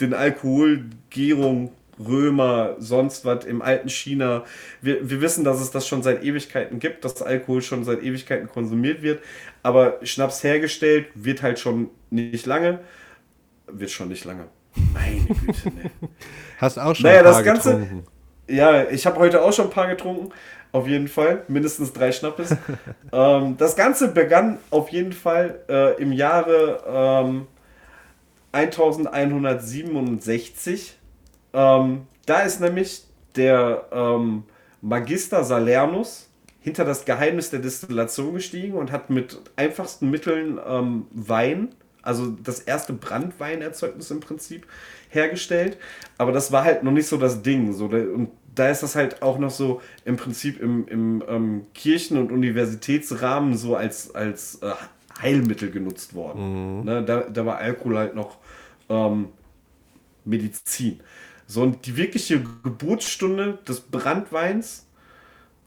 den 0.00 0.14
Alkoholgärung, 0.14 1.72
Römer, 1.99 2.76
sonst 2.78 3.24
was 3.24 3.45
im 3.45 3.62
alten 3.62 3.88
China, 3.88 4.45
wir, 4.80 5.09
wir 5.09 5.20
wissen, 5.20 5.45
dass 5.45 5.61
es 5.61 5.70
das 5.70 5.86
schon 5.86 6.03
seit 6.03 6.24
Ewigkeiten 6.24 6.78
gibt, 6.78 7.05
dass 7.05 7.22
Alkohol 7.22 7.62
schon 7.62 7.84
seit 7.84 8.03
Ewigkeiten 8.03 8.49
konsumiert 8.49 9.03
wird, 9.03 9.22
aber 9.62 9.99
Schnaps 10.03 10.43
hergestellt 10.43 11.07
wird 11.14 11.43
halt 11.43 11.59
schon 11.59 11.90
nicht 12.11 12.47
lange, 12.47 12.80
wird 13.66 13.90
schon 13.90 14.09
nicht 14.09 14.24
lange. 14.24 14.47
Meine 14.95 15.26
Güte, 15.26 15.68
ne. 15.68 15.90
Hast 16.59 16.78
auch 16.78 16.95
schon 16.95 17.05
naja, 17.05 17.18
ein 17.18 17.24
paar 17.24 17.34
das 17.34 17.45
Ganze, 17.45 17.72
getrunken. 17.72 18.07
Ja, 18.49 18.88
ich 18.88 19.07
habe 19.07 19.18
heute 19.18 19.43
auch 19.43 19.53
schon 19.53 19.66
ein 19.66 19.70
paar 19.70 19.88
getrunken. 19.88 20.32
Auf 20.72 20.88
jeden 20.88 21.09
Fall, 21.09 21.45
mindestens 21.49 21.93
drei 21.93 22.12
Schnappes. 22.12 22.57
ähm, 23.12 23.59
das 23.59 23.76
Ganze 23.76 24.09
begann 24.09 24.59
auf 24.70 24.88
jeden 24.88 25.12
Fall 25.12 25.61
äh, 25.68 26.01
im 26.01 26.12
Jahre 26.12 26.82
ähm, 26.86 27.47
1167. 28.53 30.97
Ähm, 31.53 32.07
da 32.26 32.40
ist 32.40 32.61
nämlich 32.61 33.05
der 33.36 33.86
ähm, 33.92 34.44
Magister 34.80 35.44
Salernus 35.44 36.28
hinter 36.61 36.84
das 36.84 37.05
Geheimnis 37.05 37.50
der 37.50 37.61
Destillation 37.61 38.34
gestiegen 38.34 38.74
und 38.74 38.92
hat 38.92 39.11
mit 39.11 39.40
einfachsten 39.57 40.11
Mitteln 40.11 40.61
ähm, 40.64 41.07
Wein, 41.11 41.74
also 42.03 42.28
das 42.42 42.61
erste 42.61 42.92
Brandweinerzeugnis 42.92 44.11
im 44.11 44.20
Prinzip, 44.20 44.66
hergestellt. 45.09 45.76
Aber 46.18 46.32
das 46.32 46.53
war 46.53 46.64
halt 46.64 46.82
noch 46.84 46.92
nicht 46.92 47.07
so 47.07 47.16
das 47.16 47.42
Ding. 47.42 47.72
So, 47.72 47.86
und 47.86 48.30
da 48.55 48.68
ist 48.68 48.82
das 48.82 48.94
halt 48.94 49.22
auch 49.22 49.38
noch 49.38 49.50
so 49.50 49.80
im 50.05 50.16
Prinzip 50.16 50.61
im, 50.61 50.86
im 50.88 51.24
ähm, 51.28 51.66
Kirchen- 51.74 52.18
und 52.18 52.30
Universitätsrahmen 52.30 53.57
so 53.57 53.76
als, 53.76 54.14
als 54.14 54.57
äh, 54.62 54.72
Heilmittel 55.20 55.70
genutzt 55.70 56.14
worden. 56.14 56.78
Mhm. 56.78 56.84
Ne, 56.84 57.05
da, 57.05 57.20
da 57.22 57.46
war 57.46 57.59
Alkohol 57.59 57.98
halt 57.98 58.14
noch 58.14 58.38
ähm, 58.88 59.28
Medizin. 60.24 61.00
So, 61.53 61.61
und 61.61 61.84
die 61.84 61.98
wirkliche 61.98 62.42
Geburtsstunde 62.62 63.59
des 63.68 63.82
Brandweins, 63.82 64.86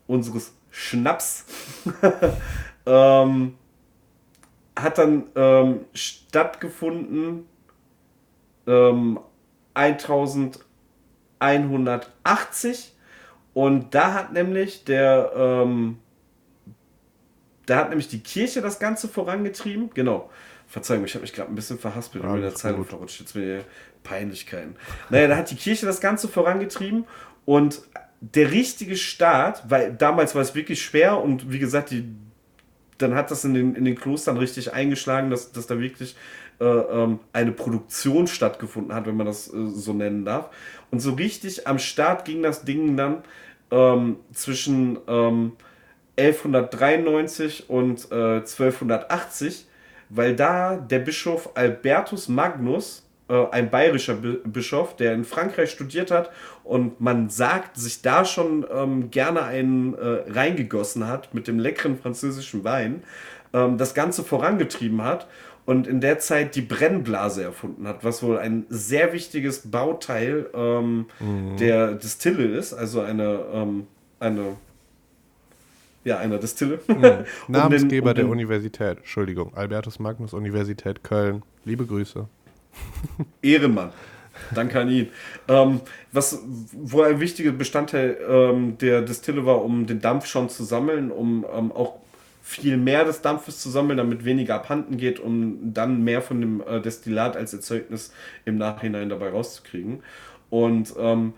unseres 0.07 0.53
Schnaps, 0.71 1.45
ähm, 2.87 3.53
hat 4.75 4.97
dann 4.97 5.25
ähm, 5.35 5.85
stattgefunden 5.93 7.45
ähm, 8.65 9.19
1000 9.75 10.59
180 11.37 12.95
und 13.53 13.93
da 13.93 14.13
hat 14.13 14.33
nämlich 14.33 14.85
der 14.85 15.33
ähm, 15.35 15.99
da 17.67 17.77
hat 17.77 17.89
nämlich 17.89 18.07
die 18.07 18.21
Kirche 18.21 18.61
das 18.61 18.79
Ganze 18.79 19.07
vorangetrieben. 19.07 19.91
Genau. 19.93 20.31
Verzeihung, 20.67 21.05
ich 21.05 21.13
habe 21.13 21.21
mich 21.21 21.33
gerade 21.33 21.51
ein 21.51 21.55
bisschen 21.55 21.77
verhaspelt 21.77 22.23
ja, 22.23 22.29
und 22.31 22.37
mit 22.37 22.43
der 22.43 22.55
Zeit 22.55 22.75
verrutscht. 22.87 23.19
Jetzt 23.19 23.35
mir 23.35 23.63
Peinlichkeiten. 24.05 24.77
Naja, 25.09 25.27
da 25.27 25.35
hat 25.35 25.51
die 25.51 25.55
Kirche 25.55 25.85
das 25.85 25.99
Ganze 25.99 26.29
vorangetrieben 26.29 27.03
und 27.43 27.81
der 28.21 28.51
richtige 28.51 28.95
Start, 28.95 29.63
weil 29.67 29.93
damals 29.93 30.33
war 30.33 30.41
es 30.41 30.55
wirklich 30.55 30.81
schwer 30.81 31.21
und 31.21 31.51
wie 31.51 31.59
gesagt, 31.59 31.91
die, 31.91 32.05
dann 32.97 33.13
hat 33.13 33.29
das 33.29 33.43
in 33.43 33.53
den, 33.53 33.75
in 33.75 33.83
den 33.83 33.95
Klostern 33.95 34.37
richtig 34.37 34.73
eingeschlagen, 34.73 35.29
dass, 35.29 35.51
dass 35.51 35.67
da 35.67 35.79
wirklich 35.79 36.15
äh, 36.59 36.65
ähm, 36.65 37.19
eine 37.33 37.51
Produktion 37.51 38.27
stattgefunden 38.27 38.95
hat, 38.95 39.05
wenn 39.05 39.17
man 39.17 39.25
das 39.25 39.53
äh, 39.53 39.67
so 39.67 39.93
nennen 39.93 40.23
darf. 40.23 40.49
Und 40.89 41.01
so 41.01 41.13
richtig 41.13 41.67
am 41.67 41.79
Start 41.79 42.23
ging 42.23 42.41
das 42.41 42.63
Ding 42.63 42.95
dann 42.95 43.23
ähm, 43.71 44.17
zwischen 44.31 44.97
ähm, 45.07 45.51
1193 46.17 47.69
und 47.69 48.09
äh, 48.11 48.37
1280, 48.37 49.67
weil 50.09 50.35
da 50.35 50.77
der 50.77 50.99
Bischof 50.99 51.49
Albertus 51.55 52.29
Magnus, 52.29 53.04
äh, 53.27 53.45
ein 53.51 53.69
bayerischer 53.71 54.15
Bi 54.15 54.37
Bischof, 54.43 54.95
der 54.95 55.13
in 55.13 55.23
Frankreich 55.23 55.71
studiert 55.71 56.11
hat 56.11 56.31
und 56.63 57.01
man 57.01 57.29
sagt, 57.29 57.77
sich 57.77 58.01
da 58.01 58.25
schon 58.25 58.65
ähm, 58.71 59.09
gerne 59.11 59.43
einen 59.43 59.93
äh, 59.95 60.23
reingegossen 60.27 61.07
hat 61.07 61.33
mit 61.33 61.47
dem 61.47 61.59
leckeren 61.59 61.97
französischen 61.97 62.63
Wein, 62.63 63.03
ähm, 63.53 63.77
das 63.77 63.93
Ganze 63.93 64.23
vorangetrieben 64.23 65.03
hat 65.03 65.27
und 65.65 65.87
in 65.87 66.01
der 66.01 66.19
Zeit 66.19 66.55
die 66.55 66.61
Brennblase 66.61 67.43
erfunden 67.43 67.87
hat, 67.87 68.03
was 68.03 68.21
wohl 68.21 68.37
ein 68.37 68.65
sehr 68.69 69.13
wichtiges 69.13 69.71
Bauteil 69.71 70.47
ähm, 70.53 71.07
mhm. 71.19 71.57
der 71.57 71.93
Distille 71.93 72.45
ist, 72.45 72.73
also 72.73 73.01
eine, 73.01 73.39
ähm, 73.51 73.87
eine 74.19 74.55
ja, 76.03 76.19
einer 76.19 76.37
Distille. 76.37 76.79
Mhm. 76.87 77.25
Namensgeber 77.47 78.13
den, 78.13 78.25
um 78.25 78.31
den, 78.31 78.37
der 78.37 78.47
Universität, 78.47 78.97
Entschuldigung, 78.99 79.55
Albertus 79.55 79.97
Magnus 79.97 80.33
Universität 80.33 81.03
Köln. 81.03 81.41
Liebe 81.63 81.87
Grüße. 81.87 82.27
Ehrenmann. 83.41 83.91
Danke 84.53 84.79
an 84.79 84.89
ihn. 84.89 85.09
Ähm, 85.47 85.81
was, 86.11 86.39
wo 86.73 87.01
ein 87.01 87.19
wichtiger 87.19 87.51
Bestandteil 87.51 88.17
ähm, 88.27 88.77
der 88.77 89.01
Distille 89.01 89.45
war, 89.45 89.63
um 89.63 89.87
den 89.87 90.01
Dampf 90.01 90.25
schon 90.25 90.49
zu 90.49 90.63
sammeln, 90.63 91.11
um 91.11 91.45
ähm, 91.53 91.71
auch 91.71 91.99
viel 92.41 92.77
mehr 92.77 93.05
des 93.05 93.21
Dampfes 93.21 93.59
zu 93.59 93.71
sammeln, 93.71 93.97
damit 93.97 94.23
weniger 94.23 94.55
abhanden 94.55 94.97
geht, 94.97 95.19
um 95.19 95.73
dann 95.73 96.03
mehr 96.03 96.21
von 96.21 96.41
dem 96.41 96.61
äh, 96.61 96.79
Destillat 96.79 97.35
als 97.35 97.53
Erzeugnis 97.53 98.13
im 98.45 98.57
Nachhinein 98.57 99.09
dabei 99.09 99.29
rauszukriegen. 99.29 100.03
Und 100.51 100.93
ähm, 100.99 101.33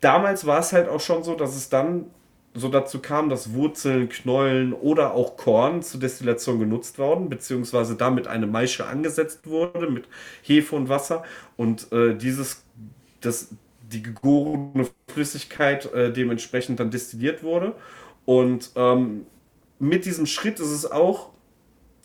damals 0.00 0.46
war 0.46 0.60
es 0.60 0.74
halt 0.74 0.88
auch 0.88 1.00
schon 1.00 1.22
so, 1.22 1.34
dass 1.34 1.56
es 1.56 1.70
dann 1.70 2.06
so 2.54 2.68
dazu 2.68 2.98
kam, 2.98 3.28
dass 3.28 3.54
Wurzeln, 3.54 4.08
Knollen 4.08 4.72
oder 4.72 5.14
auch 5.14 5.36
Korn 5.36 5.82
zur 5.82 6.00
Destillation 6.00 6.58
genutzt 6.58 6.98
wurden, 6.98 7.28
beziehungsweise 7.28 7.94
damit 7.94 8.26
eine 8.26 8.46
Maische 8.46 8.86
angesetzt 8.86 9.46
wurde 9.46 9.88
mit 9.88 10.08
Hefe 10.42 10.74
und 10.74 10.88
Wasser 10.88 11.22
und 11.56 11.92
äh, 11.92 12.16
dieses, 12.16 12.64
das, 13.20 13.48
die 13.92 14.02
gegorene 14.02 14.88
Flüssigkeit 15.08 15.92
äh, 15.92 16.12
dementsprechend 16.12 16.80
dann 16.80 16.90
destilliert 16.90 17.42
wurde. 17.42 17.74
Und 18.24 18.70
ähm, 18.74 19.26
mit 19.78 20.04
diesem 20.04 20.26
Schritt 20.26 20.60
ist 20.60 20.70
es 20.70 20.90
auch 20.90 21.29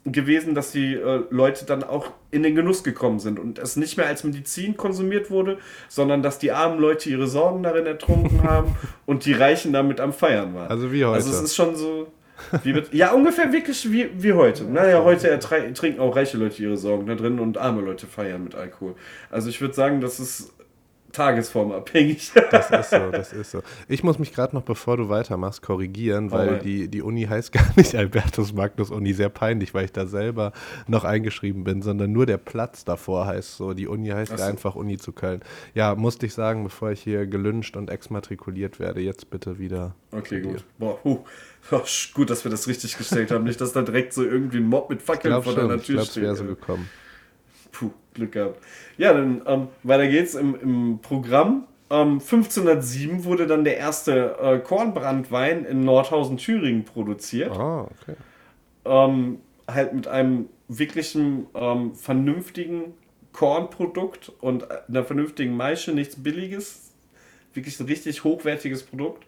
gewesen, 0.05 0.53
dass 0.53 0.71
die 0.71 0.93
äh, 0.93 1.23
Leute 1.31 1.65
dann 1.65 1.83
auch 1.83 2.11
in 2.29 2.43
den 2.43 2.55
Genuss 2.55 2.83
gekommen 2.83 3.19
sind 3.19 3.39
und 3.39 3.57
es 3.57 3.75
nicht 3.75 3.97
mehr 3.97 4.05
als 4.05 4.23
Medizin 4.23 4.77
konsumiert 4.77 5.31
wurde, 5.31 5.57
sondern 5.89 6.21
dass 6.21 6.37
die 6.37 6.51
armen 6.51 6.79
Leute 6.79 7.09
ihre 7.09 7.27
Sorgen 7.27 7.63
darin 7.63 7.87
ertrunken 7.87 8.43
haben 8.49 8.75
und 9.05 9.25
die 9.25 9.33
Reichen 9.33 9.73
damit 9.73 9.99
am 9.99 10.13
Feiern 10.13 10.53
waren. 10.53 10.69
Also 10.69 10.91
wie 10.91 11.03
heute. 11.03 11.15
Also 11.15 11.31
es 11.31 11.41
ist 11.41 11.55
schon 11.55 11.75
so. 11.75 12.07
Mit, 12.65 12.93
ja, 12.93 13.13
ungefähr 13.13 13.51
wirklich 13.53 13.89
wie, 13.91 14.09
wie 14.17 14.33
heute. 14.33 14.65
Naja, 14.65 15.03
heute 15.03 15.39
trinken 15.39 16.01
auch 16.01 16.15
reiche 16.15 16.37
Leute 16.37 16.61
ihre 16.61 16.75
Sorgen 16.75 17.07
da 17.07 17.15
drin 17.15 17.39
und 17.39 17.57
arme 17.57 17.81
Leute 17.81 18.07
feiern 18.07 18.43
mit 18.43 18.55
Alkohol. 18.55 18.95
Also 19.31 19.49
ich 19.49 19.61
würde 19.61 19.73
sagen, 19.73 20.01
das 20.01 20.19
ist 20.19 20.53
tagesformabhängig. 21.15 22.31
Das 22.51 22.69
ist 22.69 22.89
so, 22.89 23.11
das 23.11 23.33
ist 23.33 23.51
so. 23.51 23.61
Ich 23.87 24.03
muss 24.03 24.19
mich 24.19 24.33
gerade 24.33 24.55
noch, 24.55 24.63
bevor 24.63 24.97
du 24.97 25.09
weitermachst, 25.09 25.61
korrigieren, 25.61 26.31
weil 26.31 26.59
die, 26.59 26.87
die 26.87 27.01
Uni 27.01 27.23
heißt 27.23 27.51
gar 27.51 27.67
nicht 27.75 27.95
Albertus 27.95 28.53
Magnus 28.53 28.91
Uni, 28.91 29.13
sehr 29.13 29.29
peinlich, 29.29 29.73
weil 29.73 29.85
ich 29.85 29.91
da 29.91 30.05
selber 30.05 30.51
noch 30.87 31.03
eingeschrieben 31.03 31.63
bin, 31.63 31.81
sondern 31.81 32.11
nur 32.11 32.25
der 32.25 32.37
Platz 32.37 32.85
davor 32.85 33.25
heißt 33.25 33.57
so. 33.57 33.73
Die 33.73 33.87
Uni 33.87 34.09
heißt 34.09 34.37
so. 34.37 34.43
einfach 34.43 34.75
Uni 34.75 34.97
zu 34.97 35.11
Köln. 35.11 35.41
Ja, 35.73 35.95
musste 35.95 36.25
ich 36.25 36.33
sagen, 36.33 36.63
bevor 36.63 36.91
ich 36.91 37.01
hier 37.01 37.25
gelünscht 37.25 37.77
und 37.77 37.89
exmatrikuliert 37.89 38.79
werde, 38.79 39.01
jetzt 39.01 39.29
bitte 39.29 39.59
wieder. 39.59 39.95
Okay, 40.11 40.41
gut. 40.41 40.63
Boah, 40.77 40.99
huh. 41.03 41.23
Oh, 41.71 41.81
gut, 42.13 42.29
dass 42.29 42.43
wir 42.43 42.51
das 42.51 42.67
richtig 42.67 42.97
gestellt 42.97 43.31
haben. 43.31 43.43
Nicht, 43.43 43.59
dass 43.59 43.73
da 43.73 43.81
direkt 43.81 44.13
so 44.13 44.23
irgendwie 44.23 44.57
ein 44.57 44.67
Mob 44.67 44.89
mit 44.89 45.01
Fackeln 45.01 45.41
vor 45.41 45.55
deiner 45.55 45.81
Tür 45.81 45.81
steht. 45.81 45.87
Ich 45.89 45.93
glaube, 45.95 46.09
es 46.09 46.21
wäre 46.21 46.35
so 46.35 46.43
gekommen. 46.45 46.89
Puh, 47.75 47.91
Glück 48.13 48.31
gehabt. 48.31 48.63
Ja, 48.97 49.13
dann 49.13 49.41
ähm, 49.45 49.67
weiter 49.83 50.07
geht's 50.07 50.33
im, 50.33 50.55
im 50.55 50.99
Programm. 51.01 51.67
Ähm, 51.89 52.13
1507 52.13 53.25
wurde 53.25 53.47
dann 53.47 53.65
der 53.65 53.77
erste 53.77 54.37
äh, 54.41 54.59
Kornbrandwein 54.59 55.65
in 55.65 55.83
Nordhausen, 55.83 56.37
Thüringen 56.37 56.85
produziert. 56.85 57.51
Ah, 57.51 57.81
okay. 57.81 58.15
Ähm, 58.85 59.39
halt 59.67 59.93
mit 59.93 60.07
einem 60.07 60.47
wirklichen 60.69 61.47
ähm, 61.53 61.93
vernünftigen 61.95 62.93
Kornprodukt 63.33 64.31
und 64.39 64.65
einer 64.87 65.03
vernünftigen 65.03 65.57
Maische, 65.57 65.91
nichts 65.91 66.23
Billiges. 66.23 66.93
Wirklich 67.53 67.77
ein 67.79 67.87
richtig 67.87 68.23
hochwertiges 68.23 68.83
Produkt. 68.83 69.25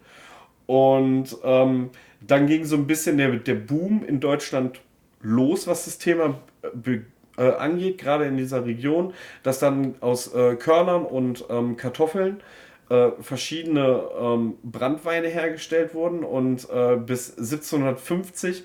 Und 0.67 1.35
ähm, 1.43 1.89
dann 2.21 2.47
ging 2.47 2.63
so 2.63 2.77
ein 2.77 2.87
bisschen 2.87 3.17
der, 3.17 3.35
der 3.35 3.55
Boom 3.55 4.05
in 4.05 4.21
Deutschland 4.21 4.79
los, 5.21 5.67
was 5.67 5.85
das 5.85 5.97
Thema 5.97 6.39
be 6.73 7.03
äh, 7.37 7.51
angeht, 7.51 7.97
gerade 7.97 8.25
in 8.25 8.37
dieser 8.37 8.65
Region, 8.65 9.13
dass 9.43 9.59
dann 9.59 9.95
aus 10.01 10.33
äh, 10.33 10.55
Körnern 10.55 11.05
und 11.05 11.45
ähm, 11.49 11.77
Kartoffeln 11.77 12.41
äh, 12.89 13.11
verschiedene 13.19 14.01
ähm, 14.19 14.55
Brandweine 14.63 15.27
hergestellt 15.27 15.93
wurden 15.93 16.23
und 16.23 16.69
äh, 16.69 16.95
bis 16.95 17.37
1750 17.37 18.63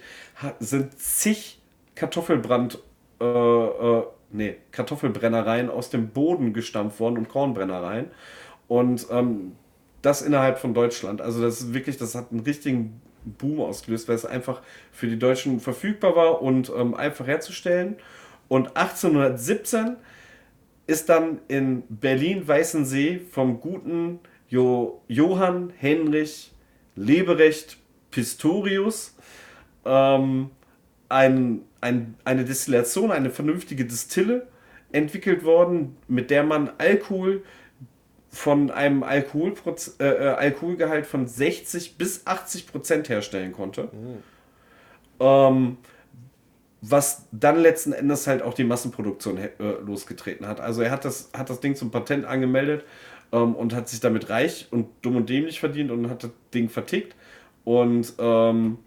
sind 0.60 0.98
zig 0.98 1.60
Kartoffelbrand, 1.94 2.78
äh, 3.20 3.24
äh, 3.24 4.02
nee, 4.30 4.56
Kartoffelbrennereien 4.70 5.70
aus 5.70 5.90
dem 5.90 6.08
Boden 6.08 6.52
gestampft 6.52 7.00
worden 7.00 7.18
und 7.18 7.28
Kornbrennereien. 7.28 8.10
Und 8.68 9.06
ähm, 9.10 9.52
das 10.02 10.22
innerhalb 10.22 10.58
von 10.58 10.74
Deutschland. 10.74 11.20
Also 11.20 11.42
das 11.42 11.60
ist 11.60 11.74
wirklich, 11.74 11.96
das 11.96 12.14
hat 12.14 12.32
einen 12.32 12.40
richtigen 12.40 13.00
Boom 13.24 13.60
ausgelöst, 13.60 14.08
weil 14.08 14.16
es 14.16 14.24
einfach 14.24 14.62
für 14.90 15.06
die 15.06 15.18
Deutschen 15.18 15.60
verfügbar 15.60 16.16
war 16.16 16.42
und 16.42 16.72
ähm, 16.76 16.94
einfach 16.94 17.26
herzustellen. 17.26 17.96
Und 18.52 18.76
1817 18.76 19.96
ist 20.86 21.08
dann 21.08 21.38
in 21.48 21.84
Berlin-Weißensee 21.88 23.20
vom 23.30 23.60
guten 23.60 24.20
jo 24.46 25.00
Johann 25.08 25.72
Henrich 25.78 26.52
Leberecht 26.94 27.78
Pistorius 28.10 29.16
ähm, 29.86 30.50
ein, 31.08 31.62
ein, 31.80 32.14
eine 32.24 32.44
Destillation, 32.44 33.10
eine 33.10 33.30
vernünftige 33.30 33.86
Distille 33.86 34.46
entwickelt 34.92 35.44
worden, 35.44 35.96
mit 36.06 36.30
der 36.30 36.42
man 36.42 36.72
Alkohol 36.76 37.44
von 38.28 38.70
einem 38.70 39.02
Alkoholproz 39.02 39.96
äh, 39.98 40.04
äh 40.04 40.28
Alkoholgehalt 40.28 41.06
von 41.06 41.26
60 41.26 41.96
bis 41.96 42.26
80 42.26 42.66
Prozent 42.66 43.08
herstellen 43.08 43.52
konnte. 43.52 43.84
Mhm. 43.84 44.22
Ähm, 45.20 45.76
was 46.82 47.28
dann 47.30 47.60
letzten 47.60 47.92
Endes 47.92 48.26
halt 48.26 48.42
auch 48.42 48.54
die 48.54 48.64
Massenproduktion 48.64 49.38
äh, 49.38 49.50
losgetreten 49.86 50.46
hat. 50.48 50.60
Also 50.60 50.82
er 50.82 50.90
hat 50.90 51.04
das, 51.04 51.30
hat 51.32 51.48
das 51.48 51.60
Ding 51.60 51.76
zum 51.76 51.92
Patent 51.92 52.24
angemeldet 52.24 52.84
ähm, 53.30 53.54
und 53.54 53.72
hat 53.72 53.88
sich 53.88 54.00
damit 54.00 54.28
reich 54.28 54.66
und 54.72 54.88
dumm 55.00 55.16
und 55.16 55.28
dämlich 55.28 55.60
verdient 55.60 55.92
und 55.92 56.10
hat 56.10 56.24
das 56.24 56.32
Ding 56.52 56.68
vertickt. 56.68 57.14
Und 57.64 58.12
ähm, 58.18 58.78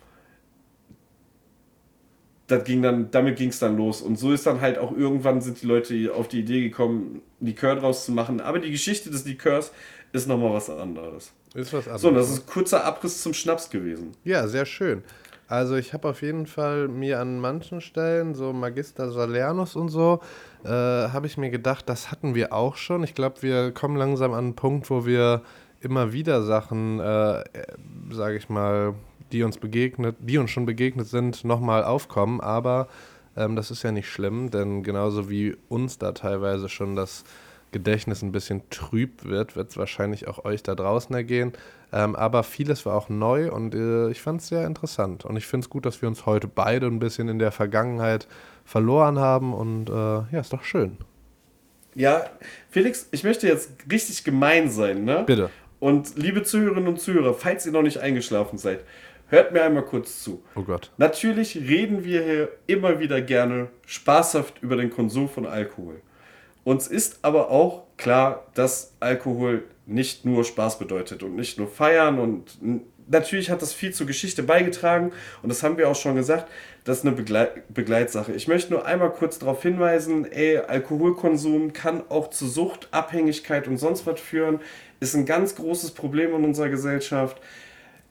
das 2.48 2.66
ging 2.66 2.82
dann, 2.82 3.10
damit 3.12 3.38
ging 3.38 3.50
es 3.50 3.60
dann 3.60 3.78
los. 3.78 4.02
Und 4.02 4.20
so 4.20 4.34
ist 4.34 4.46
dann 4.46 4.60
halt 4.60 4.78
auch 4.78 4.92
irgendwann 4.92 5.40
sind 5.40 5.62
die 5.62 5.66
Leute 5.66 6.14
auf 6.14 6.28
die 6.28 6.42
Idee 6.42 6.62
gekommen, 6.62 7.22
Likör 7.40 7.78
draus 7.78 8.06
zu 8.06 8.12
machen. 8.12 8.42
Aber 8.42 8.60
die 8.60 8.72
Geschichte 8.72 9.10
des 9.10 9.24
Likörs 9.24 9.72
ist 10.12 10.28
nochmal 10.28 10.52
was 10.52 10.70
anderes. 10.70 11.32
Ist 11.54 11.72
was 11.72 11.86
anderes. 11.86 12.02
So, 12.02 12.12
das 12.12 12.30
ist 12.30 12.40
ein 12.40 12.46
kurzer 12.46 12.84
Abriss 12.84 13.22
zum 13.22 13.34
Schnaps 13.34 13.70
gewesen. 13.70 14.12
Ja, 14.26 14.48
sehr 14.50 14.66
schön. 14.66 15.02
Also 15.48 15.76
ich 15.76 15.94
habe 15.94 16.10
auf 16.10 16.22
jeden 16.22 16.48
Fall 16.48 16.88
mir 16.88 17.20
an 17.20 17.40
manchen 17.40 17.80
Stellen, 17.80 18.34
so 18.34 18.52
Magister 18.52 19.12
Salernus 19.12 19.76
und 19.76 19.90
so, 19.90 20.22
äh, 20.64 20.70
habe 20.70 21.28
ich 21.28 21.38
mir 21.38 21.52
gedacht, 21.52 21.88
das 21.88 22.12
hatten 22.12 22.34
wir 22.34 22.52
auch 22.52 22.76
schon. 22.78 23.04
Ich 23.04 23.14
glaube, 23.14 23.42
wir 23.44 23.72
kommen 23.72 23.96
langsam 23.96 24.34
an 24.34 24.46
einen 24.46 24.56
Punkt, 24.56 24.90
wo 24.90 25.06
wir 25.06 25.44
immer 25.82 26.14
wieder 26.14 26.42
Sachen, 26.42 27.00
äh, 27.00 27.44
sage 28.10 28.38
ich 28.38 28.50
mal, 28.50 28.96
die 29.32 29.44
uns 29.44 29.58
begegnet, 29.58 30.16
die 30.20 30.40
uns 30.40 30.50
schon 30.50 30.66
begegnet 30.66 31.08
sind, 31.08 31.44
nochmal 31.44 31.84
aufkommen. 31.84 32.42
Aber 32.42 32.88
ähm, 33.38 33.56
das 33.56 33.70
ist 33.70 33.84
ja 33.84 33.92
nicht 33.92 34.10
schlimm, 34.10 34.50
denn 34.50 34.82
genauso 34.82 35.30
wie 35.30 35.56
uns 35.70 36.00
da 36.00 36.14
teilweise 36.14 36.70
schon 36.70 36.96
das 36.96 37.24
Gedächtnis 37.72 38.22
ein 38.22 38.32
bisschen 38.32 38.62
trüb 38.70 39.26
wird, 39.26 39.56
wird 39.56 39.72
es 39.72 39.78
wahrscheinlich 39.78 40.28
auch 40.28 40.46
euch 40.46 40.64
da 40.64 40.76
draußen 40.76 41.14
ergehen. 41.14 41.52
Ähm, 41.96 42.14
aber 42.14 42.44
vieles 42.44 42.86
war 42.86 42.94
auch 42.94 43.08
neu 43.08 43.50
und 43.50 43.74
äh, 43.74 44.10
ich 44.10 44.22
fand 44.22 44.42
es 44.42 44.50
sehr 44.50 44.68
interessant. 44.68 45.24
Und 45.24 45.38
ich 45.38 45.48
finde 45.48 45.64
es 45.64 45.70
gut, 45.70 45.86
dass 45.86 46.02
wir 46.02 46.10
uns 46.10 46.26
heute 46.26 46.46
beide 46.46 46.88
ein 46.88 47.00
bisschen 47.00 47.30
in 47.30 47.40
der 47.40 47.54
Vergangenheit 47.54 48.28
verloren 48.66 49.18
haben. 49.18 49.54
Und 49.54 49.90
äh, 49.90 49.94
ja, 49.94 50.42
ist 50.42 50.52
doch 50.52 50.66
schön. 50.66 50.98
Ja, 51.94 52.26
Felix, 52.70 53.08
ich 53.12 53.24
möchte 53.24 53.48
jetzt 53.48 53.72
richtig 53.90 54.26
gemein 54.26 54.70
sein, 54.70 55.06
ne? 55.06 55.24
Bitte. 55.26 55.50
Und 55.80 56.18
liebe 56.18 56.44
Zuhörerinnen 56.44 56.90
und 56.90 57.00
Zuhörer, 57.00 57.34
falls 57.34 57.66
ihr 57.66 57.72
noch 57.72 57.82
nicht 57.82 58.00
eingeschlafen 58.00 58.58
seid, 58.58 58.82
hört 59.28 59.54
mir 59.54 59.64
einmal 59.64 59.86
kurz 59.86 60.22
zu. 60.22 60.44
Oh 60.56 60.64
Gott. 60.64 60.92
Natürlich 60.98 61.56
reden 61.56 62.04
wir 62.04 62.22
hier 62.24 62.50
immer 62.68 63.00
wieder 63.00 63.22
gerne 63.22 63.70
spaßhaft 63.86 64.62
über 64.62 64.76
den 64.76 64.90
Konsum 64.90 65.30
von 65.30 65.46
Alkohol. 65.46 66.02
Uns 66.66 66.88
ist 66.88 67.20
aber 67.22 67.52
auch 67.52 67.84
klar, 67.96 68.48
dass 68.54 68.96
Alkohol 69.00 69.64
nicht 69.86 70.26
nur 70.26 70.44
Spaß 70.44 70.80
bedeutet 70.80 71.24
und 71.24 71.36
nicht 71.36 71.58
nur 71.58 71.68
feiern 71.68 72.20
und 72.20 72.58
natürlich 73.08 73.50
hat 73.50 73.62
das 73.62 73.74
viel 73.74 73.94
zur 73.94 74.08
Geschichte 74.08 74.44
beigetragen 74.44 75.12
und 75.42 75.50
das 75.50 75.64
haben 75.64 75.78
wir 75.78 75.90
auch 75.90 75.96
schon 75.96 76.16
gesagt, 76.16 76.50
das 76.84 77.00
ist 77.00 77.06
eine 77.06 77.16
Begleit 77.16 77.74
Begleitsache. 77.74 78.34
Ich 78.34 78.48
möchte 78.48 78.74
nur 78.74 78.86
einmal 78.86 79.12
kurz 79.12 79.40
darauf 79.40 79.62
hinweisen, 79.62 80.32
ey, 80.32 80.58
Alkoholkonsum 80.58 81.74
kann 81.74 82.04
auch 82.10 82.30
zu 82.30 82.48
Sucht, 82.48 82.88
Abhängigkeit 82.92 83.68
und 83.68 83.78
sonst 83.78 84.06
was 84.06 84.20
führen, 84.20 84.60
ist 85.00 85.16
ein 85.16 85.26
ganz 85.26 85.56
großes 85.56 85.92
Problem 85.92 86.34
in 86.36 86.44
unserer 86.44 86.70
Gesellschaft. 86.70 87.38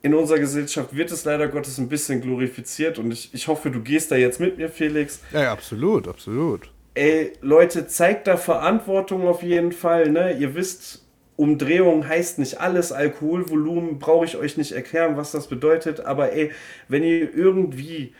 In 0.01 0.13
unserer 0.13 0.37
Gesellschaft 0.37 0.95
wird 0.95 1.11
es 1.11 1.25
leider 1.25 1.47
Gottes 1.47 1.79
ein 1.79 1.89
bisschen 1.89 2.21
glorifiziert 2.21 2.99
und 2.99 3.11
ich, 3.11 3.33
ich 3.33 3.47
hoffe, 3.47 3.71
du 3.71 3.81
gehst 3.81 4.11
da 4.11 4.15
jetzt 4.15 4.39
mit 4.39 4.57
mir, 4.57 4.69
Felix. 4.69 5.21
Ja, 5.31 5.43
ja 5.43 5.51
absolut, 5.51 6.07
absolut 6.07 6.69
ey, 6.95 7.33
Leute, 7.41 7.87
zeigt 7.87 8.27
da 8.27 8.37
Verantwortung 8.37 9.27
auf 9.27 9.43
jeden 9.43 9.71
Fall. 9.71 10.09
Ne? 10.09 10.37
Ihr 10.37 10.55
wisst, 10.55 11.04
Umdrehung 11.37 12.07
heißt 12.07 12.39
nicht 12.39 12.61
alles. 12.61 12.91
Alkoholvolumen 12.91 13.99
brauche 13.99 14.25
ich 14.25 14.37
euch 14.37 14.57
nicht 14.57 14.71
erklären, 14.71 15.17
was 15.17 15.31
das 15.31 15.47
bedeutet. 15.47 15.99
Aber 15.99 16.31
ey, 16.31 16.51
wenn 16.87 17.03
ihr 17.03 17.33
irgendwie 17.35 18.13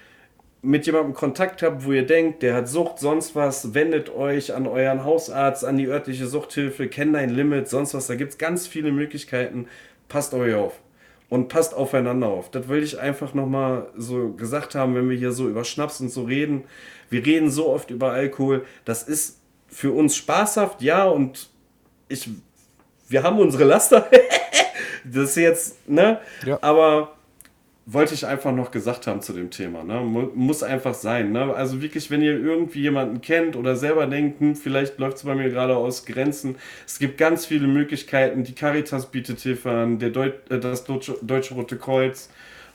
mit 0.61 0.85
jemandem 0.85 1.13
Kontakt 1.13 1.61
habt, 1.61 1.85
wo 1.85 1.91
ihr 1.91 2.05
denkt, 2.05 2.41
der 2.41 2.55
hat 2.55 2.67
Sucht, 2.67 2.99
sonst 2.99 3.35
was, 3.35 3.73
wendet 3.73 4.09
euch 4.09 4.53
an 4.53 4.67
euren 4.67 5.03
Hausarzt, 5.03 5.63
an 5.63 5.77
die 5.77 5.87
örtliche 5.87 6.25
Suchthilfe, 6.25 6.87
kennt 6.87 7.15
dein 7.15 7.29
Limit, 7.29 7.69
sonst 7.69 7.93
was. 7.93 8.07
Da 8.07 8.15
gibt 8.15 8.31
es 8.31 8.37
ganz 8.37 8.67
viele 8.67 8.91
Möglichkeiten. 8.91 9.67
Passt 10.07 10.33
euch 10.33 10.55
auf 10.55 10.81
und 11.29 11.47
passt 11.47 11.73
aufeinander 11.73 12.27
auf. 12.27 12.49
Das 12.51 12.67
will 12.67 12.83
ich 12.83 12.99
einfach 12.99 13.33
nochmal 13.33 13.87
so 13.95 14.33
gesagt 14.33 14.75
haben, 14.75 14.95
wenn 14.95 15.09
wir 15.09 15.17
hier 15.17 15.31
so 15.31 15.47
über 15.47 15.63
Schnaps 15.63 16.01
und 16.01 16.09
so 16.09 16.23
reden. 16.23 16.63
Wir 17.09 17.25
reden 17.25 17.49
so 17.49 17.69
oft 17.69 17.91
über 17.91 18.11
Alkohol. 18.11 18.65
Das 18.85 19.03
ist 19.03 19.39
für 19.67 19.91
uns 19.91 20.15
spaßhaft, 20.15 20.81
ja, 20.81 21.05
und 21.05 21.49
ich, 22.07 22.29
wir 23.07 23.23
haben 23.23 23.39
unsere 23.39 23.63
Laster. 23.63 24.09
das 25.03 25.29
ist 25.31 25.35
jetzt, 25.37 25.89
ne? 25.89 26.19
Ja. 26.45 26.59
Aber 26.61 27.15
wollte 27.87 28.15
ich 28.15 28.25
einfach 28.25 28.51
noch 28.51 28.71
gesagt 28.71 29.05
haben 29.05 29.21
zu 29.21 29.31
dem 29.33 29.51
Thema. 29.51 29.83
Ne? 29.83 29.99
Muss 30.01 30.63
einfach 30.63 30.95
sein. 30.95 31.31
Ne? 31.31 31.53
Also 31.53 31.81
wirklich, 31.81 32.09
wenn 32.09 32.21
ihr 32.21 32.33
irgendwie 32.33 32.81
jemanden 32.81 33.21
kennt 33.21 33.55
oder 33.55 33.75
selber 33.75 34.07
denkt, 34.07 34.39
hm, 34.39 34.55
vielleicht 34.55 34.97
läuft 34.97 35.17
es 35.17 35.23
bei 35.23 35.35
mir 35.35 35.49
gerade 35.49 35.75
aus 35.75 36.05
Grenzen. 36.05 36.55
Es 36.87 36.97
gibt 36.97 37.17
ganz 37.19 37.45
viele 37.45 37.67
Möglichkeiten. 37.67 38.43
Die 38.43 38.53
Caritas 38.53 39.05
bietet 39.11 39.39
Hilfe 39.39 39.69
an, 39.69 39.99
der 39.99 40.09
Deut 40.09 40.49
äh, 40.49 40.59
das 40.59 40.83
Deutsche, 40.83 41.17
Deutsche 41.21 41.53
Rote 41.53 41.77
Kreuz. 41.77 42.29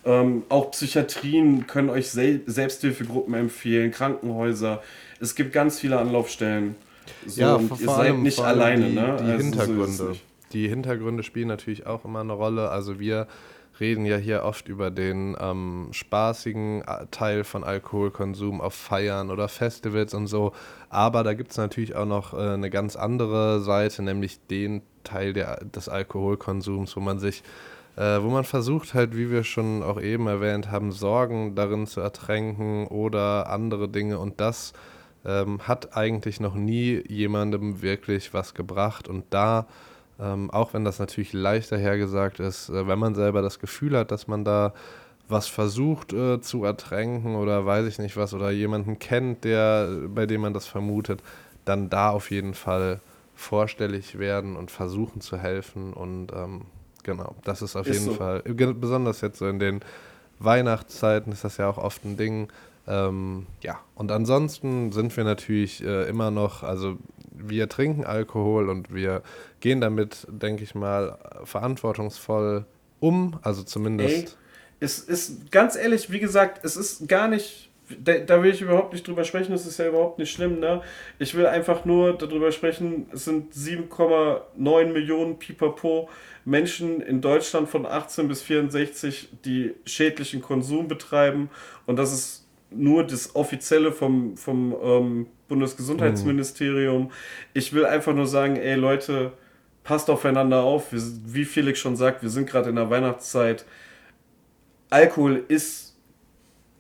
Ähm, 0.05 0.45
auch 0.49 0.71
Psychiatrien 0.71 1.67
können 1.67 1.91
euch 1.91 2.09
Sel 2.09 2.43
Selbsthilfegruppen 2.47 3.35
empfehlen, 3.35 3.91
Krankenhäuser. 3.91 4.81
Es 5.21 5.35
gibt 5.35 5.53
ganz 5.53 5.81
viele 5.81 5.99
Anlaufstellen. 5.99 6.77
So, 7.27 7.41
ja, 7.41 7.55
und 7.55 7.81
ihr 7.81 7.89
seid 7.89 8.19
nicht 8.19 8.41
alleine. 8.41 8.87
Die, 8.87 8.95
ne? 8.95 9.17
die 9.19 9.25
also 9.25 9.45
Hintergründe. 9.45 9.93
So 9.93 10.17
die 10.53 10.69
Hintergründe 10.69 11.23
spielen 11.23 11.49
natürlich 11.49 11.87
auch 11.87 12.05
immer 12.05 12.21
eine 12.21 12.33
Rolle. 12.33 12.71
Also 12.71 12.99
wir 12.99 13.27
reden 13.79 14.05
ja 14.05 14.17
hier 14.17 14.43
oft 14.43 14.69
über 14.69 14.91
den 14.91 15.37
ähm, 15.41 15.89
spaßigen 15.91 16.83
äh, 16.83 17.07
Teil 17.11 17.45
von 17.45 17.65
Alkoholkonsum 17.65 18.61
auf 18.61 18.75
Feiern 18.75 19.31
oder 19.31 19.49
Festivals 19.49 20.13
und 20.13 20.27
so. 20.27 20.53
Aber 20.91 21.23
da 21.23 21.35
gibt 21.35 21.53
es 21.53 21.57
natürlich 21.57 21.95
auch 21.95 22.07
noch 22.07 22.35
äh, 22.35 22.55
eine 22.55 22.69
ganz 22.69 22.97
andere 22.97 23.61
Seite, 23.61 24.03
nämlich 24.03 24.39
den 24.49 24.83
Teil 25.05 25.33
der, 25.33 25.65
des 25.65 25.89
Alkoholkonsums, 25.89 26.95
wo 26.97 27.01
man 27.01 27.19
sich, 27.21 27.43
äh, 27.97 28.21
wo 28.21 28.29
man 28.29 28.45
versucht 28.45 28.93
halt, 28.93 29.17
wie 29.17 29.31
wir 29.31 29.45
schon 29.45 29.83
auch 29.83 30.01
eben 30.01 30.27
erwähnt 30.27 30.71
haben, 30.71 30.93
Sorgen 30.93 31.55
darin 31.55 31.87
zu 31.87 32.01
ertränken 32.01 32.87
oder 32.87 33.49
andere 33.49 33.89
Dinge 33.89 34.19
und 34.19 34.41
das 34.41 34.75
ähm, 35.25 35.61
hat 35.67 35.97
eigentlich 35.97 36.41
noch 36.41 36.55
nie 36.55 37.03
jemandem 37.09 37.83
wirklich 37.83 38.33
was 38.33 38.55
gebracht 38.55 39.09
und 39.09 39.25
da 39.31 39.67
ähm, 40.21 40.51
auch 40.51 40.75
wenn 40.75 40.85
das 40.85 40.99
natürlich 40.99 41.33
leichter 41.33 41.79
hergesagt 41.79 42.41
ist, 42.41 42.69
äh, 42.69 42.87
wenn 42.87 42.99
man 42.99 43.15
selber 43.15 43.43
das 43.43 43.59
Gefühl 43.59 43.97
hat, 43.97 44.11
dass 44.11 44.29
man 44.29 44.45
da 44.45 44.75
was 45.29 45.47
versucht 45.47 46.13
äh, 46.13 46.41
zu 46.41 46.65
ertränken 46.65 47.37
oder 47.37 47.65
weiß 47.65 47.87
ich 47.87 47.99
nicht 47.99 48.17
was 48.17 48.35
oder 48.35 48.51
jemanden 48.51 48.99
kennt, 48.99 49.45
der, 49.45 49.89
bei 50.09 50.27
dem 50.27 50.43
man 50.43 50.53
das 50.53 50.67
vermutet, 50.67 51.23
dann 51.65 51.89
da 51.89 52.11
auf 52.11 52.31
jeden 52.31 52.55
Fall 52.55 53.01
vorstellig 53.35 54.19
werden 54.19 54.57
und 54.57 54.71
versuchen 54.71 55.21
zu 55.21 55.39
helfen. 55.39 55.93
Und 55.93 56.33
ähm, 56.33 56.63
genau, 57.05 57.37
das 57.45 57.63
ist 57.63 57.77
auf 57.77 57.87
ist 57.87 58.01
jeden 58.01 58.13
so. 58.13 58.15
Fall, 58.15 58.43
besonders 58.43 59.21
jetzt 59.21 59.39
so 59.39 59.49
in 59.49 59.59
den 59.59 59.81
Weihnachtszeiten 60.39 61.33
ist 61.33 61.45
das 61.45 61.57
ja 61.57 61.69
auch 61.69 61.79
oft 61.79 62.05
ein 62.05 62.17
Ding. 62.17 62.49
Ähm, 62.87 63.47
ja, 63.63 63.81
und 63.95 64.11
ansonsten 64.11 64.93
sind 64.93 65.17
wir 65.17 65.25
natürlich 65.25 65.85
äh, 65.85 66.09
immer 66.09 66.31
noch, 66.31 66.63
also 66.63 66.97
wir 67.33 67.69
trinken 67.69 68.05
Alkohol 68.05 68.69
und 68.69 68.93
wir 68.93 69.23
gehen 69.61 69.81
damit, 69.81 70.27
denke 70.31 70.65
ich 70.65 70.75
mal, 70.75 71.19
verantwortungsvoll 71.45 72.67
um, 73.01 73.39
also 73.43 73.63
zumindest. 73.63 74.11
Ey, 74.11 74.29
es 74.81 74.99
ist 74.99 75.51
ganz 75.51 75.77
ehrlich, 75.77 76.11
wie 76.11 76.21
gesagt, 76.21 76.65
es 76.65 76.77
ist 76.77 77.09
gar 77.09 77.29
nicht 77.29 77.71
da, 77.99 78.19
da, 78.19 78.43
will 78.43 78.53
ich 78.53 78.63
überhaupt 78.63 78.93
nicht 78.93 79.07
drüber 79.07 79.25
sprechen, 79.25 79.53
das 79.53 79.67
ist 79.67 79.79
ja 79.79 79.89
überhaupt 79.89 80.19
nicht 80.19 80.31
schlimm, 80.31 80.61
ne? 80.61 80.83
Ich 81.19 81.35
will 81.35 81.47
einfach 81.47 81.85
nur 81.85 82.17
darüber 82.17 82.53
sprechen, 82.53 83.07
es 83.13 83.25
sind 83.25 83.53
7,9 83.53 84.87
Millionen 84.93 85.39
Pipapo 85.39 86.09
Menschen 86.45 87.01
in 87.01 87.21
Deutschland 87.21 87.69
von 87.69 87.87
18 87.87 88.29
bis 88.29 88.43
64, 88.43 89.31
die 89.45 89.75
schädlichen 89.85 90.41
Konsum 90.41 90.89
betreiben 90.89 91.51
und 91.87 91.97
das 91.97 92.13
ist 92.13 92.40
nur 92.71 93.05
das 93.05 93.35
Offizielle 93.35 93.93
vom, 93.93 94.37
vom 94.37 94.75
ähm, 94.83 95.27
Bundesgesundheitsministerium. 95.49 97.05
Mhm. 97.05 97.11
Ich 97.55 97.73
will 97.73 97.85
einfach 97.85 98.15
nur 98.15 98.27
sagen, 98.27 98.57
ey 98.57 98.75
Leute, 98.75 99.33
passt 99.83 100.11
aufeinander 100.11 100.63
auf. 100.63 100.93
Wir, 100.93 101.01
wie 101.27 101.45
Felix 101.45 101.79
schon 101.79 101.97
sagt, 101.97 102.23
wir 102.23 102.31
sind 102.31 102.49
gerade 102.49 102.71
in 102.71 102.77
der 102.77 102.91
Weihnachtszeit. 102.91 103.65
Alkohol 104.91 105.45
ist 105.49 105.97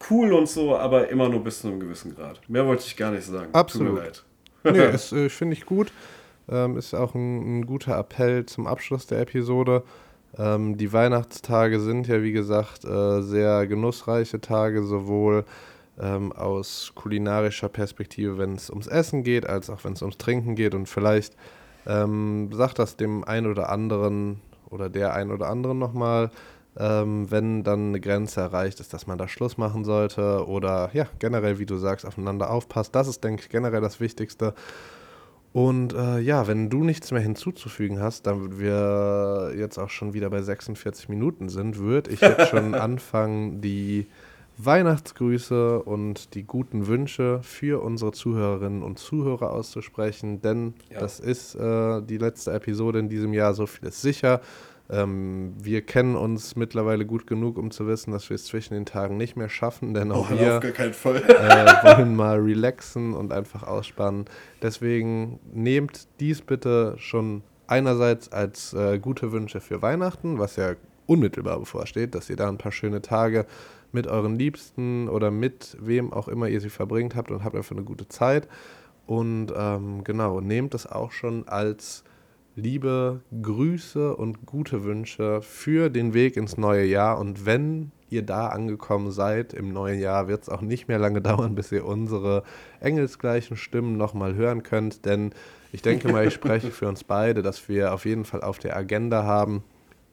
cool 0.08 0.32
und 0.32 0.48
so, 0.48 0.76
aber 0.76 1.08
immer 1.08 1.28
nur 1.28 1.42
bis 1.44 1.60
zu 1.60 1.68
einem 1.68 1.80
gewissen 1.80 2.14
Grad. 2.14 2.40
Mehr 2.48 2.66
wollte 2.66 2.84
ich 2.86 2.96
gar 2.96 3.10
nicht 3.10 3.24
sagen. 3.24 3.48
Absolut. 3.52 3.88
Tut 3.88 3.98
mir 3.98 4.04
leid. 4.04 4.24
nee, 4.64 4.72
das 4.92 5.12
äh, 5.12 5.28
finde 5.28 5.54
ich 5.54 5.66
gut. 5.66 5.92
Ähm, 6.48 6.76
ist 6.76 6.94
auch 6.94 7.14
ein, 7.14 7.60
ein, 7.60 7.66
guter 7.66 7.96
Appell 7.98 8.46
zum 8.46 8.66
Abschluss 8.66 9.06
der 9.06 9.20
Episode. 9.20 9.84
Ähm, 10.38 10.76
die 10.76 10.92
Weihnachtstage 10.92 11.80
sind 11.80 12.08
ja, 12.08 12.22
wie 12.22 12.32
gesagt, 12.32 12.84
äh, 12.84 13.22
sehr 13.22 13.66
genussreiche 13.66 14.40
Tage, 14.40 14.82
sowohl 14.84 15.44
ähm, 16.00 16.32
aus 16.32 16.92
kulinarischer 16.94 17.68
Perspektive, 17.68 18.38
wenn 18.38 18.54
es 18.54 18.70
ums 18.70 18.86
Essen 18.86 19.22
geht, 19.22 19.46
als 19.46 19.70
auch 19.70 19.84
wenn 19.84 19.92
es 19.92 20.02
ums 20.02 20.18
Trinken 20.18 20.54
geht. 20.54 20.74
Und 20.74 20.88
vielleicht 20.88 21.36
ähm, 21.86 22.50
sagt 22.52 22.78
das 22.78 22.96
dem 22.96 23.24
einen 23.24 23.50
oder 23.50 23.68
anderen 23.70 24.40
oder 24.70 24.88
der 24.88 25.14
einen 25.14 25.30
oder 25.30 25.48
anderen 25.48 25.78
nochmal, 25.78 26.30
ähm, 26.78 27.30
wenn 27.30 27.64
dann 27.64 27.88
eine 27.88 28.00
Grenze 28.00 28.40
erreicht 28.40 28.80
ist, 28.80 28.94
dass 28.94 29.06
man 29.06 29.18
da 29.18 29.28
Schluss 29.28 29.58
machen 29.58 29.84
sollte 29.84 30.46
oder 30.46 30.90
ja, 30.92 31.06
generell, 31.18 31.58
wie 31.58 31.66
du 31.66 31.76
sagst, 31.76 32.06
aufeinander 32.06 32.50
aufpasst. 32.50 32.94
Das 32.94 33.08
ist, 33.08 33.24
denke 33.24 33.42
ich, 33.42 33.48
generell 33.48 33.80
das 33.80 34.00
Wichtigste. 34.00 34.54
Und 35.52 35.92
äh, 35.94 36.20
ja, 36.20 36.46
wenn 36.46 36.70
du 36.70 36.84
nichts 36.84 37.10
mehr 37.10 37.20
hinzuzufügen 37.20 38.00
hast, 38.00 38.26
dann 38.26 38.60
wir 38.60 39.52
jetzt 39.56 39.78
auch 39.78 39.90
schon 39.90 40.14
wieder 40.14 40.30
bei 40.30 40.42
46 40.42 41.08
Minuten 41.08 41.48
sind, 41.48 41.78
würde 41.78 42.12
ich 42.12 42.20
jetzt 42.20 42.48
schon 42.48 42.74
anfangen, 42.76 43.60
die 43.60 44.06
Weihnachtsgrüße 44.58 45.82
und 45.82 46.34
die 46.34 46.44
guten 46.44 46.86
Wünsche 46.86 47.40
für 47.42 47.82
unsere 47.82 48.12
Zuhörerinnen 48.12 48.82
und 48.82 48.98
Zuhörer 48.98 49.52
auszusprechen, 49.52 50.42
denn 50.42 50.74
ja. 50.90 51.00
das 51.00 51.20
ist 51.20 51.54
äh, 51.54 52.02
die 52.02 52.18
letzte 52.18 52.52
Episode 52.52 52.98
in 52.98 53.08
diesem 53.08 53.32
Jahr, 53.32 53.54
so 53.54 53.66
viel 53.66 53.88
ist 53.88 54.02
sicher. 54.02 54.40
Ähm, 54.90 55.54
wir 55.62 55.82
kennen 55.82 56.16
uns 56.16 56.56
mittlerweile 56.56 57.06
gut 57.06 57.26
genug, 57.26 57.58
um 57.58 57.70
zu 57.70 57.86
wissen, 57.86 58.10
dass 58.10 58.28
wir 58.28 58.34
es 58.34 58.46
zwischen 58.46 58.74
den 58.74 58.86
Tagen 58.86 59.16
nicht 59.16 59.36
mehr 59.36 59.48
schaffen, 59.48 59.94
denn 59.94 60.10
auch 60.10 60.30
oh, 60.30 60.34
wir 60.34 60.56
äh, 60.56 61.84
wollen 61.84 62.16
mal 62.16 62.40
relaxen 62.40 63.14
und 63.14 63.32
einfach 63.32 63.62
ausspannen. 63.62 64.24
Deswegen 64.62 65.38
nehmt 65.54 66.08
dies 66.18 66.42
bitte 66.42 66.96
schon 66.98 67.42
einerseits 67.68 68.32
als 68.32 68.74
äh, 68.74 68.98
gute 68.98 69.30
Wünsche 69.30 69.60
für 69.60 69.80
Weihnachten, 69.80 70.40
was 70.40 70.56
ja 70.56 70.74
unmittelbar 71.06 71.60
bevorsteht, 71.60 72.14
dass 72.14 72.28
ihr 72.28 72.36
da 72.36 72.48
ein 72.48 72.58
paar 72.58 72.72
schöne 72.72 73.00
Tage 73.00 73.46
mit 73.92 74.06
euren 74.06 74.36
Liebsten 74.36 75.08
oder 75.08 75.30
mit 75.30 75.76
wem 75.80 76.12
auch 76.12 76.28
immer 76.28 76.48
ihr 76.48 76.60
sie 76.60 76.70
verbringt 76.70 77.14
habt 77.14 77.30
und 77.30 77.44
habt 77.44 77.56
einfach 77.56 77.76
eine 77.76 77.84
gute 77.84 78.08
Zeit. 78.08 78.48
Und 79.06 79.52
ähm, 79.56 80.04
genau, 80.04 80.40
nehmt 80.40 80.74
es 80.74 80.86
auch 80.86 81.12
schon 81.12 81.48
als 81.48 82.04
liebe 82.54 83.20
Grüße 83.42 84.14
und 84.16 84.46
gute 84.46 84.84
Wünsche 84.84 85.42
für 85.42 85.88
den 85.88 86.14
Weg 86.14 86.36
ins 86.36 86.56
neue 86.56 86.84
Jahr. 86.84 87.18
Und 87.18 87.46
wenn 87.46 87.90
ihr 88.10 88.22
da 88.22 88.48
angekommen 88.48 89.10
seid 89.10 89.52
im 89.52 89.72
neuen 89.72 90.00
Jahr, 90.00 90.28
wird 90.28 90.42
es 90.42 90.48
auch 90.48 90.60
nicht 90.60 90.88
mehr 90.88 90.98
lange 90.98 91.20
dauern, 91.22 91.54
bis 91.54 91.72
ihr 91.72 91.84
unsere 91.84 92.42
engelsgleichen 92.80 93.56
Stimmen 93.56 93.96
nochmal 93.96 94.34
hören 94.34 94.62
könnt. 94.62 95.04
Denn 95.04 95.32
ich 95.72 95.82
denke 95.82 96.10
mal, 96.12 96.26
ich 96.26 96.34
spreche 96.34 96.70
für 96.70 96.88
uns 96.88 97.04
beide, 97.04 97.42
dass 97.42 97.68
wir 97.68 97.94
auf 97.94 98.04
jeden 98.04 98.24
Fall 98.24 98.42
auf 98.42 98.58
der 98.58 98.76
Agenda 98.76 99.24
haben, 99.24 99.62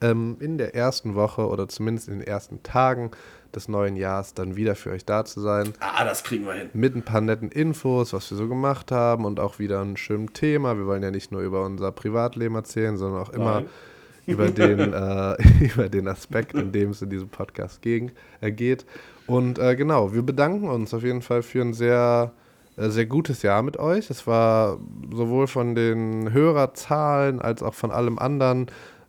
ähm, 0.02 0.38
in 0.40 0.58
der 0.58 0.76
ersten 0.76 1.16
Woche 1.16 1.48
oder 1.48 1.68
zumindest 1.68 2.08
in 2.08 2.20
den 2.20 2.28
ersten 2.28 2.62
Tagen 2.64 3.12
des 3.58 3.68
neuen 3.68 3.96
Jahres 3.96 4.34
dann 4.34 4.56
wieder 4.56 4.76
für 4.76 4.92
euch 4.92 5.06
da 5.06 5.26
zu 5.26 5.42
sein. 5.42 5.74
Ah, 5.80 6.06
das 6.06 6.24
kriegen 6.24 6.46
wir 6.46 6.54
hin. 6.54 6.70
Mit 6.74 6.96
ein 6.96 7.02
paar 7.02 7.22
netten 7.22 7.50
Infos, 7.50 8.14
was 8.14 8.30
wir 8.32 8.38
so 8.38 8.48
gemacht 8.48 8.92
haben 8.92 9.26
und 9.26 9.40
auch 9.40 9.60
wieder 9.60 9.82
ein 9.82 9.98
schönes 9.98 10.34
Thema. 10.34 10.78
Wir 10.78 10.86
wollen 10.86 11.04
ja 11.04 11.12
nicht 11.12 11.32
nur 11.32 11.42
über 11.42 11.66
unser 11.66 11.92
Privatleben 11.92 12.56
erzählen, 12.56 12.98
sondern 12.98 13.22
auch 13.22 13.30
immer 13.30 13.64
über 14.28 14.50
den, 14.50 14.94
äh, 14.94 15.36
über 15.60 15.90
den 15.90 16.08
Aspekt, 16.08 16.54
in 16.54 16.72
dem 16.72 16.92
es 16.92 17.02
in 17.02 17.10
diesem 17.10 17.30
Podcast 17.30 17.82
gegen, 17.82 18.12
äh, 18.42 18.52
geht. 18.52 18.86
Und 19.26 19.60
äh, 19.60 19.76
genau, 19.76 20.14
wir 20.14 20.22
bedanken 20.22 20.70
uns 20.70 20.94
auf 20.94 21.04
jeden 21.04 21.22
Fall 21.22 21.42
für 21.42 21.62
ein 21.62 21.74
sehr 21.74 22.32
äh, 22.78 22.90
sehr 22.90 23.08
gutes 23.08 23.42
Jahr 23.42 23.64
mit 23.64 23.78
euch. 23.78 24.10
Es 24.10 24.28
war 24.28 24.78
sowohl 25.12 25.48
von 25.48 25.76
den 25.76 26.32
Hörerzahlen 26.32 27.42
als 27.42 27.64
auch 27.64 27.74
von 27.74 27.92
allem 27.92 28.20
anderen 28.20 28.68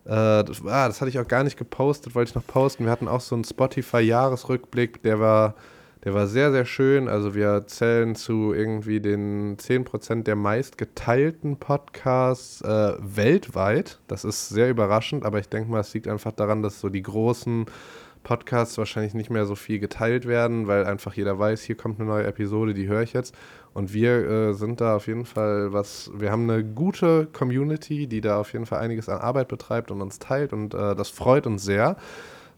das, 0.09 0.65
ah, 0.65 0.87
das 0.87 1.01
hatte 1.01 1.09
ich 1.09 1.19
auch 1.19 1.27
gar 1.27 1.43
nicht 1.43 1.57
gepostet, 1.57 2.15
wollte 2.15 2.29
ich 2.29 2.35
noch 2.35 2.45
posten. 2.47 2.85
Wir 2.85 2.91
hatten 2.91 3.07
auch 3.07 3.21
so 3.21 3.35
einen 3.35 3.43
Spotify-Jahresrückblick, 3.43 5.03
der 5.03 5.19
war, 5.19 5.53
der 6.03 6.15
war 6.15 6.25
sehr, 6.25 6.51
sehr 6.51 6.65
schön. 6.65 7.07
Also 7.07 7.35
wir 7.35 7.67
zählen 7.67 8.15
zu 8.15 8.53
irgendwie 8.53 9.01
den 9.01 9.57
10% 9.57 10.23
der 10.23 10.35
meistgeteilten 10.35 11.57
Podcasts 11.57 12.61
äh, 12.61 12.93
weltweit. 12.99 13.99
Das 14.07 14.23
ist 14.23 14.49
sehr 14.49 14.69
überraschend, 14.69 15.25
aber 15.25 15.39
ich 15.39 15.49
denke 15.49 15.69
mal, 15.69 15.81
es 15.81 15.93
liegt 15.93 16.07
einfach 16.07 16.31
daran, 16.31 16.63
dass 16.63 16.79
so 16.79 16.89
die 16.89 17.03
großen 17.03 17.67
Podcasts 18.23 18.77
wahrscheinlich 18.77 19.13
nicht 19.13 19.29
mehr 19.29 19.45
so 19.45 19.55
viel 19.55 19.79
geteilt 19.79 20.27
werden, 20.27 20.67
weil 20.67 20.85
einfach 20.85 21.13
jeder 21.13 21.39
weiß, 21.39 21.61
hier 21.61 21.75
kommt 21.75 21.99
eine 21.99 22.09
neue 22.09 22.25
Episode, 22.25 22.73
die 22.73 22.87
höre 22.87 23.01
ich 23.01 23.13
jetzt. 23.13 23.35
Und 23.73 23.93
wir 23.93 24.27
äh, 24.27 24.53
sind 24.53 24.81
da 24.81 24.95
auf 24.95 25.07
jeden 25.07 25.25
Fall 25.25 25.71
was, 25.73 26.11
wir 26.13 26.31
haben 26.31 26.49
eine 26.49 26.63
gute 26.63 27.27
Community, 27.27 28.07
die 28.07 28.21
da 28.21 28.39
auf 28.39 28.53
jeden 28.53 28.65
Fall 28.65 28.79
einiges 28.79 29.09
an 29.09 29.19
Arbeit 29.19 29.47
betreibt 29.47 29.91
und 29.91 30.01
uns 30.01 30.19
teilt 30.19 30.53
und 30.53 30.73
äh, 30.73 30.95
das 30.95 31.09
freut 31.09 31.47
uns 31.47 31.63
sehr. 31.63 31.97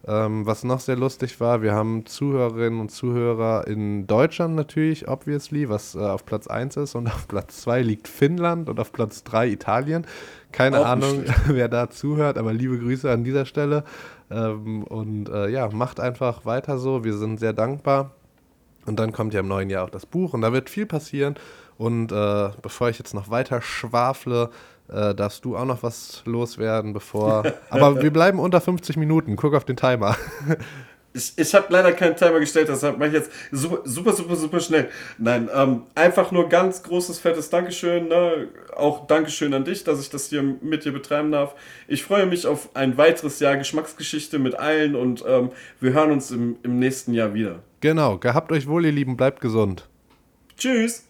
Ähm, 0.07 0.47
was 0.47 0.64
noch 0.64 0.80
sehr 0.80 0.95
lustig 0.95 1.39
war, 1.39 1.62
wir 1.62 1.74
haben 1.74 2.07
Zuhörerinnen 2.07 2.80
und 2.80 2.89
Zuhörer 2.89 3.68
in 3.68 4.07
Deutschland 4.07 4.55
natürlich, 4.55 5.07
obviously, 5.07 5.70
was 5.70 5.93
äh, 5.93 5.99
auf 5.99 6.26
Platz 6.26 6.47
1 6.47 6.78
ist 6.78 6.95
und 6.95 7.07
auf 7.14 7.28
Platz 7.28 7.62
2 7.62 7.84
liegt 7.84 8.07
Finnland 8.07 8.68
und 8.68 8.80
auf 8.80 8.91
Platz 8.91 9.24
3 9.24 9.49
Italien. 9.49 10.07
Keine 10.51 10.84
Ahnung, 10.86 11.26
wer 11.45 11.68
da 11.68 11.91
zuhört, 11.91 12.39
aber 12.39 12.51
liebe 12.51 12.80
Grüße 12.80 13.12
an 13.12 13.24
dieser 13.24 13.45
Stelle. 13.45 13.84
Ähm, 14.32 14.84
und 14.84 15.29
äh, 15.29 15.49
ja, 15.49 15.69
macht 15.69 15.99
einfach 15.99 16.45
weiter 16.45 16.77
so. 16.77 17.03
Wir 17.03 17.13
sind 17.13 17.39
sehr 17.39 17.53
dankbar. 17.53 18.11
Und 18.86 18.99
dann 18.99 19.11
kommt 19.11 19.34
ja 19.34 19.41
im 19.41 19.47
neuen 19.47 19.69
Jahr 19.69 19.84
auch 19.84 19.89
das 19.89 20.05
Buch 20.05 20.34
und 20.34 20.41
da 20.41 20.53
wird 20.53 20.69
viel 20.69 20.86
passieren. 20.86 21.36
Und 21.77 22.11
äh, 22.11 22.49
bevor 22.61 22.89
ich 22.89 22.97
jetzt 22.97 23.13
noch 23.13 23.29
weiter 23.29 23.61
schwafle, 23.61 24.49
äh, 24.88 25.13
darfst 25.13 25.45
du 25.45 25.55
auch 25.55 25.65
noch 25.65 25.84
was 25.84 26.23
loswerden, 26.25 26.93
bevor. 26.93 27.43
Aber 27.69 28.01
wir 28.01 28.11
bleiben 28.11 28.39
unter 28.39 28.59
50 28.59 28.97
Minuten. 28.97 29.36
Guck 29.36 29.53
auf 29.53 29.65
den 29.65 29.77
Timer. 29.77 30.15
Ich, 31.14 31.34
ich 31.36 31.53
habe 31.53 31.68
leider 31.70 31.91
keinen 31.91 32.16
Timer 32.16 32.39
gestellt, 32.39 32.70
deshalb 32.70 32.97
mache 32.97 33.09
ich 33.09 33.16
jetzt 33.16 33.32
super, 33.51 33.82
super, 33.84 34.14
super, 34.14 34.36
super 34.36 34.59
schnell. 34.59 34.89
Nein, 35.18 35.49
ähm, 35.53 35.84
einfach 35.93 36.32
nur 36.32 36.47
ganz 36.47 36.84
großes, 36.84 37.20
fettes 37.20 37.49
Dankeschön. 37.49 38.07
Ne? 38.07 38.47
Auch 38.76 39.07
Dankeschön 39.07 39.53
an 39.53 39.66
dich, 39.66 39.84
dass 39.84 39.99
ich 39.99 40.09
das 40.09 40.30
hier 40.30 40.41
mit 40.41 40.86
dir 40.86 40.93
betreiben 40.93 41.32
darf. 41.32 41.55
Ich 41.88 42.03
freue 42.03 42.26
mich 42.26 42.47
auf 42.47 42.76
ein 42.76 42.97
weiteres 42.97 43.39
Jahr 43.39 43.57
Geschmacksgeschichte 43.57 44.39
mit 44.39 44.55
allen 44.55 44.95
und 44.95 45.24
ähm, 45.28 45.51
wir 45.80 45.93
hören 45.93 46.12
uns 46.12 46.32
im, 46.32 46.57
im 46.64 46.80
nächsten 46.80 47.14
Jahr 47.14 47.34
wieder. 47.34 47.59
Genau, 47.82 48.18
gehabt 48.18 48.51
euch 48.51 48.68
wohl, 48.68 48.86
ihr 48.86 48.91
Lieben, 48.91 49.18
bleibt 49.18 49.41
gesund. 49.41 49.89
Tschüss. 50.55 51.07